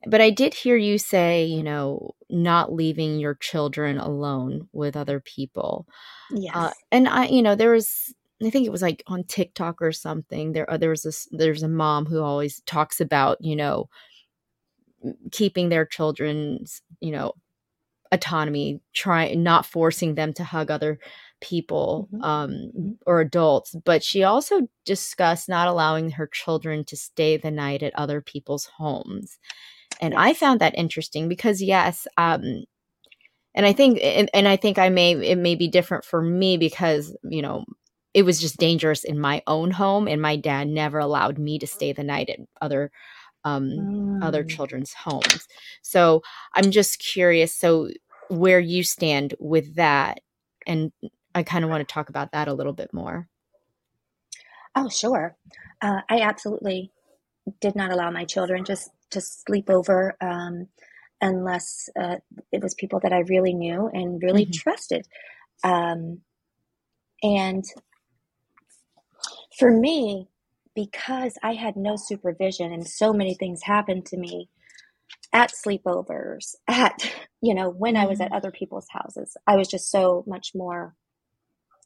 but 0.05 0.21
I 0.21 0.29
did 0.29 0.53
hear 0.53 0.77
you 0.77 0.97
say, 0.97 1.45
you 1.45 1.63
know, 1.63 2.15
not 2.29 2.71
leaving 2.71 3.19
your 3.19 3.35
children 3.35 3.97
alone 3.97 4.69
with 4.71 4.95
other 4.95 5.19
people. 5.19 5.87
Uh, 6.31 6.37
yes. 6.39 6.55
Uh, 6.55 6.71
and 6.91 7.07
I, 7.07 7.25
you 7.25 7.41
know, 7.41 7.55
there 7.55 7.71
was, 7.71 8.13
I 8.43 8.49
think 8.49 8.65
it 8.67 8.71
was 8.71 8.81
like 8.81 9.03
on 9.07 9.23
TikTok 9.23 9.81
or 9.81 9.91
something. 9.91 10.53
There, 10.53 10.69
uh, 10.69 10.77
there 10.77 10.91
was 10.91 11.03
this. 11.03 11.27
There's 11.31 11.63
a 11.63 11.67
mom 11.67 12.05
who 12.05 12.21
always 12.21 12.61
talks 12.61 13.01
about, 13.01 13.37
you 13.41 13.55
know, 13.55 13.89
keeping 15.31 15.69
their 15.69 15.85
children's, 15.85 16.81
you 17.01 17.11
know, 17.11 17.33
autonomy, 18.11 18.79
trying 18.93 19.43
not 19.43 19.65
forcing 19.65 20.15
them 20.15 20.33
to 20.33 20.43
hug 20.43 20.69
other 20.71 20.99
people 21.41 22.09
mm-hmm. 22.11 22.23
um, 22.23 22.51
mm-hmm. 22.51 22.91
or 23.05 23.21
adults, 23.21 23.75
but 23.85 24.03
she 24.03 24.23
also 24.23 24.67
discussed 24.85 25.49
not 25.49 25.67
allowing 25.67 26.11
her 26.11 26.27
children 26.27 26.83
to 26.85 26.95
stay 26.95 27.37
the 27.37 27.51
night 27.51 27.83
at 27.83 27.93
other 27.95 28.21
people's 28.21 28.65
homes. 28.65 29.37
And 30.01 30.13
yes. 30.13 30.19
I 30.21 30.33
found 30.33 30.61
that 30.61 30.77
interesting 30.77 31.27
because 31.27 31.61
yes, 31.61 32.07
um, 32.17 32.63
and 33.55 33.65
I 33.65 33.73
think 33.73 33.99
and, 34.03 34.29
and 34.33 34.47
I 34.47 34.55
think 34.55 34.77
I 34.77 34.89
may 34.89 35.13
it 35.13 35.37
may 35.37 35.55
be 35.55 35.67
different 35.67 36.05
for 36.05 36.21
me 36.21 36.57
because, 36.57 37.15
you 37.23 37.41
know, 37.41 37.65
it 38.13 38.23
was 38.23 38.39
just 38.39 38.57
dangerous 38.57 39.03
in 39.03 39.19
my 39.19 39.41
own 39.47 39.71
home 39.71 40.07
and 40.07 40.21
my 40.21 40.35
dad 40.35 40.67
never 40.67 40.99
allowed 40.99 41.39
me 41.39 41.57
to 41.59 41.67
stay 41.67 41.91
the 41.91 42.03
night 42.03 42.29
at 42.29 42.39
other 42.61 42.91
um, 43.43 43.69
mm. 43.69 44.23
other 44.23 44.43
children's 44.43 44.93
homes. 44.93 45.47
So 45.81 46.21
I'm 46.53 46.71
just 46.71 46.99
curious. 46.99 47.55
So 47.55 47.89
where 48.29 48.59
you 48.59 48.83
stand 48.83 49.33
with 49.39 49.75
that, 49.75 50.19
and 50.65 50.91
I 51.37 51.43
kind 51.43 51.63
of 51.63 51.69
want 51.69 51.87
to 51.87 51.93
talk 51.93 52.09
about 52.09 52.31
that 52.31 52.47
a 52.47 52.53
little 52.53 52.73
bit 52.73 52.91
more. 52.93 53.29
Oh, 54.75 54.89
sure. 54.89 55.37
Uh, 55.81 56.01
I 56.09 56.21
absolutely 56.21 56.91
did 57.61 57.75
not 57.75 57.91
allow 57.91 58.09
my 58.09 58.25
children 58.25 58.65
just 58.65 58.89
to 59.11 59.21
sleep 59.21 59.69
over 59.69 60.17
um, 60.19 60.67
unless 61.21 61.89
uh, 61.99 62.17
it 62.51 62.63
was 62.63 62.73
people 62.73 62.99
that 63.03 63.13
I 63.13 63.19
really 63.19 63.53
knew 63.53 63.89
and 63.93 64.21
really 64.21 64.45
mm-hmm. 64.45 64.51
trusted. 64.51 65.07
Um, 65.63 66.21
and 67.21 67.63
for 69.59 69.71
me, 69.71 70.29
because 70.75 71.33
I 71.43 71.53
had 71.53 71.75
no 71.75 71.95
supervision 71.97 72.71
and 72.71 72.87
so 72.87 73.13
many 73.13 73.35
things 73.35 73.61
happened 73.63 74.07
to 74.07 74.17
me 74.17 74.49
at 75.33 75.51
sleepovers, 75.51 76.55
at, 76.67 77.11
you 77.41 77.53
know, 77.53 77.69
when 77.69 77.95
I 77.95 78.05
was 78.05 78.21
at 78.21 78.27
mm-hmm. 78.27 78.35
other 78.37 78.51
people's 78.51 78.87
houses, 78.89 79.37
I 79.45 79.55
was 79.55 79.67
just 79.67 79.91
so 79.91 80.23
much 80.25 80.51
more 80.55 80.95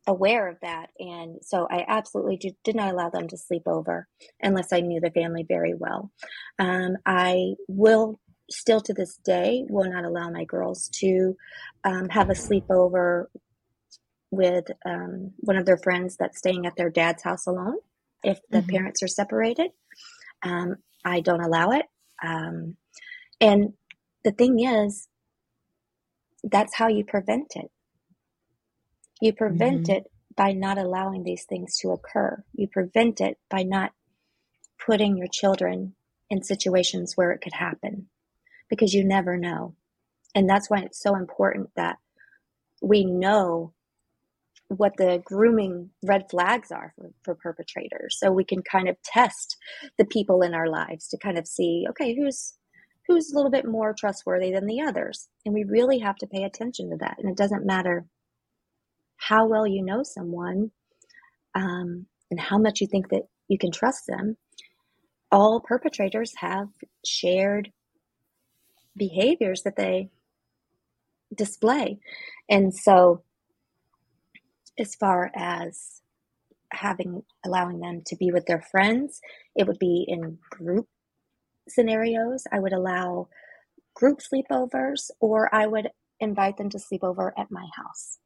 aware 0.08 0.48
of 0.48 0.58
that. 0.62 0.90
And 1.00 1.38
so 1.42 1.68
I 1.70 1.86
absolutely 1.88 2.38
did, 2.38 2.56
did 2.64 2.76
not 2.76 2.92
allow 2.92 3.10
them 3.10 3.28
to 3.28 3.38
sleep 3.38 3.64
over 3.68 4.08
unless 4.42 4.74
I 4.74 4.82
knew 4.82 5.00
the 5.00 5.12
family 5.12 5.46
very 5.48 5.74
well. 5.74 6.12
Um, 6.60 6.98
I 7.06 7.54
will 7.68 8.20
still 8.50 8.82
to 8.82 8.94
this 8.94 9.18
day 9.24 9.64
will 9.70 9.90
not 9.90 10.04
allow 10.04 10.30
my 10.30 10.44
girls 10.44 10.90
to 10.90 11.36
um, 11.84 12.10
have 12.10 12.30
a 12.30 12.34
sleepover 12.34 13.26
with 14.30 14.66
um, 14.86 15.32
one 15.38 15.58
of 15.58 15.66
their 15.66 15.78
friends 15.78 16.16
that's 16.18 16.38
staying 16.38 16.66
at 16.66 16.76
their 16.76 16.90
dad's 16.90 17.24
house 17.24 17.48
alone 17.48 17.78
if 18.24 18.40
the 18.50 18.60
mm-hmm. 18.60 18.70
parents 18.70 19.04
are 19.04 19.08
separated. 19.08 19.72
Um, 20.44 20.76
I 21.04 21.22
don't 21.22 21.44
allow 21.44 21.72
it. 21.72 21.86
Um, 22.24 22.78
and 23.40 23.74
the 24.24 24.32
thing 24.32 24.60
is, 24.60 25.08
that's 26.44 26.76
how 26.76 26.88
you 26.88 27.04
prevent 27.04 27.54
it. 27.56 27.72
You 29.22 29.34
prevent 29.34 29.84
mm-hmm. 29.84 29.92
it 29.98 30.12
by 30.36 30.52
not 30.52 30.78
allowing 30.78 31.24
these 31.24 31.46
things 31.46 31.78
to 31.78 31.92
occur. 31.92 32.44
You 32.54 32.68
prevent 32.68 33.22
it 33.22 33.38
by 33.50 33.64
not 33.64 33.94
putting 34.84 35.18
your 35.18 35.28
children 35.32 35.94
in 36.30 36.44
situations 36.44 37.14
where 37.16 37.32
it 37.32 37.42
could 37.42 37.54
happen 37.54 38.08
because 38.70 38.94
you 38.94 39.04
never 39.04 39.38
know. 39.38 39.76
And 40.34 40.50
that's 40.50 40.70
why 40.70 40.80
it's 40.80 41.02
so 41.02 41.16
important 41.16 41.70
that 41.76 41.98
we 42.82 43.06
know 43.06 43.74
what 44.70 44.96
the 44.98 45.22
grooming 45.26 45.90
red 46.04 46.30
flags 46.30 46.72
are 46.72 46.94
for, 46.96 47.12
for 47.24 47.36
perpetrators 47.36 48.18
so 48.18 48.32
we 48.32 48.46
can 48.46 48.64
kind 48.64 48.88
of 48.88 48.96
test 49.04 49.58
the 49.98 50.06
people 50.06 50.42
in 50.42 50.54
our 50.54 50.68
lives 50.70 51.10
to 51.10 51.18
kind 51.18 51.38
of 51.38 51.46
see 51.46 51.86
okay 51.90 52.16
who's 52.16 52.54
who's 53.06 53.32
a 53.32 53.36
little 53.36 53.52
bit 53.52 53.68
more 53.68 53.94
trustworthy 53.94 54.50
than 54.50 54.66
the 54.66 54.80
others 54.80 55.28
and 55.46 55.54
we 55.54 55.66
really 55.66 56.00
have 56.00 56.16
to 56.16 56.26
pay 56.26 56.44
attention 56.44 56.90
to 56.90 56.96
that 56.96 57.18
and 57.20 57.30
it 57.30 57.36
doesn't 57.36 57.66
matter 57.66 58.06
how 59.22 59.48
well 59.48 59.68
you 59.68 59.84
know 59.84 60.02
someone 60.04 60.72
um, 61.56 62.06
and 62.30 62.40
how 62.40 62.58
much 62.58 62.82
you 62.82 62.88
think 62.88 63.10
that 63.10 63.24
you 63.48 63.58
can 63.58 63.72
trust 63.72 64.04
them 64.08 64.38
all 65.32 65.62
perpetrators 65.62 66.34
have 66.38 66.68
shared 67.06 67.72
behaviors 68.98 69.62
that 69.64 69.78
they 69.78 70.10
display. 71.36 72.00
And 72.50 72.74
so 72.74 73.24
as 74.78 74.96
far 74.96 75.32
as 75.36 76.02
having 76.74 77.22
allowing 77.46 77.80
them 77.80 78.02
to 78.06 78.16
be 78.16 78.32
with 78.32 78.46
their 78.46 78.64
friends 78.72 79.20
it 79.56 79.68
would 79.68 79.78
be 79.78 80.06
in 80.08 80.38
group 80.50 80.88
scenarios. 81.68 82.44
I 82.52 82.60
would 82.60 82.72
allow 82.72 83.28
group 83.94 84.20
sleepovers 84.20 85.12
or 85.20 85.54
i 85.54 85.68
would 85.68 85.90
invite 86.22 86.58
them 86.58 86.70
to 86.70 86.80
sleep 86.80 87.04
over 87.04 87.34
at 87.38 87.52
my 87.52 87.68
house 87.76 88.20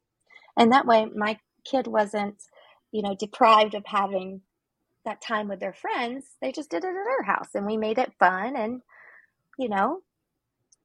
and 0.56 0.72
that 0.72 0.86
way 0.86 1.06
my 1.14 1.38
kid 1.64 1.86
wasn't 1.86 2.42
you 2.92 3.02
know 3.02 3.14
deprived 3.18 3.74
of 3.74 3.84
having 3.86 4.40
that 5.04 5.20
time 5.20 5.48
with 5.48 5.60
their 5.60 5.72
friends 5.72 6.24
they 6.40 6.52
just 6.52 6.70
did 6.70 6.84
it 6.84 6.88
at 6.88 6.94
our 7.18 7.22
house 7.22 7.48
and 7.54 7.66
we 7.66 7.76
made 7.76 7.98
it 7.98 8.12
fun 8.18 8.56
and 8.56 8.82
you 9.58 9.68
know 9.68 10.00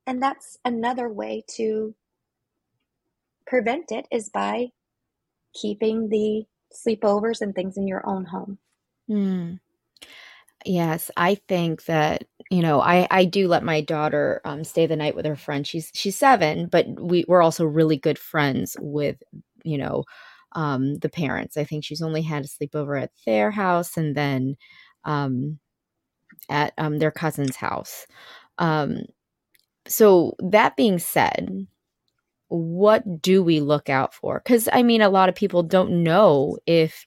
and 0.05 0.21
that's 0.21 0.57
another 0.65 1.09
way 1.09 1.43
to 1.47 1.95
prevent 3.45 3.91
it 3.91 4.07
is 4.11 4.29
by 4.29 4.69
keeping 5.53 6.09
the 6.09 6.45
sleepovers 6.73 7.41
and 7.41 7.53
things 7.53 7.77
in 7.77 7.87
your 7.87 8.07
own 8.07 8.25
home. 8.25 8.57
Mm. 9.09 9.59
Yes, 10.65 11.11
I 11.17 11.35
think 11.35 11.85
that 11.85 12.25
you 12.51 12.61
know 12.63 12.81
I 12.81 13.07
I 13.11 13.25
do 13.25 13.49
let 13.49 13.63
my 13.63 13.81
daughter 13.81 14.41
um, 14.45 14.65
stay 14.65 14.87
the 14.87 14.97
night 14.97 15.15
with 15.15 15.25
her 15.27 15.37
friend. 15.37 15.67
She's 15.67 15.91
she's 15.95 16.17
seven, 16.17 16.67
but 16.67 16.87
we 17.01 17.25
we're 17.29 17.43
also 17.43 17.65
really 17.65 17.97
good 17.97 18.19
friends 18.19 18.77
with 18.81 19.23
you 19.63 19.79
know 19.79 20.05
um, 20.53 20.95
the 20.97 21.09
parents. 21.09 21.57
I 21.57 21.65
think 21.65 21.85
she's 21.85 22.03
only 22.03 22.23
had 22.23 22.45
a 22.45 22.49
sleepover 22.49 23.01
at 23.01 23.11
their 23.25 23.51
house 23.51 23.97
and 23.97 24.15
then 24.15 24.57
um, 25.05 25.59
at 26.49 26.73
um, 26.77 26.99
their 26.99 27.11
cousin's 27.11 27.55
house. 27.55 28.07
Um, 28.59 29.03
so 29.87 30.35
that 30.39 30.75
being 30.75 30.99
said, 30.99 31.67
what 32.49 33.21
do 33.21 33.43
we 33.43 33.59
look 33.59 33.89
out 33.89 34.13
for? 34.13 34.41
Because 34.43 34.67
I 34.73 34.83
mean, 34.83 35.01
a 35.01 35.09
lot 35.09 35.29
of 35.29 35.35
people 35.35 35.63
don't 35.63 36.03
know 36.03 36.57
if, 36.65 37.05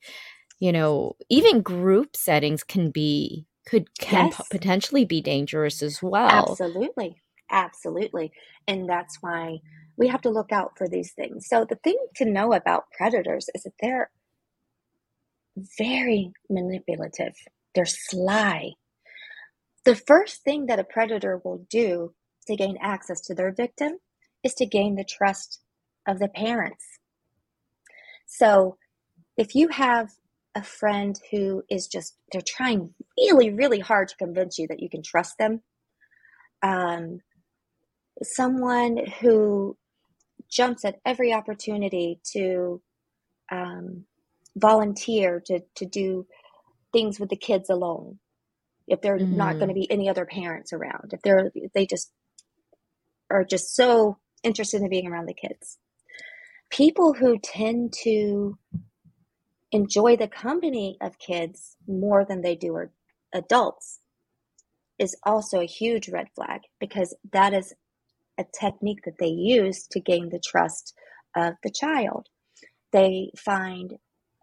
you 0.61 0.72
know, 0.72 1.14
even 1.30 1.62
group 1.62 2.16
settings 2.16 2.64
can 2.64 2.90
be 2.90 3.46
could 3.66 3.96
can 3.98 4.27
yes. 4.27 4.37
p- 4.37 4.44
potentially 4.50 5.05
be 5.05 5.20
dangerous 5.20 5.83
as 5.83 6.03
well. 6.03 6.50
Absolutely, 6.50 7.22
absolutely, 7.50 8.33
and 8.66 8.88
that's 8.88 9.18
why 9.20 9.59
we 9.96 10.09
have 10.09 10.22
to 10.22 10.31
look 10.31 10.53
out 10.53 10.77
for 10.77 10.88
these 10.88 11.12
things. 11.12 11.46
So 11.48 11.64
the 11.64 11.77
thing 11.77 11.96
to 12.16 12.24
know 12.24 12.53
about 12.53 12.90
predators 12.96 13.48
is 13.55 13.62
that 13.62 13.74
they're 13.81 14.11
very 15.79 16.33
manipulative. 16.50 17.35
They're 17.74 17.85
sly. 17.87 18.72
The 19.85 19.94
first 19.94 20.42
thing 20.42 20.66
that 20.66 20.79
a 20.79 20.85
predator 20.85 21.40
will 21.44 21.66
do 21.70 22.14
to 22.46 22.57
gain 22.57 22.77
access 22.81 23.20
to 23.22 23.35
their 23.35 23.53
victim 23.53 23.98
is 24.42 24.55
to 24.55 24.66
gain 24.66 24.96
the 24.96 25.05
trust 25.05 25.61
of 26.07 26.18
the 26.18 26.29
parents. 26.29 26.85
So 28.27 28.77
if 29.37 29.55
you 29.55 29.68
have 29.68 30.11
a 30.54 30.62
friend 30.62 31.18
who 31.30 31.62
is 31.68 31.86
just, 31.86 32.16
they're 32.32 32.42
trying 32.46 32.94
really, 33.18 33.50
really 33.50 33.80
hard 33.80 34.08
to 34.08 34.16
convince 34.16 34.58
you 34.58 34.66
that 34.68 34.80
you 34.80 34.88
can 34.88 35.02
trust 35.02 35.36
them, 35.38 35.62
um, 36.62 37.20
someone 38.22 38.98
who 39.20 39.76
jumps 40.48 40.84
at 40.84 41.00
every 41.04 41.32
opportunity 41.32 42.20
to 42.32 42.80
um, 43.50 44.04
volunteer 44.56 45.42
to, 45.46 45.60
to 45.74 45.84
do 45.84 46.26
things 46.92 47.18
with 47.18 47.28
the 47.28 47.36
kids 47.36 47.68
alone 47.68 48.18
if 48.86 49.00
they're 49.00 49.18
mm-hmm. 49.18 49.36
not 49.36 49.56
going 49.56 49.68
to 49.68 49.74
be 49.74 49.90
any 49.90 50.08
other 50.08 50.24
parents 50.24 50.72
around 50.72 51.12
if 51.12 51.20
they're 51.22 51.50
if 51.54 51.72
they 51.72 51.86
just 51.86 52.12
are 53.30 53.44
just 53.44 53.74
so 53.74 54.18
interested 54.42 54.82
in 54.82 54.88
being 54.88 55.06
around 55.06 55.26
the 55.26 55.34
kids. 55.34 55.78
People 56.70 57.14
who 57.14 57.38
tend 57.38 57.94
to 58.04 58.58
enjoy 59.74 60.16
the 60.16 60.28
company 60.28 60.96
of 61.00 61.18
kids 61.18 61.76
more 61.88 62.24
than 62.24 62.42
they 62.42 62.54
do 62.54 62.78
adults 63.34 63.98
is 65.00 65.16
also 65.24 65.60
a 65.60 65.66
huge 65.66 66.08
red 66.08 66.28
flag 66.37 66.60
because 66.78 67.12
that 67.32 67.52
is 67.52 67.74
a 68.38 68.44
technique 68.58 69.00
that 69.04 69.18
they 69.18 69.26
use 69.26 69.88
to 69.90 69.98
gain 69.98 70.28
the 70.28 70.38
trust 70.38 70.94
of 71.34 71.54
the 71.64 71.72
child. 71.72 72.28
They 72.92 73.32
find 73.37 73.94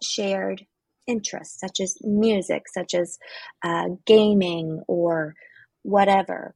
shared 0.03 0.65
interests 1.07 1.61
such 1.61 1.79
as 1.79 1.95
music, 2.01 2.63
such 2.67 2.93
as 2.93 3.17
uh, 3.63 3.87
gaming, 4.05 4.81
or 4.89 5.35
whatever, 5.83 6.55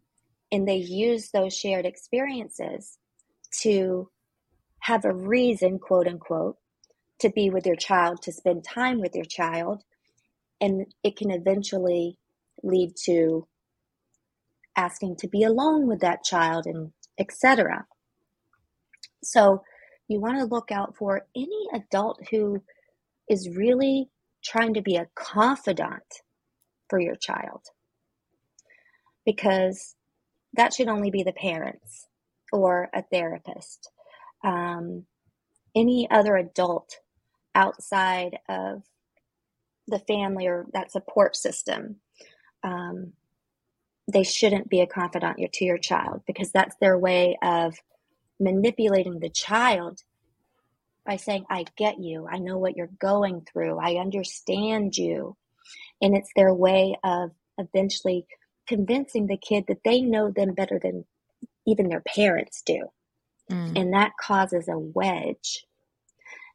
and 0.52 0.68
they 0.68 0.76
use 0.76 1.30
those 1.32 1.56
shared 1.56 1.86
experiences 1.86 2.98
to 3.62 4.10
have 4.80 5.06
a 5.06 5.14
reason, 5.16 5.80
quote 5.80 6.08
unquote, 6.08 6.58
to 7.20 7.30
be 7.30 7.50
with 7.50 7.66
your 7.66 7.76
child, 7.76 8.22
to 8.24 8.32
spend 8.32 8.64
time 8.64 9.00
with 9.00 9.16
your 9.16 9.26
child. 9.26 9.84
And 10.62 10.86
it 11.04 11.18
can 11.18 11.32
eventually 11.32 12.18
lead 12.64 12.94
to 13.06 13.48
asking 14.76 15.16
to 15.18 15.28
be 15.28 15.44
alone 15.44 15.88
with 15.88 16.02
that 16.02 16.24
child 16.24 16.66
and 16.66 16.92
etc. 17.18 17.86
So 19.24 19.64
you 20.08 20.20
want 20.20 20.38
to 20.40 20.46
look 20.46 20.72
out 20.72 20.96
for 20.98 21.26
any 21.36 21.68
adult 21.74 22.20
who 22.30 22.62
is 23.30 23.50
really 23.56 24.10
trying 24.44 24.74
to 24.76 24.82
be 24.82 24.96
a 24.96 25.08
confidant 25.16 26.04
for 26.90 27.00
your 27.00 27.16
child 27.16 27.62
because 29.26 29.96
that 30.54 30.74
should 30.74 30.88
only 30.88 31.10
be 31.10 31.24
the 31.24 31.34
parents 31.34 32.08
or 32.52 32.90
a 32.94 33.02
therapist, 33.02 33.90
um, 34.44 35.06
any 35.76 36.08
other 36.10 36.36
adult 36.36 37.00
outside 37.56 38.40
of 38.50 38.84
the 39.88 40.00
family 40.00 40.48
or 40.48 40.66
that 40.74 40.92
support 40.92 41.36
system. 41.36 41.98
Um, 42.64 43.14
they 44.12 44.24
shouldn't 44.24 44.70
be 44.70 44.82
a 44.82 44.88
confidant 44.88 45.38
to 45.54 45.66
your 45.66 45.78
child 45.78 46.22
because 46.28 46.52
that's 46.52 46.76
their 46.80 46.98
way 46.98 47.38
of 47.42 47.76
manipulating 48.40 49.20
the 49.20 49.30
child 49.30 50.02
by 51.06 51.16
saying, 51.18 51.46
I 51.50 51.66
get 51.78 52.00
you. 52.00 52.28
I 52.30 52.40
know 52.40 52.58
what 52.58 52.76
you're 52.76 52.90
going 53.00 53.46
through. 53.52 53.80
I 53.80 53.96
understand 53.96 54.98
you. 54.98 55.38
And 56.02 56.16
it's 56.16 56.32
their 56.36 56.54
way 56.54 56.98
of 57.04 57.32
eventually 57.58 58.26
convincing 58.68 59.28
the 59.28 59.38
kid 59.38 59.66
that 59.68 59.84
they 59.84 60.02
know 60.02 60.32
them 60.32 60.54
better 60.54 60.80
than 60.82 61.06
even 61.66 61.88
their 61.88 62.02
parents 62.02 62.62
do. 62.66 62.88
Mm. 63.52 63.80
And 63.80 63.94
that 63.94 64.14
causes 64.20 64.68
a 64.68 64.78
wedge. 64.78 65.66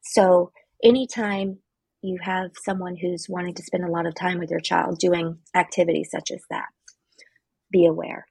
So 0.03 0.53
anytime 0.85 1.59
you 2.03 2.19
have 2.23 2.53
someone 2.65 2.97
who's 2.97 3.29
wanting 3.29 3.55
to 3.55 3.63
spend 3.63 3.85
a 3.85 3.91
lot 3.91 4.07
of 4.07 4.15
time 4.15 4.39
with 4.39 4.51
your 4.51 4.61
child 4.61 4.99
doing 4.99 5.39
activities 5.55 6.11
such 6.11 6.31
as 6.33 6.43
that, 6.51 6.67
be 7.71 7.87
aware. 7.87 8.27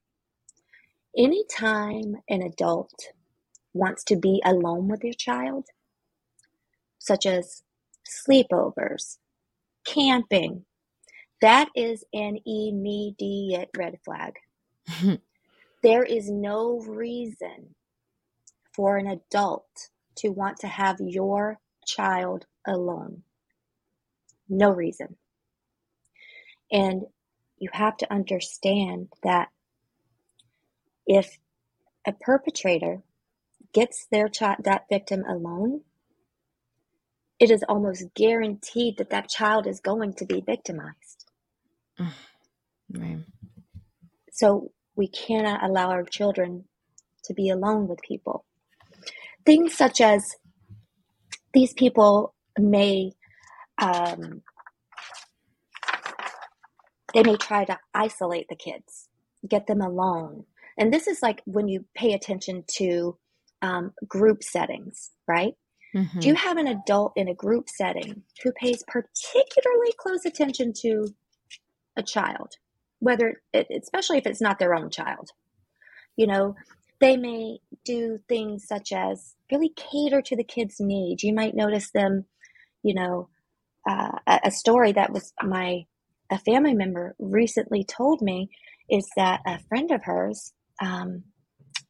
Anytime 1.17 2.17
an 2.29 2.41
adult 2.41 2.93
wants 3.73 4.03
to 4.05 4.15
be 4.17 4.41
alone 4.45 4.87
with 4.87 5.03
your 5.03 5.13
child, 5.13 5.65
such 6.99 7.25
as 7.25 7.63
sleepovers, 8.07 9.17
camping, 9.85 10.65
that 11.41 11.69
is 11.75 12.03
an 12.13 12.39
immediate 12.45 13.69
red 13.77 13.97
flag. 14.05 14.33
There 15.83 16.03
is 16.03 16.29
no 16.29 16.81
reason 16.81 17.75
for 18.73 18.97
an 18.97 19.07
adult 19.07 19.89
to 20.17 20.29
want 20.29 20.57
to 20.59 20.67
have 20.67 20.97
your 20.99 21.59
child 21.89 22.45
alone. 22.67 23.23
No 24.47 24.71
reason. 24.71 25.15
And 26.71 27.03
you 27.57 27.69
have 27.73 27.97
to 27.97 28.11
understand 28.11 29.09
that 29.23 29.49
if 31.05 31.39
a 32.05 32.13
perpetrator 32.13 33.01
gets 33.73 34.07
their 34.11 34.27
child, 34.27 34.57
that 34.63 34.85
victim 34.89 35.23
alone, 35.27 35.81
it 37.39 37.51
is 37.51 37.63
almost 37.67 38.13
guaranteed 38.13 38.97
that 38.97 39.09
that 39.09 39.29
child 39.29 39.65
is 39.65 39.79
going 39.79 40.13
to 40.15 40.25
be 40.25 40.41
victimized. 40.41 41.25
Right. 42.91 43.19
So 44.31 44.71
we 44.95 45.07
cannot 45.07 45.63
allow 45.63 45.91
our 45.91 46.03
children 46.03 46.65
to 47.25 47.35
be 47.35 47.49
alone 47.49 47.87
with 47.87 48.01
people. 48.01 48.45
Things 49.45 49.77
such 49.77 50.01
as 50.01 50.37
these 51.53 51.73
people 51.73 52.33
may 52.57 53.11
um, 53.81 54.41
they 57.13 57.23
may 57.23 57.37
try 57.37 57.65
to 57.65 57.77
isolate 57.93 58.47
the 58.49 58.55
kids, 58.55 59.09
get 59.47 59.67
them 59.67 59.81
alone. 59.81 60.45
And 60.77 60.93
this 60.93 61.07
is 61.07 61.21
like 61.21 61.41
when 61.45 61.67
you 61.67 61.85
pay 61.95 62.13
attention 62.13 62.63
to 62.77 63.17
um, 63.61 63.93
group 64.07 64.43
settings, 64.43 65.11
right? 65.27 65.53
Mm-hmm. 65.95 66.19
Do 66.19 66.27
you 66.27 66.35
have 66.35 66.57
an 66.57 66.67
adult 66.67 67.13
in 67.15 67.27
a 67.27 67.33
group 67.33 67.67
setting 67.67 68.23
who 68.43 68.51
pays 68.51 68.83
particularly 68.87 69.91
close 69.97 70.25
attention 70.25 70.71
to 70.81 71.07
a 71.97 72.03
child, 72.03 72.53
whether, 72.99 73.41
it, 73.53 73.67
especially 73.81 74.19
if 74.19 74.27
it's 74.27 74.41
not 74.41 74.59
their 74.59 74.75
own 74.75 74.89
child? 74.89 75.31
You 76.15 76.27
know, 76.27 76.55
they 77.01 77.17
may 77.17 77.59
do 77.85 78.19
things 78.27 78.67
such 78.67 78.91
as 78.91 79.35
really 79.51 79.69
cater 79.75 80.21
to 80.21 80.35
the 80.35 80.43
kid's 80.43 80.79
needs. 80.79 81.23
You 81.23 81.33
might 81.33 81.55
notice 81.55 81.91
them, 81.91 82.25
you 82.83 82.93
know, 82.93 83.29
uh, 83.87 84.11
a 84.43 84.51
story 84.51 84.91
that 84.91 85.11
was 85.11 85.33
my 85.43 85.85
a 86.31 86.37
family 86.39 86.73
member 86.75 87.15
recently 87.17 87.83
told 87.83 88.21
me 88.21 88.49
is 88.89 89.09
that 89.15 89.41
a 89.47 89.59
friend 89.67 89.91
of 89.91 90.03
hers 90.03 90.53
um, 90.81 91.23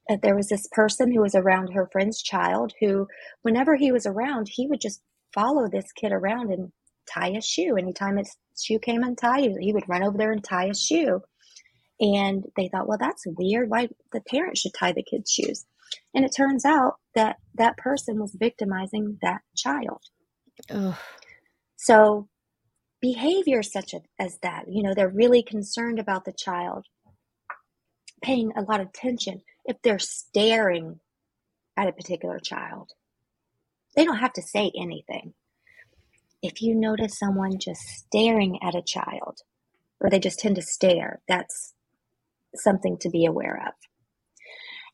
uh, 0.10 0.18
there 0.22 0.36
was 0.36 0.48
this 0.48 0.68
person 0.72 1.12
who 1.12 1.22
was 1.22 1.36
around 1.36 1.74
her 1.74 1.90
friend's 1.92 2.22
child 2.22 2.74
who 2.80 3.08
whenever 3.42 3.76
he 3.76 3.92
was 3.92 4.06
around 4.06 4.48
he 4.50 4.68
would 4.68 4.80
just 4.80 5.02
follow 5.34 5.68
this 5.68 5.92
kid 5.94 6.12
around 6.12 6.52
and 6.52 6.72
tie 7.12 7.30
a 7.32 7.42
shoe 7.42 7.76
anytime 7.78 8.18
his 8.18 8.38
shoe 8.58 8.80
came 8.80 9.04
untied 9.04 9.52
he 9.60 9.74
would 9.74 9.88
run 9.90 10.04
over 10.04 10.18
there 10.18 10.32
and 10.32 10.44
tie 10.44 10.68
a 10.68 10.76
shoe 10.76 11.22
and 12.00 12.46
they 12.56 12.68
thought 12.70 12.88
well 12.88 12.98
that's 13.00 13.26
weird. 13.26 13.70
Why 13.70 13.90
the 14.12 14.22
parent 14.22 14.58
should 14.58 14.74
tie 14.74 14.94
the 14.94 15.04
kid's 15.04 15.32
shoes. 15.32 15.66
And 16.14 16.24
it 16.24 16.32
turns 16.36 16.66
out 16.66 16.96
that 17.16 17.38
that 17.56 17.78
person 17.78 18.20
was 18.20 18.36
victimizing 18.40 19.18
that 19.22 19.42
child. 19.56 20.02
Ugh. 20.70 20.96
so 21.78 22.28
behavior 23.02 23.64
such 23.64 23.96
as 24.20 24.38
that 24.44 24.66
you 24.68 24.84
know 24.84 24.94
they're 24.94 25.08
really 25.08 25.42
concerned 25.42 26.00
about 26.00 26.26
the 26.26 26.34
child 26.34 26.86
paying 28.22 28.52
a 28.58 28.62
lot 28.62 28.82
of 28.82 28.88
attention 28.88 29.42
if 29.66 29.78
they're 29.82 30.00
staring 30.00 31.00
at 31.78 31.88
a 31.88 31.94
particular 31.94 32.40
child. 32.40 32.92
They 33.96 34.04
don't 34.04 34.18
have 34.18 34.34
to 34.34 34.42
say 34.42 34.72
anything. 34.78 35.34
If 36.42 36.62
you 36.62 36.76
notice 36.76 37.18
someone 37.18 37.60
just 37.60 37.82
staring 37.82 38.60
at 38.62 38.76
a 38.76 38.84
child 38.86 39.40
or 40.00 40.10
they 40.10 40.20
just 40.20 40.40
tend 40.40 40.56
to 40.56 40.62
stare 40.62 41.22
that's 41.28 41.74
something 42.56 42.98
to 42.98 43.10
be 43.10 43.26
aware 43.26 43.62
of 43.68 43.74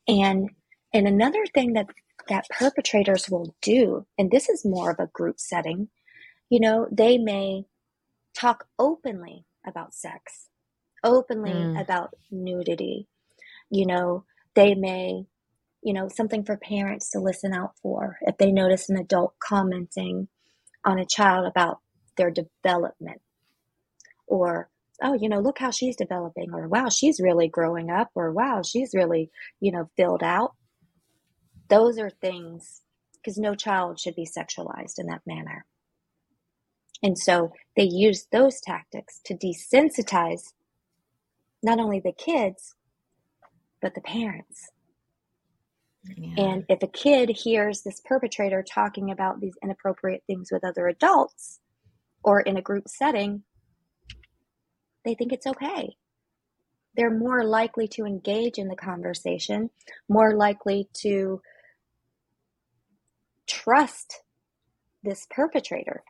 and 0.08 0.50
and 0.92 1.06
another 1.06 1.44
thing 1.54 1.72
that 1.72 1.86
that 2.28 2.46
perpetrators 2.50 3.28
will 3.30 3.54
do 3.62 4.06
and 4.18 4.30
this 4.30 4.48
is 4.48 4.64
more 4.64 4.90
of 4.90 4.98
a 4.98 5.08
group 5.08 5.38
setting 5.38 5.88
you 6.50 6.60
know 6.60 6.86
they 6.90 7.18
may 7.18 7.64
talk 8.36 8.66
openly 8.78 9.44
about 9.66 9.94
sex, 9.94 10.48
openly 11.02 11.52
mm. 11.52 11.80
about 11.80 12.14
nudity. 12.30 13.08
You 13.70 13.86
know, 13.86 14.24
they 14.54 14.74
may, 14.74 15.24
you 15.82 15.92
know, 15.92 16.08
something 16.08 16.44
for 16.44 16.56
parents 16.56 17.10
to 17.10 17.18
listen 17.18 17.52
out 17.52 17.72
for 17.82 18.18
if 18.22 18.36
they 18.38 18.52
notice 18.52 18.88
an 18.88 18.96
adult 18.96 19.34
commenting 19.42 20.28
on 20.84 20.98
a 20.98 21.06
child 21.06 21.46
about 21.46 21.78
their 22.16 22.30
development 22.30 23.20
or 24.26 24.70
oh 25.02 25.14
you 25.14 25.28
know 25.28 25.40
look 25.40 25.58
how 25.58 25.70
she's 25.70 25.96
developing 25.96 26.52
or 26.52 26.68
wow 26.68 26.88
she's 26.88 27.20
really 27.20 27.48
growing 27.48 27.90
up 27.90 28.10
or 28.14 28.32
wow 28.32 28.62
she's 28.62 28.90
really 28.94 29.30
you 29.60 29.72
know 29.72 29.88
filled 29.96 30.22
out 30.22 30.52
those 31.68 31.98
are 31.98 32.10
things 32.10 32.82
because 33.14 33.38
no 33.38 33.54
child 33.54 33.98
should 33.98 34.14
be 34.14 34.26
sexualized 34.26 34.98
in 34.98 35.06
that 35.06 35.22
manner 35.26 35.64
and 37.02 37.18
so 37.18 37.52
they 37.76 37.84
use 37.84 38.26
those 38.32 38.60
tactics 38.60 39.20
to 39.26 39.34
desensitize 39.34 40.52
not 41.62 41.78
only 41.78 42.00
the 42.00 42.12
kids, 42.12 42.74
but 43.80 43.94
the 43.94 44.00
parents. 44.00 44.70
Yeah. 46.16 46.44
And 46.44 46.64
if 46.68 46.82
a 46.82 46.86
kid 46.86 47.30
hears 47.30 47.82
this 47.82 48.00
perpetrator 48.04 48.62
talking 48.62 49.10
about 49.10 49.40
these 49.40 49.56
inappropriate 49.62 50.22
things 50.26 50.50
with 50.52 50.64
other 50.64 50.86
adults 50.86 51.60
or 52.22 52.40
in 52.40 52.56
a 52.56 52.62
group 52.62 52.88
setting, 52.88 53.42
they 55.06 55.14
think 55.14 55.32
it's 55.32 55.46
okay. 55.46 55.96
They're 56.96 57.16
more 57.16 57.44
likely 57.44 57.88
to 57.88 58.04
engage 58.04 58.58
in 58.58 58.68
the 58.68 58.76
conversation, 58.76 59.70
more 60.08 60.34
likely 60.34 60.88
to 61.02 61.40
trust 63.46 64.22
this 65.02 65.26
perpetrator 65.30 66.02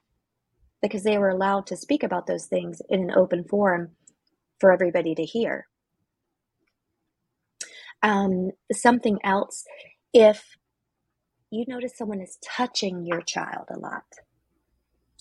because 0.81 1.03
they 1.03 1.19
were 1.19 1.29
allowed 1.29 1.67
to 1.67 1.77
speak 1.77 2.03
about 2.03 2.27
those 2.27 2.47
things 2.47 2.81
in 2.89 3.01
an 3.01 3.11
open 3.17 3.45
forum 3.45 3.91
for 4.61 4.73
everybody 4.73 5.15
to 5.15 5.25
hear. 5.25 5.67
Um, 8.03 8.53
something 8.73 9.19
else, 9.25 9.65
if 10.15 10.57
you 11.51 11.65
notice 11.69 11.99
someone 11.99 12.21
is 12.21 12.39
touching 12.45 13.05
your 13.05 13.21
child 13.21 13.67
a 13.71 13.79
lot, 13.79 14.05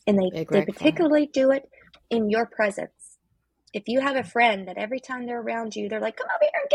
and 0.07 0.17
they, 0.19 0.31
they 0.51 0.61
particularly 0.61 1.29
do 1.33 1.51
it 1.51 1.63
in 2.09 2.29
your 2.29 2.45
presence. 2.45 2.91
If 3.75 3.83
you 3.87 4.01
have 4.01 4.15
a 4.15 4.23
friend 4.23 4.67
that 4.67 4.77
every 4.77 4.99
time 4.99 5.27
they're 5.27 5.41
around 5.41 5.75
you, 5.75 5.89
they're 5.89 6.01
like, 6.01 6.17
come 6.17 6.27
over 6.35 6.49
here 6.51 6.61
and 6.61 6.71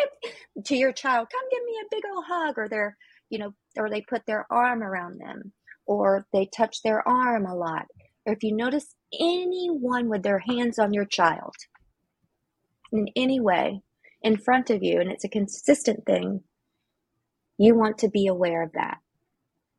get 0.54 0.66
to 0.66 0.76
your 0.76 0.92
child, 0.92 1.28
come 1.32 1.48
give 1.50 1.64
me 1.64 1.80
a 1.82 1.96
big 1.96 2.04
old 2.14 2.26
hug, 2.28 2.58
or 2.58 2.68
they're, 2.68 2.96
you 3.30 3.38
know, 3.38 3.54
or 3.76 3.90
they 3.90 4.02
put 4.02 4.26
their 4.26 4.46
arm 4.50 4.82
around 4.82 5.20
them, 5.20 5.52
or 5.86 6.26
they 6.32 6.46
touch 6.46 6.82
their 6.82 7.06
arm 7.08 7.46
a 7.46 7.56
lot 7.56 7.86
or 8.26 8.34
if 8.34 8.42
you 8.42 8.54
notice 8.54 8.94
anyone 9.18 10.08
with 10.08 10.22
their 10.22 10.40
hands 10.40 10.78
on 10.78 10.92
your 10.92 11.04
child 11.04 11.54
in 12.92 13.08
any 13.16 13.40
way 13.40 13.82
in 14.22 14.36
front 14.36 14.70
of 14.70 14.82
you 14.82 15.00
and 15.00 15.10
it's 15.10 15.24
a 15.24 15.28
consistent 15.28 16.06
thing, 16.06 16.42
you 17.58 17.74
want 17.74 17.98
to 17.98 18.08
be 18.08 18.28
aware 18.28 18.62
of 18.62 18.72
that 18.72 18.98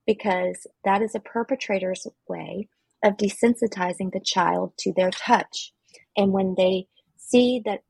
because 0.06 0.68
that 0.84 1.02
is 1.02 1.16
a 1.16 1.20
perpetrator's 1.20 2.08
way 2.28 2.68
of 3.04 3.18
desensitizing 3.18 4.12
the 4.12 4.22
child 4.24 4.74
to 4.78 4.92
their 4.94 5.12
touch. 5.12 5.74
And 6.18 6.32
when 6.32 6.56
they 6.58 6.88
see 7.32 7.62
that 7.66 7.82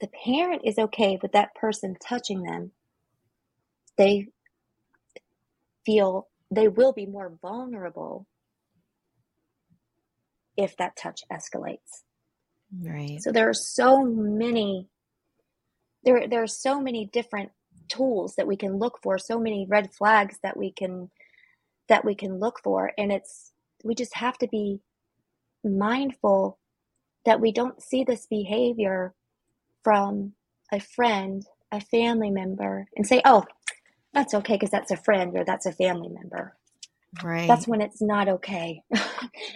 the 0.00 0.08
parent 0.24 0.62
is 0.64 0.78
okay 0.78 1.18
with 1.20 1.32
that 1.32 1.54
person 1.54 1.96
touching 2.00 2.42
them, 2.42 2.72
they 3.96 4.28
feel 5.84 6.28
they 6.50 6.68
will 6.68 6.92
be 6.92 7.06
more 7.06 7.32
vulnerable 7.42 8.26
if 10.56 10.76
that 10.76 10.96
touch 10.96 11.22
escalates. 11.32 12.02
Right. 12.80 13.20
So 13.20 13.32
there 13.32 13.48
are 13.48 13.54
so 13.54 14.04
many 14.04 14.88
there 16.04 16.28
there 16.28 16.42
are 16.42 16.46
so 16.46 16.80
many 16.80 17.06
different 17.12 17.50
tools 17.88 18.34
that 18.36 18.46
we 18.46 18.56
can 18.56 18.78
look 18.78 18.98
for, 19.02 19.18
so 19.18 19.38
many 19.38 19.66
red 19.68 19.92
flags 19.92 20.38
that 20.42 20.56
we 20.56 20.72
can 20.72 21.10
that 21.88 22.04
we 22.04 22.14
can 22.14 22.38
look 22.38 22.60
for 22.62 22.92
and 22.98 23.10
it's 23.10 23.52
we 23.82 23.94
just 23.94 24.14
have 24.14 24.36
to 24.38 24.48
be 24.48 24.80
mindful 25.64 26.58
that 27.24 27.40
we 27.40 27.52
don't 27.52 27.82
see 27.82 28.04
this 28.04 28.26
behavior 28.26 29.14
from 29.82 30.32
a 30.72 30.80
friend, 30.80 31.44
a 31.72 31.80
family 31.80 32.30
member 32.30 32.86
and 32.96 33.06
say, 33.06 33.22
"Oh, 33.24 33.44
that's 34.12 34.34
okay 34.34 34.54
because 34.54 34.70
that's 34.70 34.90
a 34.90 34.96
friend 34.96 35.36
or 35.36 35.44
that's 35.44 35.66
a 35.66 35.72
family 35.72 36.08
member." 36.08 36.56
Right. 37.22 37.48
That's 37.48 37.66
when 37.66 37.80
it's 37.80 38.02
not 38.02 38.28
okay. 38.28 38.82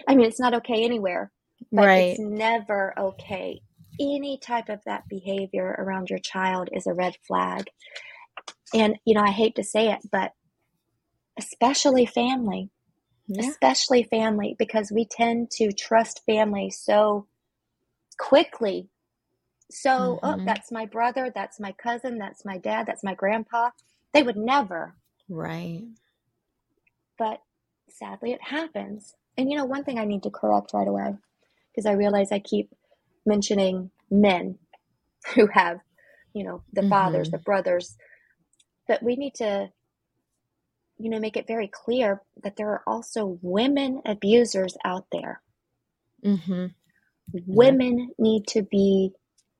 I 0.07 0.15
mean, 0.15 0.25
it's 0.25 0.39
not 0.39 0.53
okay 0.55 0.83
anywhere, 0.83 1.31
but 1.71 1.85
right. 1.85 1.99
it's 2.11 2.19
never 2.19 2.93
okay. 2.97 3.61
Any 3.99 4.39
type 4.39 4.69
of 4.69 4.81
that 4.85 5.07
behavior 5.07 5.75
around 5.77 6.09
your 6.09 6.19
child 6.19 6.69
is 6.73 6.87
a 6.87 6.93
red 6.93 7.15
flag. 7.27 7.67
And, 8.73 8.97
you 9.05 9.13
know, 9.13 9.21
I 9.21 9.29
hate 9.29 9.55
to 9.57 9.63
say 9.63 9.91
it, 9.91 9.99
but 10.11 10.33
especially 11.37 12.07
family, 12.07 12.71
yeah. 13.27 13.47
especially 13.47 14.03
family, 14.03 14.55
because 14.57 14.91
we 14.91 15.05
tend 15.05 15.51
to 15.51 15.71
trust 15.71 16.21
family 16.25 16.71
so 16.71 17.27
quickly. 18.17 18.89
So, 19.71 20.19
oh, 20.21 20.27
mm-hmm. 20.27 20.41
oh, 20.41 20.45
that's 20.45 20.71
my 20.71 20.85
brother, 20.85 21.31
that's 21.33 21.59
my 21.59 21.71
cousin, 21.71 22.17
that's 22.17 22.45
my 22.45 22.57
dad, 22.57 22.85
that's 22.85 23.03
my 23.03 23.13
grandpa. 23.13 23.71
They 24.13 24.23
would 24.23 24.37
never. 24.37 24.95
Right 25.29 25.83
but 27.17 27.41
sadly 27.89 28.31
it 28.31 28.41
happens. 28.41 29.15
And 29.37 29.49
you 29.49 29.57
know, 29.57 29.65
one 29.65 29.83
thing 29.83 29.99
I 29.99 30.05
need 30.05 30.23
to 30.23 30.29
correct 30.29 30.71
right 30.73 30.87
away, 30.87 31.15
because 31.71 31.85
I 31.85 31.93
realize 31.93 32.31
I 32.31 32.39
keep 32.39 32.73
mentioning 33.25 33.91
men 34.11 34.57
who 35.35 35.47
have, 35.47 35.79
you 36.33 36.43
know, 36.43 36.63
the 36.73 36.81
mm-hmm. 36.81 36.89
fathers, 36.89 37.31
the 37.31 37.37
brothers, 37.37 37.95
but 38.87 39.01
we 39.01 39.15
need 39.15 39.35
to, 39.35 39.69
you 40.97 41.09
know, 41.09 41.19
make 41.19 41.37
it 41.37 41.47
very 41.47 41.67
clear 41.67 42.21
that 42.43 42.57
there 42.57 42.69
are 42.69 42.83
also 42.85 43.39
women 43.41 44.01
abusers 44.05 44.75
out 44.83 45.05
there. 45.11 45.41
Mm-hmm. 46.23 46.67
Women 47.31 48.11
need 48.19 48.47
to 48.49 48.63
be 48.63 49.11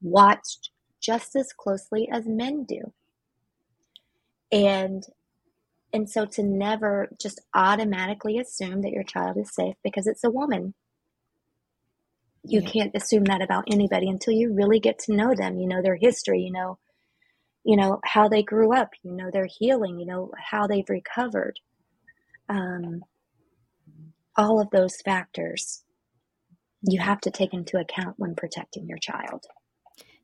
watched 0.01 0.69
just 1.01 1.35
as 1.35 1.51
closely 1.53 2.07
as 2.11 2.25
men 2.25 2.65
do. 2.65 2.93
And 4.51 5.03
and 5.91 6.09
so 6.09 6.25
to 6.25 6.43
never 6.43 7.09
just 7.21 7.39
automatically 7.53 8.39
assume 8.39 8.81
that 8.81 8.91
your 8.91 9.03
child 9.03 9.37
is 9.37 9.53
safe 9.53 9.75
because 9.83 10.07
it's 10.07 10.23
a 10.23 10.29
woman. 10.29 10.73
You 12.43 12.61
yeah. 12.61 12.69
can't 12.69 12.95
assume 12.95 13.25
that 13.25 13.43
about 13.43 13.65
anybody 13.71 14.09
until 14.09 14.33
you 14.33 14.53
really 14.53 14.79
get 14.79 14.99
to 14.99 15.15
know 15.15 15.35
them. 15.35 15.59
You 15.59 15.67
know 15.67 15.81
their 15.81 15.95
history, 15.95 16.41
you 16.41 16.51
know, 16.51 16.79
you 17.63 17.77
know 17.77 17.99
how 18.03 18.27
they 18.27 18.41
grew 18.41 18.75
up, 18.75 18.89
you 19.03 19.11
know 19.11 19.29
their 19.31 19.47
healing, 19.47 19.99
you 19.99 20.05
know 20.05 20.31
how 20.37 20.67
they've 20.67 20.89
recovered. 20.89 21.59
Um, 22.49 23.03
all 24.35 24.59
of 24.59 24.69
those 24.71 24.99
factors 25.05 25.82
you 26.83 26.99
have 26.99 27.21
to 27.21 27.31
take 27.31 27.53
into 27.53 27.79
account 27.79 28.15
when 28.17 28.35
protecting 28.35 28.87
your 28.87 28.97
child. 28.97 29.45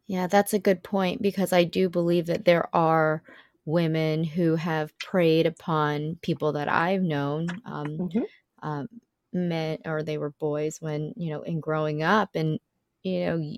Yeah, 0.07 0.27
that's 0.27 0.53
a 0.53 0.59
good 0.59 0.83
point 0.83 1.21
because 1.21 1.53
I 1.53 1.63
do 1.63 1.89
believe 1.89 2.25
that 2.27 2.45
there 2.45 2.73
are 2.75 3.23
women 3.65 4.23
who 4.23 4.55
have 4.55 4.97
preyed 4.97 5.45
upon 5.45 6.17
people 6.21 6.53
that 6.53 6.67
I've 6.67 7.03
known, 7.03 7.47
um, 7.65 7.85
mm-hmm. 7.85 8.67
um, 8.67 8.87
men 9.31 9.77
or 9.85 10.01
they 10.01 10.17
were 10.17 10.31
boys 10.31 10.81
when 10.81 11.13
you 11.15 11.31
know 11.31 11.43
in 11.43 11.59
growing 11.59 12.01
up, 12.01 12.31
and 12.33 12.59
you 13.03 13.25
know, 13.25 13.53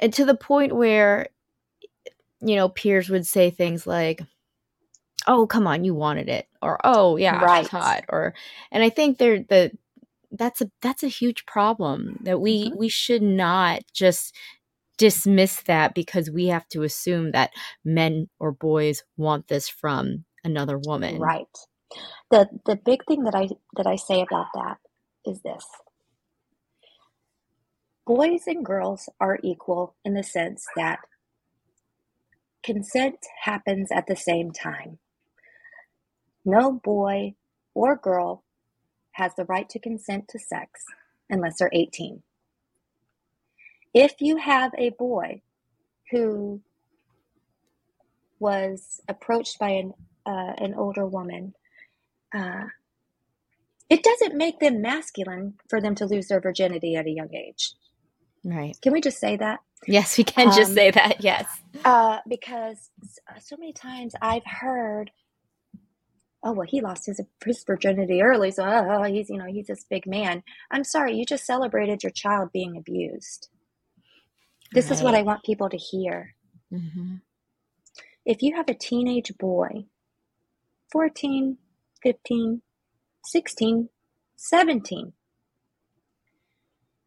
and 0.00 0.12
to 0.14 0.24
the 0.24 0.34
point 0.34 0.74
where 0.74 1.28
you 2.40 2.56
know 2.56 2.70
peers 2.70 3.10
would 3.10 3.26
say 3.26 3.50
things 3.50 3.86
like, 3.86 4.22
"Oh, 5.26 5.46
come 5.46 5.66
on, 5.66 5.84
you 5.84 5.94
wanted 5.94 6.30
it," 6.30 6.48
or 6.62 6.80
"Oh, 6.82 7.16
yeah, 7.16 7.38
right. 7.44 7.68
hot," 7.68 8.04
or, 8.08 8.32
and 8.70 8.82
I 8.82 8.88
think 8.88 9.18
they're 9.18 9.42
the 9.42 9.72
that's 10.32 10.60
a 10.60 10.70
that's 10.80 11.02
a 11.02 11.08
huge 11.08 11.46
problem 11.46 12.18
that 12.22 12.40
we 12.40 12.66
mm-hmm. 12.66 12.78
we 12.78 12.88
should 12.88 13.22
not 13.22 13.82
just 13.92 14.34
dismiss 14.98 15.62
that 15.62 15.94
because 15.94 16.30
we 16.30 16.46
have 16.46 16.68
to 16.68 16.82
assume 16.82 17.32
that 17.32 17.50
men 17.84 18.28
or 18.38 18.52
boys 18.52 19.02
want 19.16 19.48
this 19.48 19.68
from 19.68 20.24
another 20.44 20.78
woman. 20.78 21.18
Right. 21.18 21.46
The 22.30 22.48
the 22.66 22.76
big 22.76 23.04
thing 23.06 23.24
that 23.24 23.34
I 23.34 23.48
that 23.76 23.86
I 23.86 23.96
say 23.96 24.20
about 24.22 24.46
that 24.54 24.78
is 25.24 25.40
this. 25.42 25.64
Boys 28.06 28.42
and 28.46 28.64
girls 28.64 29.08
are 29.20 29.38
equal 29.44 29.94
in 30.04 30.14
the 30.14 30.24
sense 30.24 30.64
that 30.76 30.98
consent 32.64 33.18
happens 33.44 33.90
at 33.92 34.06
the 34.06 34.16
same 34.16 34.50
time. 34.50 34.98
No 36.44 36.72
boy 36.72 37.34
or 37.74 37.96
girl 37.96 38.44
has 39.12 39.34
the 39.36 39.44
right 39.44 39.68
to 39.70 39.78
consent 39.78 40.28
to 40.28 40.38
sex 40.38 40.84
unless 41.30 41.58
they're 41.58 41.70
18. 41.72 42.22
If 43.94 44.14
you 44.20 44.36
have 44.36 44.72
a 44.78 44.90
boy 44.90 45.42
who 46.10 46.62
was 48.38 49.00
approached 49.08 49.58
by 49.58 49.70
an 49.70 49.94
uh, 50.24 50.54
an 50.58 50.74
older 50.74 51.04
woman, 51.04 51.54
uh, 52.34 52.66
it 53.90 54.02
doesn't 54.02 54.36
make 54.36 54.60
them 54.60 54.80
masculine 54.80 55.54
for 55.68 55.80
them 55.80 55.94
to 55.96 56.06
lose 56.06 56.28
their 56.28 56.40
virginity 56.40 56.94
at 56.94 57.06
a 57.06 57.10
young 57.10 57.34
age. 57.34 57.74
Right. 58.44 58.76
Can 58.80 58.92
we 58.92 59.00
just 59.00 59.18
say 59.18 59.36
that? 59.36 59.60
Yes, 59.86 60.16
we 60.16 60.24
can 60.24 60.48
um, 60.48 60.54
just 60.54 60.74
say 60.74 60.90
that. 60.90 61.22
Yes. 61.22 61.46
Uh, 61.84 62.18
because 62.28 62.90
so 63.40 63.56
many 63.58 63.72
times 63.72 64.14
I've 64.20 64.44
heard, 64.44 65.10
oh 66.42 66.52
well, 66.52 66.66
he 66.68 66.80
lost 66.80 67.06
his 67.06 67.20
his 67.44 67.64
virginity 67.64 68.22
early, 68.22 68.50
so 68.50 68.64
oh, 68.64 69.02
he's 69.04 69.30
you 69.30 69.38
know 69.38 69.46
he's 69.46 69.66
this 69.66 69.84
big 69.88 70.06
man. 70.06 70.42
I'm 70.70 70.84
sorry, 70.84 71.16
you 71.16 71.24
just 71.24 71.46
celebrated 71.46 72.02
your 72.02 72.12
child 72.12 72.50
being 72.52 72.76
abused. 72.76 73.48
This 74.72 74.86
right. 74.86 74.96
is 74.96 75.02
what 75.02 75.14
I 75.14 75.22
want 75.22 75.44
people 75.44 75.68
to 75.68 75.76
hear. 75.76 76.34
Mm-hmm. 76.72 77.16
If 78.24 78.42
you 78.42 78.56
have 78.56 78.68
a 78.68 78.74
teenage 78.74 79.32
boy, 79.38 79.86
14, 80.90 81.58
15, 82.02 82.62
16, 83.24 83.88
17, 84.36 85.12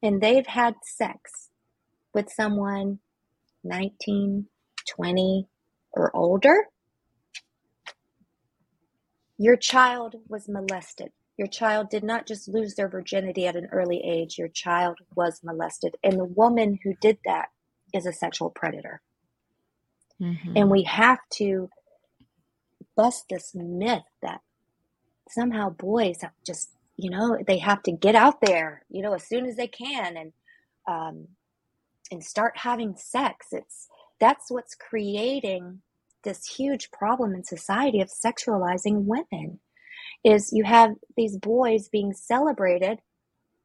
and 0.04 0.22
they've 0.22 0.46
had 0.46 0.76
sex 0.84 1.50
with 2.14 2.30
someone 2.30 3.00
19, 3.64 4.48
20, 4.88 5.48
or 5.94 6.16
older, 6.16 6.68
your 9.38 9.56
child 9.56 10.16
was 10.28 10.48
molested. 10.48 11.12
Your 11.38 11.48
child 11.48 11.90
did 11.90 12.04
not 12.04 12.28
just 12.28 12.48
lose 12.48 12.76
their 12.76 12.88
virginity 12.88 13.46
at 13.46 13.58
an 13.58 13.68
early 13.72 14.02
age, 14.06 14.38
your 14.38 14.48
child 14.48 14.98
was 15.16 15.42
molested. 15.44 15.98
And 16.04 16.18
the 16.18 16.26
woman 16.26 16.80
who 16.84 16.94
did 17.02 17.18
that 17.26 17.50
is 17.94 18.06
a 18.06 18.14
sexual 18.14 18.50
predator. 18.50 19.02
Mm-hmm. 20.22 20.54
And 20.56 20.72
we 20.72 20.84
have 20.84 21.20
to 21.34 21.70
bust 22.96 23.26
this 23.30 23.52
myth 23.54 24.04
that 24.22 24.40
somehow 25.30 25.70
boys 25.72 26.22
have 26.22 26.32
just, 26.46 26.70
you 26.96 27.10
know, 27.10 27.38
they 27.46 27.58
have 27.58 27.84
to 27.84 27.92
get 27.92 28.16
out 28.16 28.40
there, 28.42 28.86
you 28.90 29.02
know, 29.02 29.14
as 29.14 29.28
soon 29.28 29.46
as 29.46 29.58
they 29.58 29.68
can 29.68 30.16
and 30.16 30.34
um, 30.88 31.28
and 32.12 32.24
start 32.24 32.58
having 32.58 32.96
sex. 32.96 33.48
It's 33.52 33.88
that's 34.20 34.50
what's 34.50 34.76
creating 34.76 35.82
this 36.26 36.46
huge 36.46 36.92
problem 36.92 37.34
in 37.34 37.44
society 37.44 38.02
of 38.02 38.10
sexualizing 38.10 39.06
women. 39.06 39.60
Is 40.24 40.52
you 40.52 40.64
have 40.64 40.96
these 41.16 41.38
boys 41.38 41.88
being 41.88 42.12
celebrated 42.12 43.00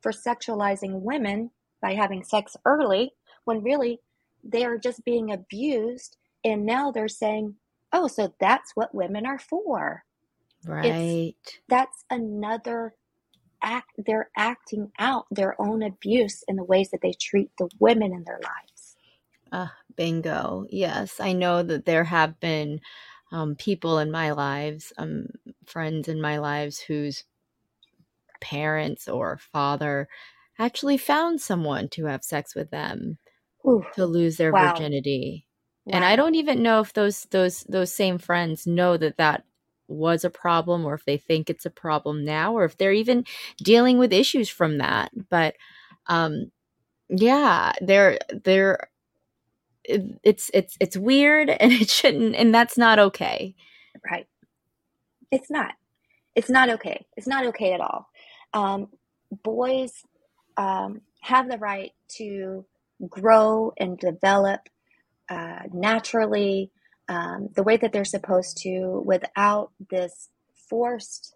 for 0.03 0.13
sexualizing 0.13 1.01
women 1.01 1.51
by 1.83 1.95
having 1.95 2.23
sex 2.23 2.57
early 2.65 3.13
when 3.45 3.63
really 3.63 4.01
they're 4.45 4.79
just 4.79 5.05
being 5.05 5.33
abused 5.33 6.17
and 6.45 6.65
now 6.65 6.91
they're 6.91 7.09
saying 7.09 7.55
oh 7.93 8.07
so 8.07 8.33
that's 8.39 8.73
what 8.75 8.95
women 8.95 9.27
are 9.27 9.39
for. 9.39 10.05
Right. 10.67 10.85
it's, 10.85 11.59
that's 11.69 12.05
another 12.11 12.95
act 13.63 13.93
they're 14.07 14.31
acting 14.37 14.93
out 14.99 15.27
their 15.31 15.61
own 15.61 15.83
abuse 15.83 16.45
in 16.49 16.57
the 16.57 16.65
ways 16.65 16.91
that 16.91 17.01
they 17.03 17.13
treat 17.13 17.51
the 17.59 17.69
women 17.79 18.13
in 18.13 18.25
their 18.25 18.41
lives. 18.43 18.97
Uh, 19.53 19.69
bingo 20.01 20.65
yes 20.71 21.21
i 21.21 21.33
know 21.33 21.63
that 21.63 21.85
there 21.85 22.05
have 22.05 22.41
been 22.41 22.81
um, 23.33 23.55
people 23.55 23.99
in 23.99 24.11
my 24.11 24.31
lives 24.33 24.93
um, 24.99 25.27
friends 25.67 26.09
in 26.09 26.21
my 26.21 26.39
lives 26.39 26.81
whose 26.81 27.25
parents 28.41 29.09
or 29.09 29.39
father 29.53 30.09
actually 30.59 30.97
found 30.97 31.41
someone 31.41 31.89
to 31.89 32.07
have 32.07 32.25
sex 32.25 32.55
with 32.55 32.71
them 32.71 33.19
Ooh, 33.67 33.85
to 33.95 34.07
lose 34.07 34.37
their 34.37 34.53
wow. 34.53 34.73
virginity. 34.73 35.47
Wow. 35.85 35.97
And 35.97 36.05
I 36.05 36.17
don't 36.17 36.35
even 36.35 36.63
know 36.63 36.81
if 36.81 36.93
those 36.93 37.25
those 37.31 37.65
those 37.69 37.93
same 37.93 38.19
friends 38.19 38.67
know 38.67 38.97
that 38.97 39.17
that 39.19 39.45
was 39.89 40.25
a 40.25 40.31
problem 40.31 40.85
or 40.85 40.95
if 40.95 41.05
they 41.05 41.17
think 41.17 41.51
it's 41.51 41.67
a 41.67 41.71
problem 41.71 42.25
now 42.25 42.55
or 42.55 42.65
if 42.65 42.77
they're 42.77 42.93
even 42.93 43.25
dealing 43.59 43.99
with 43.99 44.13
issues 44.13 44.49
from 44.49 44.79
that. 44.79 45.11
But 45.31 45.57
um 46.07 46.51
yeah, 47.09 47.73
they're 47.81 48.19
it's 49.85 50.51
it's 50.55 50.77
it's 50.81 50.97
weird 50.97 51.51
and 51.61 51.73
it 51.73 51.91
shouldn't 51.91 52.35
and 52.37 52.55
that's 52.55 52.79
not 52.79 52.99
okay. 52.99 53.55
Right. 54.11 54.27
It's 55.31 55.51
not. 55.51 55.75
It's 56.35 56.51
not 56.51 56.71
okay. 56.71 57.07
It's 57.17 57.27
not 57.27 57.47
okay 57.47 57.73
at 57.73 57.81
all. 57.81 58.09
Um, 58.53 58.89
boys 59.43 59.93
um, 60.57 61.01
have 61.21 61.49
the 61.49 61.59
right 61.59 61.93
to 62.17 62.65
grow 63.09 63.73
and 63.79 63.99
develop 63.99 64.61
uh, 65.29 65.61
naturally 65.73 66.71
um, 67.09 67.49
the 67.55 67.63
way 67.63 67.77
that 67.77 67.93
they're 67.93 68.05
supposed 68.05 68.59
to 68.63 69.03
without 69.05 69.73
this 69.91 70.29
forced 70.69 71.35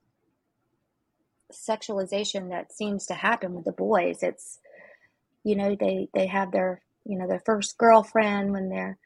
sexualization 1.53 2.51
that 2.51 2.73
seems 2.73 3.07
to 3.07 3.15
happen 3.15 3.55
with 3.55 3.65
the 3.65 3.73
boys 3.73 4.23
it's 4.23 4.59
you 5.45 5.55
know 5.55 5.77
they 5.79 6.09
they 6.15 6.27
have 6.27 6.51
their 6.51 6.83
you 7.05 7.19
know 7.19 7.27
their 7.27 7.43
first 7.45 7.77
girlfriend 7.79 8.53
when 8.53 8.69
they're 8.69 8.99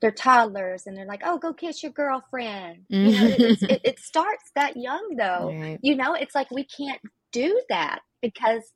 they're 0.00 0.10
toddlers 0.10 0.86
and 0.86 0.96
they're 0.96 1.06
like 1.06 1.22
oh 1.24 1.38
go 1.38 1.52
kiss 1.52 1.82
your 1.82 1.92
girlfriend 1.92 2.84
you 2.88 3.12
know 3.12 3.26
it, 3.26 3.62
it, 3.70 3.80
it, 3.84 3.98
starts 3.98 4.50
that 4.54 4.76
young 4.76 5.14
though 5.16 5.52
right. 5.52 5.78
you 5.82 5.94
know 5.94 6.14
it's 6.14 6.34
like 6.34 6.50
we 6.50 6.64
can't 6.64 7.00
do 7.30 7.60
that 7.68 8.00
because 8.20 8.72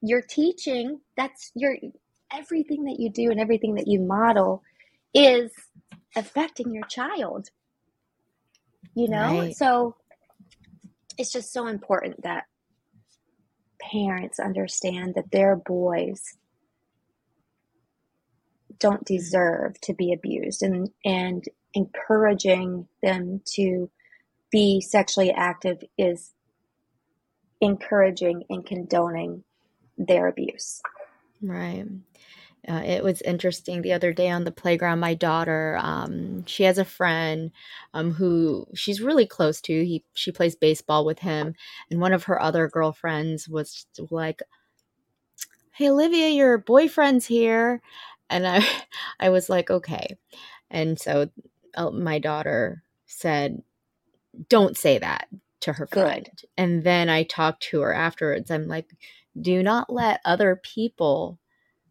you're 0.00 0.22
teaching 0.22 1.00
that's 1.16 1.50
your 1.54 1.74
everything 2.32 2.84
that 2.84 3.00
you 3.00 3.10
do 3.10 3.30
and 3.30 3.40
everything 3.40 3.74
that 3.74 3.86
you 3.86 4.00
model 4.00 4.62
is 5.14 5.50
affecting 6.16 6.72
your 6.72 6.84
child. 6.84 7.48
You 8.94 9.08
know? 9.08 9.40
Right. 9.40 9.56
So 9.56 9.96
it's 11.16 11.32
just 11.32 11.52
so 11.52 11.66
important 11.66 12.22
that 12.22 12.44
parents 13.80 14.38
understand 14.38 15.14
that 15.14 15.30
their 15.30 15.56
boys 15.56 16.20
don't 18.78 19.04
deserve 19.04 19.80
to 19.82 19.94
be 19.94 20.12
abused 20.12 20.62
and 20.62 20.90
and 21.04 21.44
encouraging 21.74 22.88
them 23.02 23.40
to 23.44 23.90
be 24.50 24.80
sexually 24.80 25.30
active 25.30 25.82
is 25.98 26.32
encouraging 27.60 28.44
and 28.48 28.64
condoning 28.64 29.44
their 29.96 30.28
abuse. 30.28 30.80
Right. 31.42 31.84
uh, 32.68 32.82
it 32.84 33.02
was 33.04 33.22
interesting 33.22 33.82
the 33.82 33.92
other 33.92 34.12
day 34.12 34.28
on 34.30 34.44
the 34.44 34.50
playground. 34.50 35.00
My 35.00 35.14
daughter, 35.14 35.78
um, 35.80 36.44
she 36.46 36.64
has 36.64 36.78
a 36.78 36.84
friend 36.84 37.50
um, 37.94 38.12
who 38.12 38.66
she's 38.74 39.00
really 39.00 39.26
close 39.26 39.60
to. 39.62 39.72
He 39.84 40.04
she 40.14 40.32
plays 40.32 40.56
baseball 40.56 41.04
with 41.04 41.20
him, 41.20 41.54
and 41.90 42.00
one 42.00 42.12
of 42.12 42.24
her 42.24 42.40
other 42.40 42.68
girlfriends 42.68 43.48
was 43.48 43.86
like, 44.10 44.42
"Hey, 45.72 45.88
Olivia, 45.90 46.28
your 46.28 46.58
boyfriend's 46.58 47.26
here," 47.26 47.80
and 48.30 48.46
I, 48.46 48.64
I 49.20 49.30
was 49.30 49.48
like, 49.48 49.70
"Okay," 49.70 50.16
and 50.70 50.98
so 50.98 51.30
uh, 51.74 51.90
my 51.90 52.18
daughter 52.18 52.82
said, 53.06 53.62
"Don't 54.48 54.76
say 54.76 54.98
that." 54.98 55.28
to 55.60 55.72
her 55.72 55.88
friend. 55.88 56.24
Good. 56.24 56.48
And 56.56 56.84
then 56.84 57.08
I 57.08 57.24
talked 57.24 57.64
to 57.64 57.80
her 57.80 57.92
afterwards. 57.92 58.48
I'm 58.48 58.68
like, 58.68 58.94
do 59.40 59.60
not 59.60 59.92
let 59.92 60.20
other 60.24 60.54
people 60.54 61.38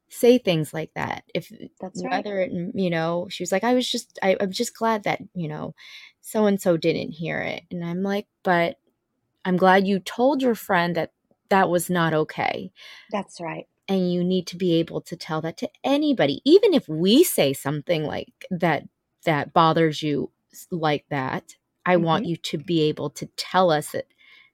say 0.09 0.38
things 0.38 0.73
like 0.73 0.91
that 0.95 1.23
if 1.33 1.51
that's 1.81 2.03
right. 2.03 2.11
whether 2.11 2.39
it, 2.39 2.51
you 2.73 2.89
know 2.89 3.27
she 3.29 3.43
was 3.43 3.51
like 3.51 3.65
i 3.65 3.73
was 3.73 3.89
just 3.89 4.17
I, 4.23 4.38
i'm 4.39 4.51
just 4.51 4.73
glad 4.73 5.03
that 5.03 5.19
you 5.33 5.49
know 5.49 5.75
so 6.21 6.45
and 6.45 6.61
so 6.61 6.77
didn't 6.77 7.11
hear 7.11 7.39
it 7.39 7.63
and 7.71 7.83
i'm 7.83 8.03
like 8.03 8.25
but 8.41 8.77
i'm 9.43 9.57
glad 9.57 9.85
you 9.85 9.99
told 9.99 10.41
your 10.41 10.55
friend 10.55 10.95
that 10.95 11.11
that 11.49 11.69
was 11.69 11.89
not 11.89 12.13
okay 12.13 12.71
that's 13.11 13.41
right 13.41 13.67
and 13.88 14.11
you 14.11 14.23
need 14.23 14.47
to 14.47 14.57
be 14.57 14.73
able 14.75 15.01
to 15.01 15.15
tell 15.15 15.41
that 15.41 15.57
to 15.57 15.69
anybody 15.83 16.41
even 16.45 16.73
if 16.73 16.88
we 16.88 17.23
say 17.23 17.53
something 17.53 18.03
like 18.03 18.45
that 18.51 18.83
that 19.25 19.53
bothers 19.53 20.01
you 20.01 20.31
like 20.71 21.05
that 21.09 21.55
i 21.85 21.95
mm-hmm. 21.95 22.03
want 22.03 22.25
you 22.25 22.35
to 22.38 22.57
be 22.57 22.81
able 22.83 23.09
to 23.09 23.25
tell 23.38 23.71
us 23.71 23.91
that 23.91 24.05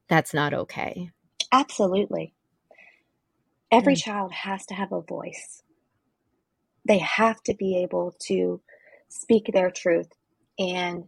that's 0.08 0.34
not 0.34 0.54
okay 0.54 1.12
absolutely 1.52 2.34
Every 3.74 3.96
child 3.96 4.32
has 4.32 4.68
to 4.68 4.76
have 4.76 4.92
a 4.92 5.02
voice. 5.02 5.64
They 6.88 7.00
have 7.00 7.42
to 7.44 7.56
be 7.56 7.82
able 7.82 8.14
to 8.28 8.62
speak 9.10 9.50
their 9.52 9.72
truth. 9.72 10.12
And 10.60 11.06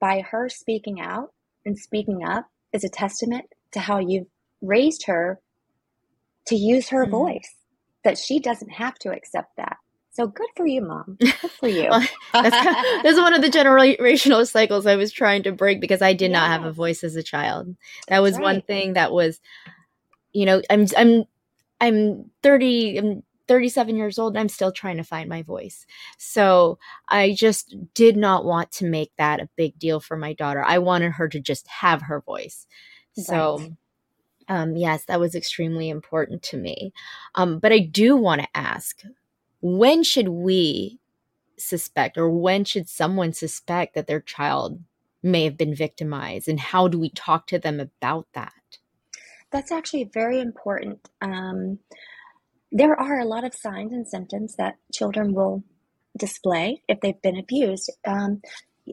by 0.00 0.22
her 0.22 0.48
speaking 0.48 0.98
out 0.98 1.34
and 1.66 1.78
speaking 1.78 2.24
up 2.24 2.48
is 2.72 2.84
a 2.84 2.88
testament 2.88 3.52
to 3.72 3.80
how 3.80 3.98
you've 3.98 4.28
raised 4.62 5.04
her 5.04 5.40
to 6.46 6.56
use 6.56 6.88
her 6.88 7.06
mm. 7.06 7.10
voice, 7.10 7.54
that 8.04 8.18
she 8.18 8.38
doesn't 8.38 8.70
have 8.70 8.98
to 9.00 9.10
accept 9.10 9.56
that. 9.56 9.76
So 10.14 10.28
good 10.28 10.48
for 10.56 10.64
you, 10.64 10.80
mom. 10.80 11.16
Good 11.20 11.34
for 11.34 11.66
you. 11.66 11.88
well, 11.90 12.00
that's, 12.32 12.54
kind 12.54 12.68
of, 12.68 12.84
that's 13.02 13.18
one 13.18 13.34
of 13.34 13.42
the 13.42 13.48
generational 13.48 14.46
cycles 14.50 14.86
I 14.86 14.94
was 14.94 15.10
trying 15.10 15.42
to 15.42 15.50
break 15.50 15.80
because 15.80 16.02
I 16.02 16.12
did 16.12 16.30
not 16.30 16.50
have 16.50 16.64
a 16.64 16.70
voice 16.70 17.02
as 17.02 17.16
a 17.16 17.22
child. 17.22 17.74
That 18.06 18.20
was 18.20 18.34
right. 18.34 18.42
one 18.42 18.62
thing 18.62 18.92
that 18.92 19.10
was, 19.10 19.40
you 20.32 20.46
know, 20.46 20.62
I'm 20.70 20.86
I'm 20.96 21.24
I'm 21.80 22.30
30, 22.44 22.96
I'm 22.96 23.22
37 23.48 23.96
years 23.96 24.18
old 24.20 24.34
and 24.34 24.40
I'm 24.40 24.48
still 24.48 24.70
trying 24.70 24.98
to 24.98 25.04
find 25.04 25.28
my 25.28 25.42
voice. 25.42 25.84
So 26.16 26.78
I 27.08 27.34
just 27.34 27.74
did 27.92 28.16
not 28.16 28.44
want 28.44 28.70
to 28.72 28.86
make 28.86 29.10
that 29.18 29.40
a 29.40 29.48
big 29.56 29.76
deal 29.80 29.98
for 29.98 30.16
my 30.16 30.32
daughter. 30.32 30.62
I 30.62 30.78
wanted 30.78 31.10
her 31.12 31.28
to 31.28 31.40
just 31.40 31.66
have 31.66 32.02
her 32.02 32.20
voice. 32.20 32.68
So 33.14 33.58
right. 33.58 33.72
Um, 34.48 34.76
yes, 34.76 35.04
that 35.06 35.20
was 35.20 35.34
extremely 35.34 35.88
important 35.88 36.42
to 36.44 36.56
me. 36.56 36.92
Um, 37.34 37.58
but 37.58 37.72
I 37.72 37.78
do 37.80 38.16
want 38.16 38.42
to 38.42 38.48
ask 38.54 39.02
when 39.60 40.02
should 40.02 40.28
we 40.28 40.98
suspect 41.56 42.18
or 42.18 42.28
when 42.28 42.64
should 42.64 42.88
someone 42.88 43.32
suspect 43.32 43.94
that 43.94 44.06
their 44.06 44.20
child 44.20 44.80
may 45.22 45.44
have 45.44 45.56
been 45.56 45.74
victimized 45.74 46.48
and 46.48 46.60
how 46.60 46.88
do 46.88 46.98
we 46.98 47.08
talk 47.08 47.46
to 47.46 47.58
them 47.58 47.80
about 47.80 48.26
that? 48.34 48.52
that's 49.54 49.70
actually 49.70 50.10
very 50.12 50.40
important. 50.40 51.08
Um, 51.22 51.78
there 52.72 53.00
are 53.00 53.20
a 53.20 53.24
lot 53.24 53.44
of 53.44 53.54
signs 53.54 53.92
and 53.92 54.06
symptoms 54.06 54.56
that 54.56 54.74
children 54.92 55.32
will 55.32 55.62
display 56.18 56.82
if 56.88 57.00
they've 57.00 57.22
been 57.22 57.38
abused. 57.38 57.90
Um, 58.04 58.42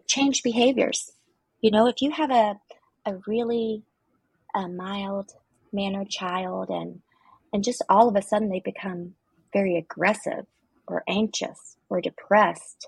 change 0.07 0.43
behaviors. 0.43 1.11
You 1.61 1.71
know, 1.71 1.87
if 1.87 1.99
you 1.99 2.11
have 2.11 2.29
a, 2.29 2.59
a 3.07 3.15
really 3.25 3.81
a 4.53 4.67
mild 4.67 5.31
mannered 5.71 6.09
child 6.09 6.69
and 6.69 7.01
and 7.53 7.63
just 7.63 7.83
all 7.89 8.07
of 8.07 8.15
a 8.15 8.21
sudden 8.21 8.49
they 8.49 8.61
become 8.63 9.15
very 9.53 9.77
aggressive 9.77 10.45
or 10.87 11.03
anxious 11.07 11.77
or 11.89 12.01
depressed, 12.01 12.87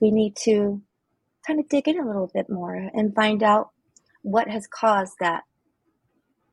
we 0.00 0.10
need 0.10 0.36
to 0.36 0.82
kind 1.46 1.60
of 1.60 1.68
dig 1.68 1.88
in 1.88 1.98
a 1.98 2.06
little 2.06 2.30
bit 2.32 2.50
more 2.50 2.74
and 2.74 3.14
find 3.14 3.42
out 3.42 3.70
what 4.22 4.48
has 4.48 4.66
caused 4.66 5.14
that 5.20 5.42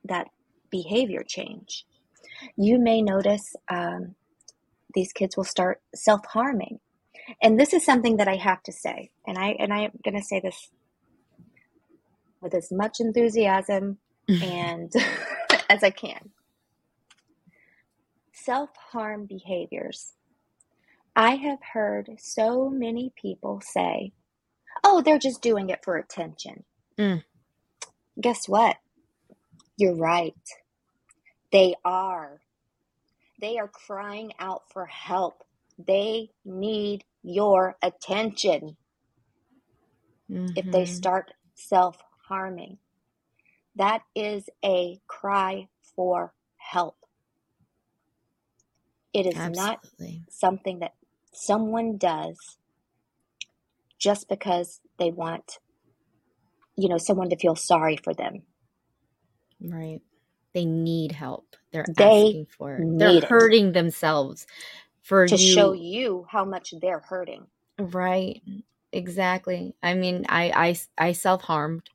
that 0.04 0.28
behavior 0.70 1.24
change. 1.28 1.86
You 2.56 2.80
may 2.80 3.02
notice 3.02 3.56
um, 3.70 4.16
these 4.94 5.12
kids 5.12 5.36
will 5.36 5.44
start 5.44 5.82
self 5.96 6.22
harming, 6.28 6.80
and 7.42 7.60
this 7.60 7.74
is 7.74 7.84
something 7.84 8.18
that 8.18 8.28
I 8.28 8.36
have 8.36 8.62
to 8.64 8.72
say, 8.72 9.10
and 9.26 9.38
I 9.38 9.56
and 9.60 9.74
I'm 9.74 9.92
going 10.04 10.18
to 10.18 10.24
say 10.24 10.40
this 10.40 10.70
with 12.42 12.54
as 12.54 12.72
much 12.72 12.98
enthusiasm 13.00 13.98
and 14.28 14.92
as 15.70 15.84
I 15.84 15.90
can. 15.90 16.32
Self 18.34 18.70
harm 18.92 19.26
behaviors. 19.26 20.14
I 21.16 21.36
have 21.36 21.60
heard 21.74 22.10
so 22.20 22.70
many 22.70 23.12
people 23.16 23.62
say, 23.62 24.12
"Oh, 24.84 25.02
they're 25.02 25.20
just 25.20 25.42
doing 25.42 25.70
it 25.70 25.84
for 25.84 25.98
attention." 25.98 26.64
Mm. 26.98 27.24
Guess 28.20 28.48
what? 28.48 28.78
You're 29.78 29.96
right. 29.96 30.34
They 31.52 31.76
are. 31.84 32.42
They 33.40 33.58
are 33.58 33.68
crying 33.68 34.32
out 34.40 34.64
for 34.72 34.86
help. 34.86 35.44
They 35.78 36.32
need 36.46 37.04
your 37.24 37.76
attention. 37.82 38.78
Mm-hmm. 40.30 40.54
If 40.56 40.66
they 40.72 40.84
mm-hmm. 40.84 40.94
start 40.94 41.34
self 41.54 41.98
harming, 42.28 42.78
that 43.76 44.02
is 44.16 44.50
a 44.64 45.00
cry 45.08 45.68
for 45.96 46.34
help. 46.58 46.98
It 49.14 49.26
is 49.26 49.36
Absolutely. 49.36 49.58
not 49.58 49.86
something 50.30 50.80
that 50.80 50.96
someone 51.34 51.98
does 51.98 52.58
just 54.00 54.28
because 54.30 54.82
they 55.00 55.12
want, 55.12 55.60
you 56.78 56.90
know, 56.90 56.98
someone 56.98 57.30
to 57.30 57.38
feel 57.38 57.56
sorry 57.56 57.98
for 57.98 58.14
them. 58.14 58.44
Right. 59.62 60.02
They 60.54 60.66
need 60.66 61.12
help. 61.14 61.56
They're 61.72 61.86
they 61.88 62.26
asking 62.28 62.48
for 62.48 62.78
it. 62.80 62.98
They're 63.00 63.20
hurting 63.30 63.68
it. 63.68 63.74
themselves 63.74 64.48
for 65.02 65.26
to 65.28 65.38
you. 65.38 65.38
show 65.38 65.74
you 65.74 66.26
how 66.30 66.46
much 66.46 66.74
they're 66.82 67.00
hurting. 67.00 67.48
Right. 67.80 68.42
Exactly. 68.92 69.76
I 69.84 69.94
mean, 69.96 70.26
I 70.30 70.76
I 70.98 71.08
I 71.10 71.12
self-harmed. 71.14 71.90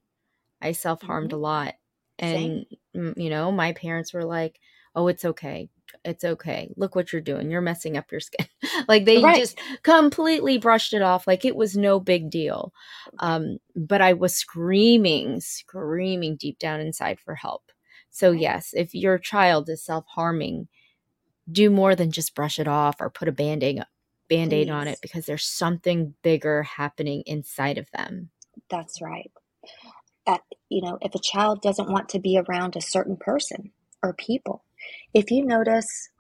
I 0.61 0.73
self-harmed 0.73 1.31
mm-hmm. 1.31 1.39
a 1.39 1.41
lot. 1.41 1.75
And 2.19 2.67
Same. 2.95 3.15
you 3.17 3.31
know, 3.31 3.51
my 3.51 3.73
parents 3.73 4.13
were 4.13 4.25
like, 4.25 4.61
"Oh, 4.95 5.09
it's 5.09 5.25
okay. 5.25 5.71
It's 6.05 6.23
okay. 6.23 6.71
Look 6.77 6.95
what 6.95 7.13
you're 7.13 7.23
doing. 7.23 7.51
You're 7.51 7.63
messing 7.63 7.97
up 7.97 8.13
your 8.13 8.21
skin." 8.21 8.47
like 8.89 9.07
they 9.07 9.23
right. 9.23 9.39
just 9.39 9.59
completely 9.83 10.59
brushed 10.59 10.93
it 10.93 11.03
off 11.03 11.27
like 11.27 11.45
it 11.45 11.57
was 11.57 11.77
no 11.77 11.99
big 11.99 12.31
deal. 12.31 12.75
Um, 13.21 13.59
but 13.75 14.03
I 14.03 14.13
was 14.13 14.35
screaming, 14.35 15.41
screaming 15.41 16.37
deep 16.37 16.59
down 16.59 16.81
inside 16.81 17.19
for 17.21 17.35
help. 17.35 17.73
So, 18.11 18.33
yes, 18.33 18.75
if 18.75 18.95
your 18.95 19.19
child 19.19 19.71
is 19.71 19.83
self 19.83 20.05
harming, 20.09 20.69
do 21.51 21.71
more 21.71 21.95
than 21.95 22.11
just 22.11 22.35
brush 22.35 22.59
it 22.59 22.69
off 22.69 23.01
or 23.01 23.09
put 23.11 23.29
a 23.29 23.33
band 23.33 23.63
aid 23.63 23.83
band-aid 24.29 24.71
on 24.71 24.87
it 24.87 24.99
because 25.03 25.27
there's 25.27 25.45
something 25.45 26.15
bigger 26.23 26.63
happening 26.63 27.23
inside 27.27 27.77
of 27.79 27.91
them 27.91 28.31
that's 28.69 29.03
right 29.03 29.33
At, 30.33 30.43
you 30.69 30.83
know 30.83 30.99
if 31.01 31.15
a 31.15 31.21
child 31.23 31.61
doesn't 31.63 31.91
want 31.91 32.09
to 32.11 32.21
be 32.21 32.39
around 32.39 32.77
a 32.77 32.81
certain 32.81 33.17
person 33.17 33.73
or 34.03 34.15
people 34.15 34.65
if 35.13 35.31
you 35.31 35.45
notice 35.45 36.11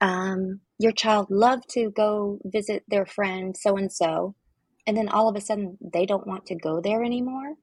um, 0.00 0.60
your 0.78 0.92
child 0.92 1.26
loved 1.30 1.64
to 1.70 1.90
go 1.90 2.38
visit 2.44 2.84
their 2.86 3.06
friend 3.06 3.56
so 3.56 3.76
and 3.76 3.92
so 3.92 4.34
and 4.86 4.96
then 4.96 5.08
all 5.08 5.28
of 5.28 5.36
a 5.36 5.40
sudden 5.40 5.78
they 5.80 6.06
don't 6.06 6.26
want 6.26 6.46
to 6.46 6.54
go 6.54 6.80
there 6.80 7.02
anymore 7.02 7.54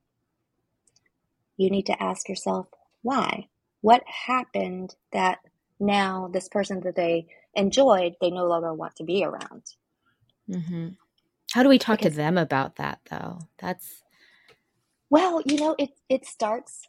you 1.58 1.70
need 1.70 1.86
to 1.86 2.04
ask 2.04 2.28
yourself 2.28 2.68
why? 3.04 3.48
What 3.82 4.02
happened 4.08 4.96
that 5.12 5.40
now 5.80 6.30
this 6.34 6.48
person 6.48 6.80
that 6.86 6.96
they 6.96 7.28
enjoyed 7.54 8.14
they 8.20 8.32
no 8.32 8.46
longer 8.46 8.74
want 8.74 8.96
to 8.96 9.04
be 9.04 9.24
around? 9.24 9.64
Mm-hmm. 10.50 10.90
how 11.54 11.64
do 11.64 11.70
we 11.70 11.80
talk 11.80 12.00
because, 12.00 12.14
to 12.14 12.18
them 12.18 12.38
about 12.38 12.76
that 12.78 13.00
though? 13.10 13.40
That's 13.60 14.04
well 15.10 15.42
you 15.46 15.58
know 15.58 15.76
it 15.80 15.92
it 16.10 16.26
starts 16.26 16.82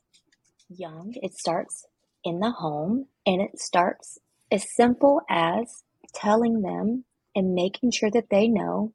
young. 0.69 1.15
It 1.23 1.35
starts 1.35 1.87
in 2.25 2.41
the 2.41 2.51
home 2.51 3.07
and 3.27 3.41
it 3.43 3.59
starts 3.59 4.19
as 4.51 4.75
simple 4.75 5.21
as 5.31 5.85
telling 6.15 6.63
them 6.63 7.05
and 7.35 7.55
making 7.55 7.91
sure 7.93 8.11
that 8.13 8.31
they 8.31 8.49
know 8.49 8.93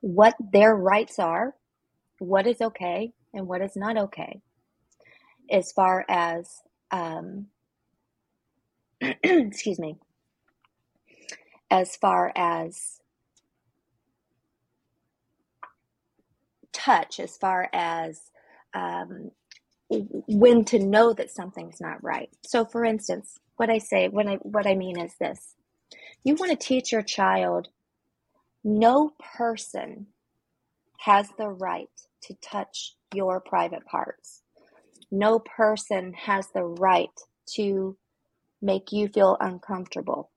what 0.00 0.34
their 0.52 0.74
rights 0.74 1.18
are 1.18 1.54
what 2.20 2.46
is 2.46 2.60
okay 2.60 3.12
and 3.34 3.46
what 3.48 3.62
is 3.62 3.76
not 3.76 3.96
okay. 3.98 4.40
As 5.50 5.72
far 5.72 6.04
as 6.08 6.48
um, 6.90 7.48
excuse 9.22 9.78
me. 9.78 9.96
As 11.70 11.96
far 11.96 12.32
as 12.36 13.00
touch, 16.78 17.20
as 17.20 17.36
far 17.38 17.68
as 17.74 18.20
um, 18.74 19.32
when 19.90 20.64
to 20.66 20.78
know 20.78 21.12
that 21.14 21.30
something's 21.30 21.80
not 21.80 22.04
right. 22.04 22.30
So, 22.46 22.64
for 22.64 22.84
instance, 22.84 23.38
what 23.56 23.70
I 23.70 23.78
say, 23.78 24.08
what 24.08 24.28
I 24.28 24.36
what 24.36 24.66
I 24.66 24.76
mean 24.76 25.00
is 25.00 25.12
this: 25.20 25.54
you 26.24 26.34
want 26.34 26.52
to 26.52 26.58
teach 26.66 26.92
your 26.92 27.02
child, 27.02 27.68
no 28.64 29.12
person 29.36 30.08
has 31.00 31.28
the 31.38 31.48
right 31.48 31.88
to 32.22 32.34
touch 32.42 32.94
your 33.14 33.40
private 33.40 33.84
parts. 33.86 34.42
No 35.10 35.38
person 35.40 36.14
has 36.14 36.48
the 36.54 36.64
right 36.64 37.10
to 37.54 37.96
make 38.62 38.92
you 38.92 39.08
feel 39.08 39.36
uncomfortable. 39.40 40.30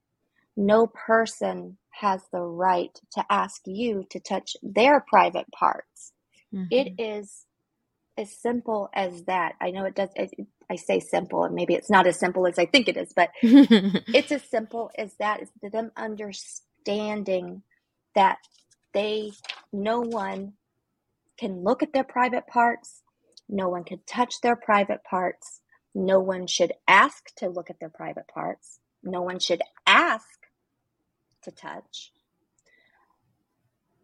No 0.58 0.88
person 0.88 1.78
has 1.92 2.22
the 2.32 2.42
right 2.42 2.98
to 3.14 3.26
ask 3.30 3.62
you 3.66 4.06
to 4.12 4.20
touch 4.20 4.56
their 4.62 5.02
private 5.02 5.48
parts. 5.52 6.14
Mm-hmm. 6.54 6.66
It 6.70 6.93
is 6.97 7.45
as 8.18 8.32
simple 8.32 8.89
as 8.93 9.24
that. 9.26 9.54
I 9.62 9.72
know 9.72 9.86
it 9.86 9.95
does. 9.95 10.10
It, 10.16 10.32
I 10.70 10.76
say 10.76 10.99
simple, 10.99 11.43
and 11.43 11.56
maybe 11.56 11.74
it's 11.74 11.89
not 11.89 12.08
as 12.08 12.18
simple 12.18 12.47
as 12.47 12.58
I 12.58 12.66
think 12.66 12.88
it 12.88 12.97
is, 12.97 13.12
but 13.14 13.30
it's 13.41 14.32
as 14.32 14.43
simple 14.43 14.91
as 14.97 15.14
that. 15.20 15.41
Is 15.41 15.49
them 15.62 15.91
understanding 15.97 17.64
that 18.16 18.38
they, 18.93 19.32
no 19.72 20.02
one 20.02 20.54
can 21.38 21.64
look 21.64 21.84
at 21.84 21.93
their 21.93 22.04
private 22.04 22.47
parts, 22.47 23.02
no 23.49 23.70
one 23.70 23.84
can 23.84 23.99
touch 24.06 24.41
their 24.41 24.56
private 24.56 25.04
parts, 25.04 25.62
no 25.93 26.20
one 26.20 26.47
should 26.47 26.74
ask 26.88 27.34
to 27.38 27.49
look 27.49 27.70
at 27.70 27.80
their 27.80 27.89
private 27.89 28.28
parts, 28.28 28.80
no 29.04 29.22
one 29.22 29.39
should 29.39 29.62
ask 29.86 30.26
to 31.43 31.52
touch. 31.52 32.12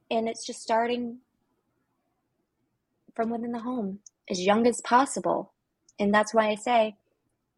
And 0.10 0.28
it's 0.28 0.46
just 0.46 0.62
starting 0.62 1.20
from 3.18 3.32
within 3.32 3.52
the 3.52 3.60
home 3.60 4.00
as 4.30 4.46
young 4.46 4.68
as 4.68 4.80
possible. 4.82 5.52
And 6.00 6.14
that's 6.14 6.36
why 6.36 6.50
I 6.50 6.56
say 6.56 6.96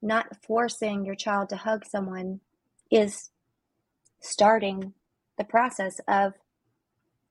not 0.02 0.38
forcing 0.42 1.06
your 1.06 1.16
child 1.16 1.50
to 1.50 1.58
hug 1.58 1.86
someone 1.86 2.40
is 2.90 3.30
starting 4.22 4.94
the 5.38 5.44
process 5.44 6.00
of 6.08 6.34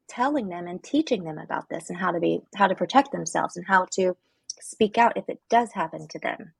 telling 0.08 0.48
them 0.48 0.66
and 0.66 0.84
teaching 0.84 1.24
them 1.24 1.38
about 1.38 1.70
this 1.70 1.88
and 1.88 1.98
how 1.98 2.12
to 2.12 2.20
be 2.20 2.40
how 2.54 2.66
to 2.66 2.74
protect 2.74 3.12
themselves 3.12 3.56
and 3.56 3.66
how 3.66 3.86
to 3.92 4.14
speak 4.60 4.98
out 4.98 5.16
if 5.16 5.24
it 5.28 5.40
does 5.48 5.72
happen 5.72 6.06
to 6.08 6.18
them. 6.18 6.52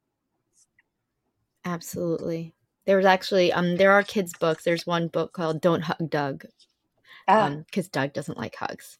Absolutely. 1.66 2.54
There's 2.86 3.04
actually 3.04 3.52
um 3.52 3.76
there 3.76 3.92
are 3.92 4.02
kids 4.02 4.32
books. 4.32 4.64
There's 4.64 4.86
one 4.86 5.08
book 5.08 5.34
called 5.34 5.60
Don't 5.60 5.82
Hug 5.82 6.08
Doug. 6.08 6.46
Ah. 7.26 7.46
Um 7.46 7.66
cuz 7.70 7.88
Doug 7.88 8.14
doesn't 8.14 8.38
like 8.38 8.56
hugs. 8.56 8.98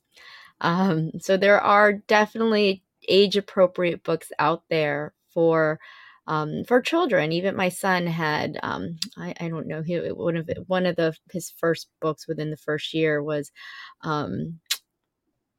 Um 0.61 1.13
so 1.21 1.37
there 1.37 1.61
are 1.61 1.93
definitely 1.93 2.83
age 3.09 3.37
appropriate 3.37 4.03
books 4.03 4.31
out 4.39 4.65
there 4.69 5.15
for 5.31 5.81
um, 6.27 6.63
for 6.65 6.83
children. 6.83 7.33
Even 7.33 7.57
my 7.57 7.71
son 7.71 8.07
had 8.07 8.61
um, 8.63 8.99
I, 9.17 9.35
I, 9.41 9.49
don't 9.49 9.67
know 9.67 9.83
he, 9.83 9.97
one 9.97 10.37
of 10.37 10.49
one 10.67 10.85
of 10.85 10.97
the 10.97 11.17
his 11.33 11.51
first 11.51 11.89
books 12.01 12.29
within 12.29 12.51
the 12.51 12.57
first 12.57 12.93
year 12.93 13.23
was 13.23 13.51
um, 14.03 14.61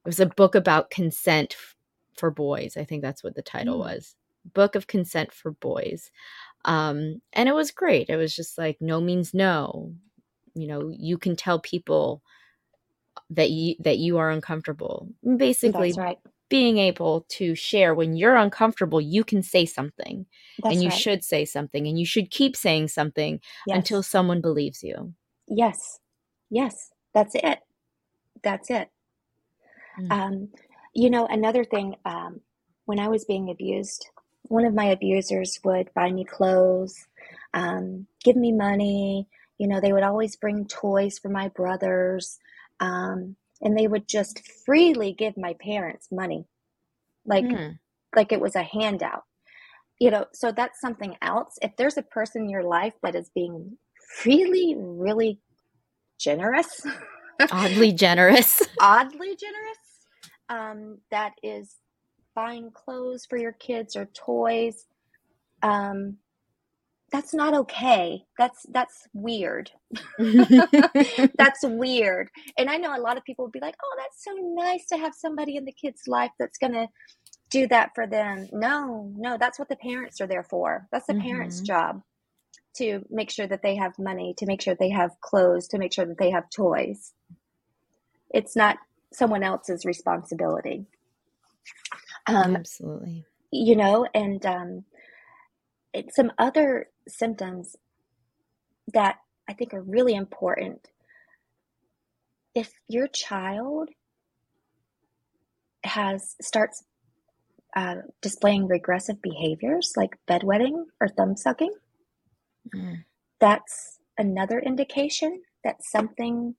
it 0.06 0.08
was 0.08 0.20
a 0.20 0.28
book 0.28 0.56
about 0.56 0.92
consent 0.92 1.56
for 2.16 2.30
boys. 2.30 2.78
I 2.78 2.84
think 2.84 3.02
that's 3.02 3.24
what 3.24 3.36
the 3.36 3.42
title 3.42 3.78
mm. 3.78 3.80
was. 3.80 4.16
Book 4.54 4.76
of 4.76 4.88
Consent 4.88 5.34
for 5.34 5.52
Boys. 5.52 6.12
Um, 6.66 7.22
and 7.34 7.50
it 7.50 7.56
was 7.56 7.72
great. 7.72 8.10
It 8.10 8.16
was 8.16 8.36
just 8.36 8.58
like 8.58 8.78
no 8.80 9.02
means 9.02 9.34
no. 9.34 9.94
You 10.54 10.68
know, 10.68 10.94
you 10.96 11.18
can 11.18 11.36
tell 11.36 11.60
people 11.60 12.22
that 13.32 13.50
you 13.52 13.76
that 13.80 13.98
you 13.98 14.18
are 14.18 14.30
uncomfortable. 14.30 15.10
Basically, 15.38 15.94
right 15.94 16.18
being 16.50 16.80
able 16.80 17.26
to 17.30 17.56
share 17.56 17.94
when 17.94 18.16
you're 18.16 18.36
uncomfortable, 18.36 19.00
you 19.00 19.24
can 19.24 19.44
say 19.44 19.66
something 19.66 20.26
That's 20.62 20.74
and 20.74 20.84
you 20.84 20.90
right. 20.90 20.98
should 20.98 21.24
say 21.24 21.46
something 21.46 21.88
and 21.88 21.98
you 21.98 22.06
should 22.06 22.32
keep 22.32 22.56
saying 22.56 22.88
something 22.88 23.40
yes. 23.68 23.78
until 23.78 24.04
someone 24.04 24.42
believes 24.42 24.84
you. 24.84 25.14
Yes. 25.48 26.00
Yes. 26.50 26.90
That's 27.14 27.36
it. 27.36 27.60
That's 28.44 28.70
it. 28.72 28.90
Mm. 30.00 30.12
Um, 30.12 30.50
you 30.94 31.10
know, 31.10 31.28
another 31.28 31.64
thing, 31.64 31.96
um, 32.06 32.42
when 32.86 33.00
I 33.00 33.08
was 33.08 33.26
being 33.26 33.52
abused, 33.52 34.08
one 34.44 34.66
of 34.66 34.74
my 34.74 34.86
abusers 34.86 35.60
would 35.64 35.94
buy 35.94 36.12
me 36.12 36.26
clothes, 36.26 37.08
um, 37.54 38.08
give 38.24 38.36
me 38.36 38.52
money. 38.52 39.28
You 39.60 39.68
know, 39.68 39.80
they 39.80 39.94
would 39.94 40.04
always 40.04 40.36
bring 40.36 40.66
toys 40.66 41.20
for 41.20 41.30
my 41.30 41.50
brothers. 41.50 42.40
Um, 42.80 43.36
and 43.62 43.78
they 43.78 43.88
would 43.88 44.08
just 44.08 44.42
freely 44.66 45.14
give 45.14 45.38
my 45.38 45.56
parents 45.62 46.08
money. 46.12 46.46
Like 47.26 47.46
mm. 47.46 47.78
like 48.16 48.32
it 48.32 48.42
was 48.42 48.56
a 48.56 48.64
handout. 48.64 49.24
You 50.00 50.12
know 50.12 50.26
so 50.34 50.52
that's 50.52 50.80
something 50.80 51.16
else. 51.22 51.58
If 51.62 51.76
there's 51.78 51.98
a 51.98 52.04
person 52.04 52.44
in 52.44 52.50
your 52.50 52.64
life 52.64 52.94
that 53.04 53.16
is 53.16 53.30
being 53.36 53.78
really 54.26 54.76
really 54.78 55.40
generous 56.20 56.86
oddly 57.52 57.92
generous. 57.92 58.62
oddly 58.80 59.36
generous 59.36 59.78
um, 60.50 60.98
that 61.12 61.34
is 61.44 61.76
buying 62.36 62.72
clothes 62.72 63.26
for 63.30 63.38
your 63.38 63.54
kids 63.54 63.96
or 63.96 64.06
toys 64.14 64.86
um, 65.62 66.18
that's 67.12 67.34
not 67.34 67.54
okay. 67.54 68.24
That's 68.38 68.66
that's 68.70 69.08
weird. 69.14 69.72
That's 70.20 71.64
weird. 71.64 72.30
And 72.58 72.70
i 72.70 72.78
know 72.78 72.96
a 72.96 73.02
lot 73.02 73.18
of 73.18 73.24
people 73.24 73.46
would 73.46 73.52
be 73.52 73.60
like 73.60 73.76
oh 73.84 73.96
that's 73.98 74.24
so 74.24 74.32
nice 74.40 74.86
to 74.88 74.98
have 74.98 75.14
somebody 75.16 75.56
in 75.56 75.66
the 75.66 75.72
kid's 75.72 76.08
life 76.08 76.32
that's 76.40 76.58
going 76.58 76.74
to 76.74 76.88
do 77.50 77.68
that 77.68 77.92
for 77.96 78.06
them. 78.06 78.48
No 78.52 79.12
no 79.16 79.38
that's 79.40 79.58
what 79.58 79.70
the 79.70 79.76
parents 79.76 80.22
are 80.22 80.28
there 80.28 80.44
for. 80.44 80.88
That's 80.92 81.08
the 81.08 81.14
mm-hmm. 81.14 81.24
parents 81.24 81.62
job 81.62 82.02
to 82.76 83.04
make 83.10 83.32
sure 83.32 83.48
that 83.48 83.62
they 83.64 83.76
have 83.76 83.98
money 83.98 84.34
to 84.38 84.46
make 84.46 84.62
sure 84.62 84.76
they 84.76 84.90
have 84.90 85.20
clothes 85.22 85.68
to 85.70 85.80
make 85.80 85.94
sure 85.94 86.06
that 86.06 86.18
they 86.18 86.32
have 86.32 86.50
toys. 86.50 87.14
It's 88.32 88.56
not 88.56 88.78
someone 89.12 89.44
else's 89.44 89.86
responsibility. 89.86 90.86
Um, 92.28 92.56
absolutely. 92.56 93.26
you 93.52 93.76
know 93.76 94.08
and 94.14 94.46
um, 94.46 94.84
some 96.12 96.32
other 96.38 96.90
symptoms 97.08 97.76
that 98.94 99.18
I 99.48 99.54
think 99.54 99.74
are 99.74 99.82
really 99.82 100.14
important. 100.14 100.88
If 102.54 102.72
your 102.88 103.08
child 103.08 103.90
has 105.84 106.36
starts 106.42 106.84
uh, 107.76 107.96
displaying 108.22 108.68
regressive 108.68 109.22
behaviors 109.22 109.94
like 109.96 110.18
bedwetting 110.28 110.86
or 111.00 111.08
thumb 111.08 111.36
sucking, 111.36 111.74
mm. 112.76 113.04
that's 113.40 114.00
another 114.18 114.60
indication 114.60 115.42
that 115.64 115.84
something 115.84 116.56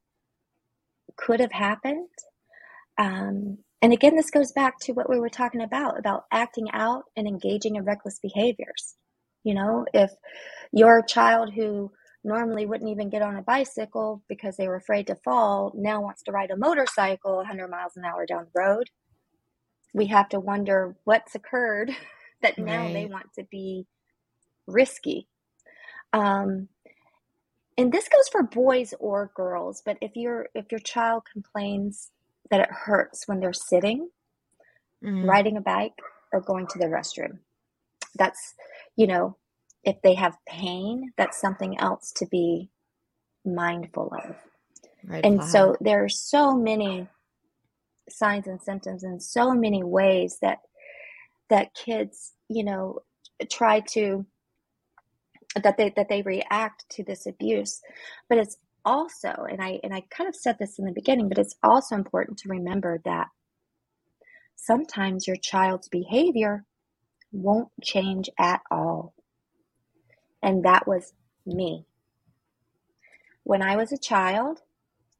could 1.16 1.41
have 1.41 1.53
happened. 1.53 2.09
Um, 2.99 3.59
and 3.83 3.93
again, 3.93 4.16
this 4.16 4.31
goes 4.31 4.53
back 4.53 4.78
to 4.81 4.93
what 4.93 5.09
we 5.09 5.18
were 5.18 5.28
talking 5.28 5.62
about 5.62 5.99
about 5.99 6.24
acting 6.31 6.70
out 6.72 7.05
and 7.16 7.26
engaging 7.26 7.76
in 7.76 7.85
reckless 7.85 8.18
behaviors. 8.20 8.97
You 9.45 9.55
know, 9.55 9.86
if 9.95 10.11
your 10.72 11.03
child 11.03 11.53
who 11.55 11.91
normally 12.22 12.66
wouldn't 12.66 12.91
even 12.91 13.09
get 13.09 13.22
on 13.22 13.36
a 13.36 13.43
bicycle 13.43 14.22
because 14.28 14.57
they 14.57 14.68
were 14.68 14.76
afraid 14.76 15.07
to 15.07 15.14
fall 15.14 15.72
now 15.74 16.01
wants 16.01 16.22
to 16.22 16.32
ride 16.32 16.51
a 16.51 16.57
motorcycle 16.57 17.36
100 17.36 17.68
miles 17.68 17.97
an 17.97 18.05
hour 18.05 18.26
down 18.26 18.45
the 18.45 18.61
road, 18.61 18.91
we 19.95 20.07
have 20.07 20.28
to 20.28 20.41
wonder 20.41 20.97
what's 21.05 21.34
occurred 21.34 21.91
that 22.43 22.59
now 22.59 22.84
right. 22.84 22.93
they 22.93 23.07
want 23.07 23.32
to 23.34 23.45
be 23.51 23.86
risky. 24.66 25.26
Um, 26.12 26.68
and 27.78 27.93
this 27.93 28.09
goes 28.09 28.28
for 28.30 28.43
boys 28.43 28.93
or 29.01 29.30
girls, 29.34 29.82
but 29.84 29.97
if 30.01 30.14
your 30.14 30.49
if 30.55 30.70
your 30.70 30.80
child 30.80 31.22
complains 31.32 32.11
that 32.51 32.61
it 32.61 32.68
hurts 32.70 33.26
when 33.26 33.41
they're 33.41 33.53
sitting, 33.53 34.11
mm-hmm. 35.03 35.24
riding 35.26 35.57
a 35.57 35.61
bike, 35.61 35.95
or 36.32 36.41
going 36.41 36.66
to 36.66 36.78
the 36.78 36.86
restroom, 36.86 37.38
that's 38.16 38.54
you 38.96 39.06
know, 39.06 39.36
if 39.84 39.96
they 40.02 40.14
have 40.14 40.36
pain, 40.48 41.12
that's 41.16 41.40
something 41.40 41.78
else 41.78 42.12
to 42.16 42.26
be 42.26 42.70
mindful 43.44 44.12
of. 44.14 44.36
Right, 45.04 45.24
and 45.24 45.42
so 45.42 45.76
there 45.80 46.04
are 46.04 46.08
so 46.08 46.54
many 46.54 47.08
signs 48.08 48.46
and 48.46 48.61
symptoms 48.61 49.04
in 49.04 49.20
so 49.20 49.52
many 49.54 49.82
ways 49.84 50.38
that 50.42 50.58
that 51.48 51.74
kids, 51.74 52.32
you 52.48 52.64
know, 52.64 53.00
try 53.50 53.80
to 53.80 54.26
that 55.62 55.76
they 55.76 55.92
that 55.96 56.08
they 56.08 56.22
react 56.22 56.84
to 56.90 57.04
this 57.04 57.26
abuse. 57.26 57.80
But 58.28 58.38
it's 58.38 58.56
also, 58.84 59.46
and 59.50 59.62
I 59.62 59.80
and 59.82 59.94
I 59.94 60.02
kind 60.11 60.28
of 60.28 60.36
said 60.36 60.58
this 60.58 60.78
in 60.78 60.84
the 60.84 60.92
beginning, 60.92 61.28
but 61.28 61.38
it's 61.38 61.56
also 61.62 61.94
important 61.94 62.38
to 62.40 62.48
remember 62.48 63.00
that 63.04 63.28
sometimes 64.56 65.26
your 65.26 65.36
child's 65.36 65.88
behavior 65.88 66.64
won't 67.33 67.70
change 67.83 68.31
at 68.39 68.61
all. 68.70 69.14
And 70.43 70.64
that 70.64 70.87
was 70.89 71.12
me. 71.47 71.85
when 73.45 73.62
I 73.62 73.76
was 73.76 73.93
a 73.93 73.99
child, 73.99 74.61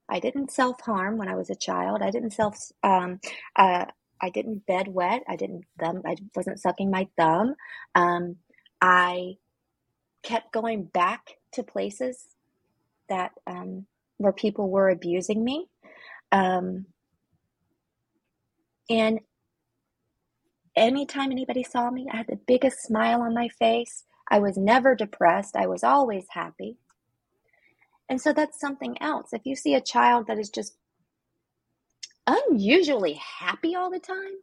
I 0.09 0.21
didn't 0.21 0.53
self 0.53 0.81
harm 0.83 1.19
when 1.19 1.29
I 1.29 1.37
was 1.37 1.51
a 1.51 1.55
child. 1.57 2.03
I 2.03 2.11
didn't 2.11 2.33
self, 2.33 2.57
um, 2.83 3.21
uh, 3.57 3.87
I 4.21 4.31
didn't 4.31 4.67
bed 4.67 4.89
wet. 4.89 5.23
I 5.29 5.37
didn't 5.37 5.65
thumb. 5.81 6.03
I 6.07 6.17
wasn't 6.37 6.61
sucking 6.61 6.91
my 6.91 7.09
thumb. 7.19 7.55
Um, 7.95 8.37
I 8.81 9.35
kept 10.23 10.53
going 10.53 10.85
back 10.85 11.37
to 11.55 11.63
places 11.63 12.27
that 13.09 13.33
um, 13.47 13.87
where 14.19 14.33
people 14.33 14.71
were 14.71 14.91
abusing 14.91 15.45
me, 15.45 15.69
um, 16.33 16.87
and 18.91 19.21
anytime 20.77 21.31
anybody 21.31 21.63
saw 21.63 21.91
me, 21.91 22.09
I 22.13 22.19
had 22.19 22.27
the 22.29 22.41
biggest 22.47 22.83
smile 22.83 23.23
on 23.23 23.35
my 23.35 23.49
face. 23.49 24.05
I 24.31 24.39
was 24.39 24.57
never 24.57 24.95
depressed. 24.95 25.57
I 25.57 25.67
was 25.67 25.83
always 25.83 26.27
happy. 26.31 26.77
And 28.09 28.21
so 28.21 28.33
that's 28.33 28.61
something 28.61 29.01
else. 29.01 29.29
If 29.33 29.43
you 29.45 29.55
see 29.55 29.75
a 29.75 29.81
child 29.81 30.27
that 30.27 30.39
is 30.39 30.51
just 30.51 30.77
unusually 32.27 33.15
happy 33.15 33.75
all 33.77 33.91
the 33.91 34.01
time, 34.01 34.39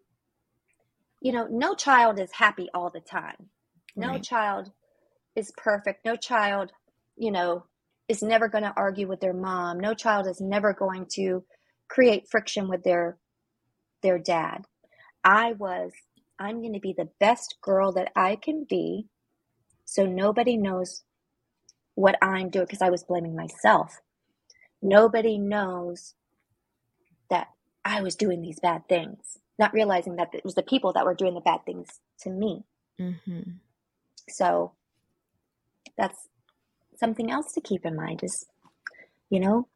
you 1.22 1.32
know, 1.32 1.48
no 1.50 1.76
child 1.76 2.20
is 2.20 2.32
happy 2.32 2.70
all 2.74 2.90
the 2.90 3.02
time. 3.02 3.50
No 3.96 4.10
right. 4.10 4.24
child 4.24 4.72
is 5.36 5.52
perfect. 5.58 6.06
No 6.06 6.16
child, 6.16 6.72
you 7.16 7.32
know, 7.32 7.66
is 8.08 8.22
never 8.22 8.48
going 8.48 8.64
to 8.64 8.74
argue 8.78 9.08
with 9.08 9.20
their 9.20 9.34
mom. 9.34 9.80
No 9.80 9.94
child 9.94 10.28
is 10.28 10.40
never 10.40 10.74
going 10.74 11.08
to 11.16 11.44
create 11.90 12.30
friction 12.30 12.70
with 12.70 12.84
their 12.84 13.18
their 14.04 14.20
dad. 14.20 14.66
I 15.24 15.54
was 15.54 15.92
I'm 16.40 16.62
going 16.62 16.74
to 16.74 16.80
be 16.80 16.94
the 16.94 17.10
best 17.20 17.56
girl 17.62 17.92
that 17.94 18.12
I 18.16 18.36
can 18.36 18.66
be 18.70 19.08
so 19.88 20.06
nobody 20.06 20.58
knows 20.58 21.04
what 21.96 22.18
I'm 22.22 22.50
doing 22.50 22.66
because 22.66 22.82
I 22.82 22.90
was 22.90 23.06
blaming 23.06 23.36
myself. 23.36 24.02
Nobody 24.82 25.38
knows 25.38 26.14
that 27.30 27.48
I 27.86 28.02
was 28.02 28.16
doing 28.16 28.42
these 28.42 28.60
bad 28.60 28.88
things, 28.90 29.40
not 29.58 29.74
realizing 29.74 30.18
that 30.18 30.34
it 30.34 30.44
was 30.44 30.56
the 30.56 30.62
people 30.62 30.94
that 30.94 31.06
were 31.06 31.16
doing 31.16 31.34
the 31.34 31.42
bad 31.42 31.66
things 31.66 31.88
to 32.20 32.30
me. 32.30 32.66
Mm-hmm. 33.00 33.52
So 34.30 34.74
that's 35.98 36.28
something 36.98 37.32
else 37.32 37.54
to 37.54 37.62
keep 37.62 37.86
in 37.86 37.96
mind 37.96 38.24
is, 38.24 38.46
you 39.30 39.40
know, 39.40 39.68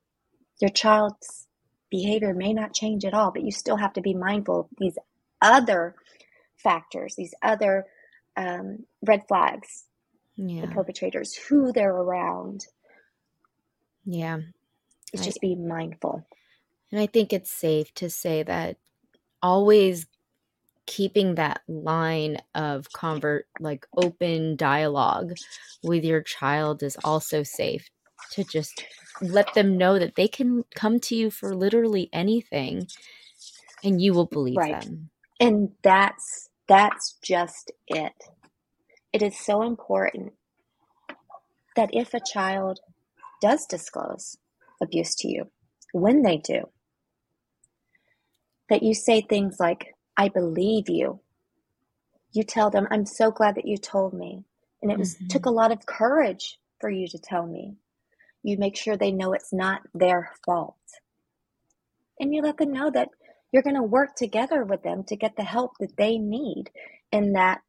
your 0.59 0.69
child's 0.69 1.47
behavior 1.89 2.33
may 2.33 2.53
not 2.53 2.73
change 2.73 3.05
at 3.05 3.13
all, 3.13 3.31
but 3.31 3.43
you 3.43 3.51
still 3.51 3.77
have 3.77 3.93
to 3.93 4.01
be 4.01 4.13
mindful 4.13 4.59
of 4.59 4.67
these 4.77 4.97
other 5.41 5.95
factors, 6.61 7.15
these 7.15 7.33
other 7.41 7.85
um, 8.37 8.85
red 9.05 9.27
flags 9.27 9.85
yeah. 10.35 10.61
the 10.61 10.67
perpetrators, 10.67 11.35
who 11.35 11.71
they're 11.71 11.95
around. 11.95 12.65
Yeah. 14.05 14.39
It's 15.13 15.23
just 15.23 15.39
I, 15.39 15.47
be 15.47 15.55
mindful. 15.55 16.25
And 16.91 16.99
I 16.99 17.05
think 17.05 17.33
it's 17.33 17.51
safe 17.51 17.93
to 17.95 18.09
say 18.09 18.43
that 18.43 18.77
always 19.41 20.07
keeping 20.85 21.35
that 21.35 21.61
line 21.67 22.37
of 22.55 22.91
convert 22.91 23.47
like 23.59 23.85
open 23.95 24.55
dialogue 24.55 25.33
with 25.83 26.03
your 26.03 26.21
child 26.21 26.83
is 26.83 26.97
also 27.03 27.43
safe 27.43 27.89
to 28.31 28.43
just 28.43 28.85
let 29.21 29.53
them 29.53 29.77
know 29.77 29.99
that 29.99 30.15
they 30.15 30.27
can 30.27 30.63
come 30.75 30.99
to 30.99 31.15
you 31.15 31.29
for 31.29 31.55
literally 31.55 32.09
anything 32.11 32.87
and 33.83 34.01
you 34.01 34.13
will 34.13 34.25
believe 34.25 34.57
right. 34.57 34.81
them. 34.81 35.09
And 35.39 35.69
that's 35.81 36.49
that's 36.71 37.17
just 37.21 37.71
it 37.87 38.13
it 39.13 39.21
is 39.21 39.37
so 39.37 39.61
important 39.61 40.33
that 41.75 41.89
if 41.93 42.13
a 42.13 42.19
child 42.19 42.79
does 43.41 43.65
disclose 43.65 44.37
abuse 44.81 45.15
to 45.15 45.27
you, 45.27 45.49
when 45.93 46.21
they 46.21 46.37
do, 46.37 46.69
that 48.69 48.83
you 48.83 48.93
say 48.93 49.21
things 49.21 49.57
like, 49.59 49.95
I 50.15 50.29
believe 50.29 50.89
you. 50.89 51.19
You 52.31 52.43
tell 52.43 52.69
them, 52.69 52.87
I'm 52.89 53.05
so 53.05 53.31
glad 53.31 53.55
that 53.55 53.67
you 53.67 53.77
told 53.77 54.13
me. 54.13 54.45
And 54.81 54.91
it 54.91 54.97
was 54.97 55.15
mm-hmm. 55.15 55.27
took 55.27 55.45
a 55.45 55.51
lot 55.51 55.71
of 55.71 55.85
courage 55.85 56.57
for 56.79 56.89
you 56.89 57.07
to 57.09 57.19
tell 57.19 57.45
me. 57.45 57.75
You 58.43 58.57
make 58.57 58.77
sure 58.77 58.95
they 58.95 59.11
know 59.11 59.33
it's 59.33 59.53
not 59.53 59.81
their 59.93 60.31
fault. 60.45 60.75
And 62.19 62.33
you 62.33 62.41
let 62.41 62.57
them 62.57 62.71
know 62.71 62.89
that 62.91 63.09
you're 63.51 63.63
going 63.63 63.75
to 63.75 63.83
work 63.83 64.15
together 64.15 64.63
with 64.63 64.83
them 64.83 65.03
to 65.05 65.15
get 65.15 65.35
the 65.35 65.43
help 65.43 65.73
that 65.79 65.97
they 65.97 66.17
need 66.17 66.69
and 67.11 67.35
that 67.35 67.61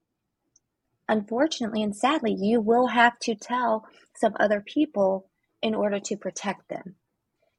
unfortunately 1.08 1.82
and 1.82 1.94
sadly, 1.96 2.34
you 2.38 2.60
will 2.60 2.88
have 2.88 3.18
to 3.20 3.34
tell 3.34 3.84
some 4.16 4.34
other 4.38 4.62
people 4.66 5.28
in 5.60 5.74
order 5.74 6.00
to 6.00 6.16
protect 6.16 6.68
them. 6.68 6.96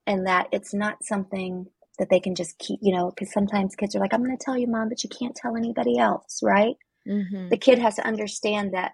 And 0.05 0.27
that 0.27 0.47
it's 0.51 0.73
not 0.73 1.03
something 1.03 1.67
that 1.97 2.09
they 2.09 2.19
can 2.19 2.35
just 2.35 2.57
keep, 2.57 2.79
you 2.81 2.93
know, 2.93 3.09
because 3.09 3.31
sometimes 3.31 3.75
kids 3.75 3.95
are 3.95 3.99
like, 3.99 4.13
I'm 4.13 4.23
going 4.23 4.35
to 4.35 4.43
tell 4.43 4.57
you, 4.57 4.67
mom, 4.67 4.89
but 4.89 5.03
you 5.03 5.09
can't 5.09 5.35
tell 5.35 5.55
anybody 5.55 5.97
else, 5.97 6.39
right? 6.43 6.75
Mm-hmm. 7.07 7.49
The 7.49 7.57
kid 7.57 7.79
has 7.79 7.95
to 7.95 8.05
understand 8.05 8.73
that 8.73 8.93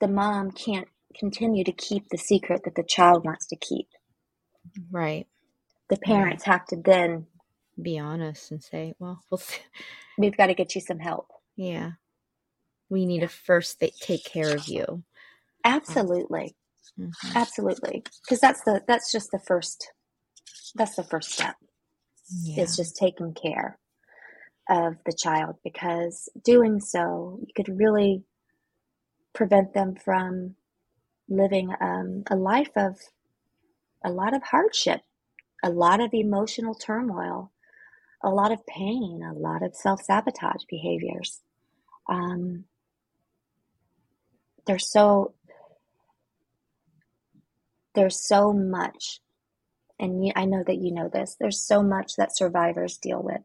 the 0.00 0.08
mom 0.08 0.52
can't 0.52 0.88
continue 1.18 1.64
to 1.64 1.72
keep 1.72 2.08
the 2.08 2.18
secret 2.18 2.62
that 2.64 2.74
the 2.74 2.84
child 2.84 3.24
wants 3.24 3.46
to 3.48 3.56
keep. 3.56 3.88
Right. 4.90 5.26
The 5.88 5.96
parents 5.96 6.46
right. 6.46 6.54
have 6.54 6.66
to 6.66 6.76
then 6.82 7.26
be 7.80 7.98
honest 7.98 8.50
and 8.50 8.62
say, 8.62 8.94
well, 8.98 9.22
we'll 9.30 9.42
we've 10.18 10.36
got 10.36 10.46
to 10.46 10.54
get 10.54 10.74
you 10.74 10.80
some 10.80 10.98
help. 10.98 11.30
Yeah 11.56 11.92
we 12.88 13.06
need 13.06 13.20
to 13.20 13.28
first 13.28 13.80
th- 13.80 13.98
take 13.98 14.24
care 14.24 14.54
of 14.54 14.68
you 14.68 15.02
absolutely 15.64 16.54
mm-hmm. 16.98 17.36
absolutely 17.36 18.02
because 18.22 18.40
that's 18.40 18.62
the 18.62 18.82
that's 18.86 19.10
just 19.10 19.30
the 19.30 19.38
first 19.38 19.92
that's 20.74 20.96
the 20.96 21.02
first 21.02 21.32
step 21.32 21.56
yeah. 22.42 22.62
is 22.62 22.76
just 22.76 22.96
taking 22.96 23.34
care 23.34 23.78
of 24.68 24.96
the 25.04 25.12
child 25.12 25.56
because 25.62 26.28
doing 26.44 26.80
so 26.80 27.38
you 27.40 27.52
could 27.54 27.68
really 27.68 28.22
prevent 29.32 29.74
them 29.74 29.94
from 29.94 30.54
living 31.28 31.72
um, 31.80 32.22
a 32.30 32.36
life 32.36 32.70
of 32.76 32.98
a 34.04 34.10
lot 34.10 34.34
of 34.34 34.42
hardship 34.42 35.00
a 35.64 35.70
lot 35.70 36.00
of 36.00 36.12
emotional 36.12 36.74
turmoil 36.74 37.52
a 38.26 38.30
lot 38.30 38.52
of 38.52 38.66
pain 38.66 39.22
a 39.24 39.32
lot 39.32 39.62
of 39.62 39.74
self-sabotage 39.74 40.64
behaviors. 40.68 41.40
Um, 42.08 42.64
there's 44.66 44.90
so 44.90 45.34
there's 47.94 48.20
so 48.20 48.52
much 48.52 49.20
and 49.98 50.30
I 50.36 50.44
know 50.44 50.62
that 50.66 50.76
you 50.76 50.92
know 50.92 51.08
this 51.08 51.36
there's 51.40 51.60
so 51.60 51.82
much 51.82 52.16
that 52.16 52.36
survivors 52.36 52.98
deal 52.98 53.22
with. 53.22 53.42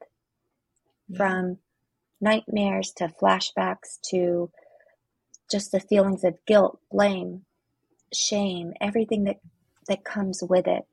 Yeah. 1.07 1.17
from 1.17 1.57
nightmares 2.19 2.91
to 2.97 3.07
flashbacks 3.21 3.99
to 4.09 4.51
just 5.49 5.71
the 5.71 5.79
feelings 5.79 6.23
of 6.23 6.43
guilt 6.45 6.79
blame 6.91 7.45
shame 8.13 8.73
everything 8.81 9.23
that 9.25 9.37
that 9.87 10.03
comes 10.03 10.41
with 10.41 10.67
it. 10.67 10.83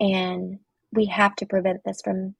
And 0.00 0.60
we 0.92 1.06
have 1.06 1.34
to 1.36 1.46
prevent 1.46 1.82
this 1.84 2.00
from 2.02 2.34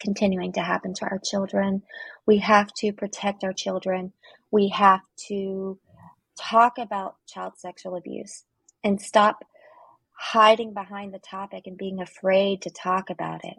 continuing 0.00 0.52
to 0.54 0.60
happen 0.62 0.94
to 0.94 1.04
our 1.06 1.20
children. 1.24 1.82
We 2.26 2.38
have 2.38 2.72
to 2.78 2.92
protect 2.92 3.44
our 3.44 3.52
children. 3.52 4.12
We 4.50 4.68
have 4.70 5.00
to 5.28 5.78
talk 6.40 6.78
about 6.78 7.16
child 7.28 7.54
sexual 7.58 7.96
abuse 7.96 8.44
and 8.84 9.00
stop 9.00 9.44
hiding 10.18 10.74
behind 10.74 11.14
the 11.14 11.18
topic 11.20 11.64
and 11.66 11.78
being 11.78 12.00
afraid 12.00 12.62
to 12.62 12.70
talk 12.70 13.10
about 13.10 13.42
it 13.44 13.56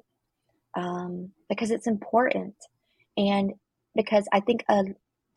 um, 0.76 1.32
because 1.50 1.72
it's 1.72 1.88
important. 1.88 2.56
And 3.18 3.54
because 3.96 4.26
i 4.32 4.40
think 4.40 4.64
uh, 4.70 4.84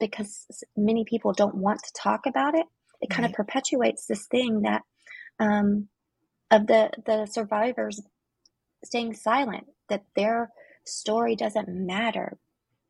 because 0.00 0.46
many 0.76 1.04
people 1.04 1.32
don't 1.32 1.54
want 1.54 1.80
to 1.82 1.92
talk 1.94 2.26
about 2.26 2.54
it 2.54 2.66
it 3.00 3.10
kind 3.10 3.24
of 3.26 3.32
perpetuates 3.32 4.06
this 4.06 4.26
thing 4.26 4.62
that 4.62 4.82
um, 5.40 5.88
of 6.50 6.66
the 6.66 6.90
the 7.06 7.26
survivors 7.26 8.00
staying 8.84 9.14
silent 9.14 9.66
that 9.88 10.04
their 10.16 10.50
story 10.84 11.36
doesn't 11.36 11.68
matter. 11.68 12.38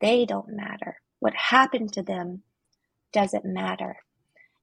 They 0.01 0.25
don't 0.25 0.49
matter. 0.49 1.01
What 1.19 1.33
happened 1.33 1.93
to 1.93 2.03
them 2.03 2.43
doesn't 3.13 3.45
matter. 3.45 3.97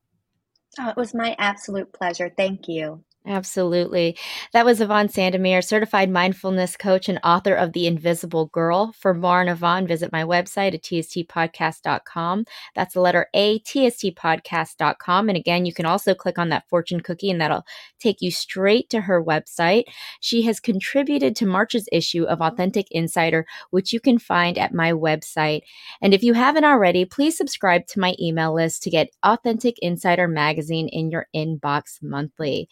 Oh, 0.79 0.89
it 0.89 0.97
was 0.97 1.14
my 1.14 1.37
absolute 1.39 1.93
pleasure. 1.93 2.33
Thank 2.35 2.68
you. 2.68 3.05
Absolutely. 3.29 4.16
That 4.53 4.64
was 4.64 4.81
Yvonne 4.81 5.09
Sandomir, 5.09 5.64
certified 5.64 6.09
mindfulness 6.11 6.77
coach 6.77 7.09
and 7.09 7.18
author 7.24 7.55
of 7.55 7.72
The 7.72 7.89
Invisible 7.89 8.47
Girl. 8.47 8.93
For 8.93 9.14
more 9.14 9.41
on 9.41 9.49
Yvonne, 9.49 9.89
visit 9.89 10.12
my 10.12 10.22
website 10.22 10.74
at 10.74 10.83
tstpodcast.com. 10.83 12.45
That's 12.77 12.95
the 12.95 13.01
letter 13.01 13.27
A, 13.35 13.59
tstpodcast.com. 13.61 15.29
And 15.29 15.37
again, 15.37 15.66
you 15.66 15.74
can 15.74 15.87
also 15.87 16.14
click 16.14 16.39
on 16.39 16.51
that 16.51 16.68
fortune 16.68 17.01
cookie 17.01 17.29
and 17.29 17.41
that'll 17.41 17.66
take 17.99 18.18
you 18.20 18.31
straight 18.31 18.89
to 18.91 19.01
her 19.01 19.22
website. 19.22 19.85
She 20.20 20.43
has 20.43 20.61
contributed 20.61 21.35
to 21.37 21.47
March's 21.47 21.89
issue 21.91 22.22
of 22.24 22.41
Authentic 22.41 22.87
Insider, 22.93 23.45
which 23.70 23.93
you 23.93 23.99
can 23.99 24.20
find 24.20 24.57
at 24.57 24.72
my 24.72 24.93
website. 24.93 25.62
And 26.01 26.14
if 26.14 26.22
you 26.22 26.35
haven't 26.35 26.64
already, 26.64 27.05
please 27.05 27.37
subscribe 27.37 27.89
to 27.89 27.99
my 27.99 28.14
email 28.20 28.55
list 28.55 28.85
to 28.85 28.91
get 28.91 29.11
Authentic 29.24 29.74
Insider 29.81 30.29
magazine 30.29 30.89
in 30.93 31.11
your 31.11 31.27
inbox 31.35 32.01
monthly. 32.01 32.68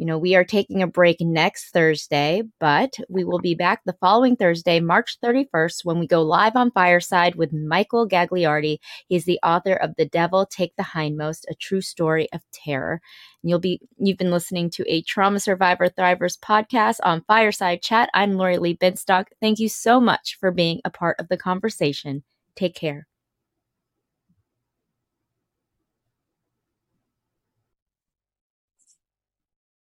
You 0.00 0.06
know, 0.06 0.16
we 0.16 0.34
are 0.34 0.44
taking 0.44 0.80
a 0.80 0.86
break 0.86 1.20
next 1.20 1.72
Thursday, 1.72 2.42
but 2.58 2.94
we 3.10 3.22
will 3.22 3.38
be 3.38 3.54
back 3.54 3.82
the 3.84 3.98
following 4.00 4.34
Thursday, 4.34 4.80
March 4.80 5.18
31st, 5.22 5.84
when 5.84 5.98
we 5.98 6.06
go 6.06 6.22
live 6.22 6.56
on 6.56 6.70
Fireside 6.70 7.34
with 7.34 7.52
Michael 7.52 8.08
Gagliardi. 8.08 8.78
He's 9.08 9.26
the 9.26 9.38
author 9.42 9.74
of 9.74 9.96
The 9.98 10.06
Devil 10.06 10.46
Take 10.46 10.74
the 10.76 10.84
Hindmost, 10.84 11.44
a 11.50 11.54
true 11.54 11.82
story 11.82 12.28
of 12.32 12.40
terror. 12.50 13.02
And 13.42 13.50
you'll 13.50 13.58
be 13.58 13.78
you've 13.98 14.16
been 14.16 14.30
listening 14.30 14.70
to 14.70 14.90
a 14.90 15.02
Trauma 15.02 15.38
Survivor 15.38 15.90
Thrivers 15.90 16.38
podcast 16.38 17.00
on 17.02 17.22
Fireside 17.28 17.82
Chat. 17.82 18.08
I'm 18.14 18.38
Lori 18.38 18.56
Lee 18.56 18.78
Binstock. 18.78 19.26
Thank 19.38 19.58
you 19.58 19.68
so 19.68 20.00
much 20.00 20.38
for 20.40 20.50
being 20.50 20.80
a 20.82 20.88
part 20.88 21.20
of 21.20 21.28
the 21.28 21.36
conversation. 21.36 22.22
Take 22.56 22.74
care. 22.74 23.09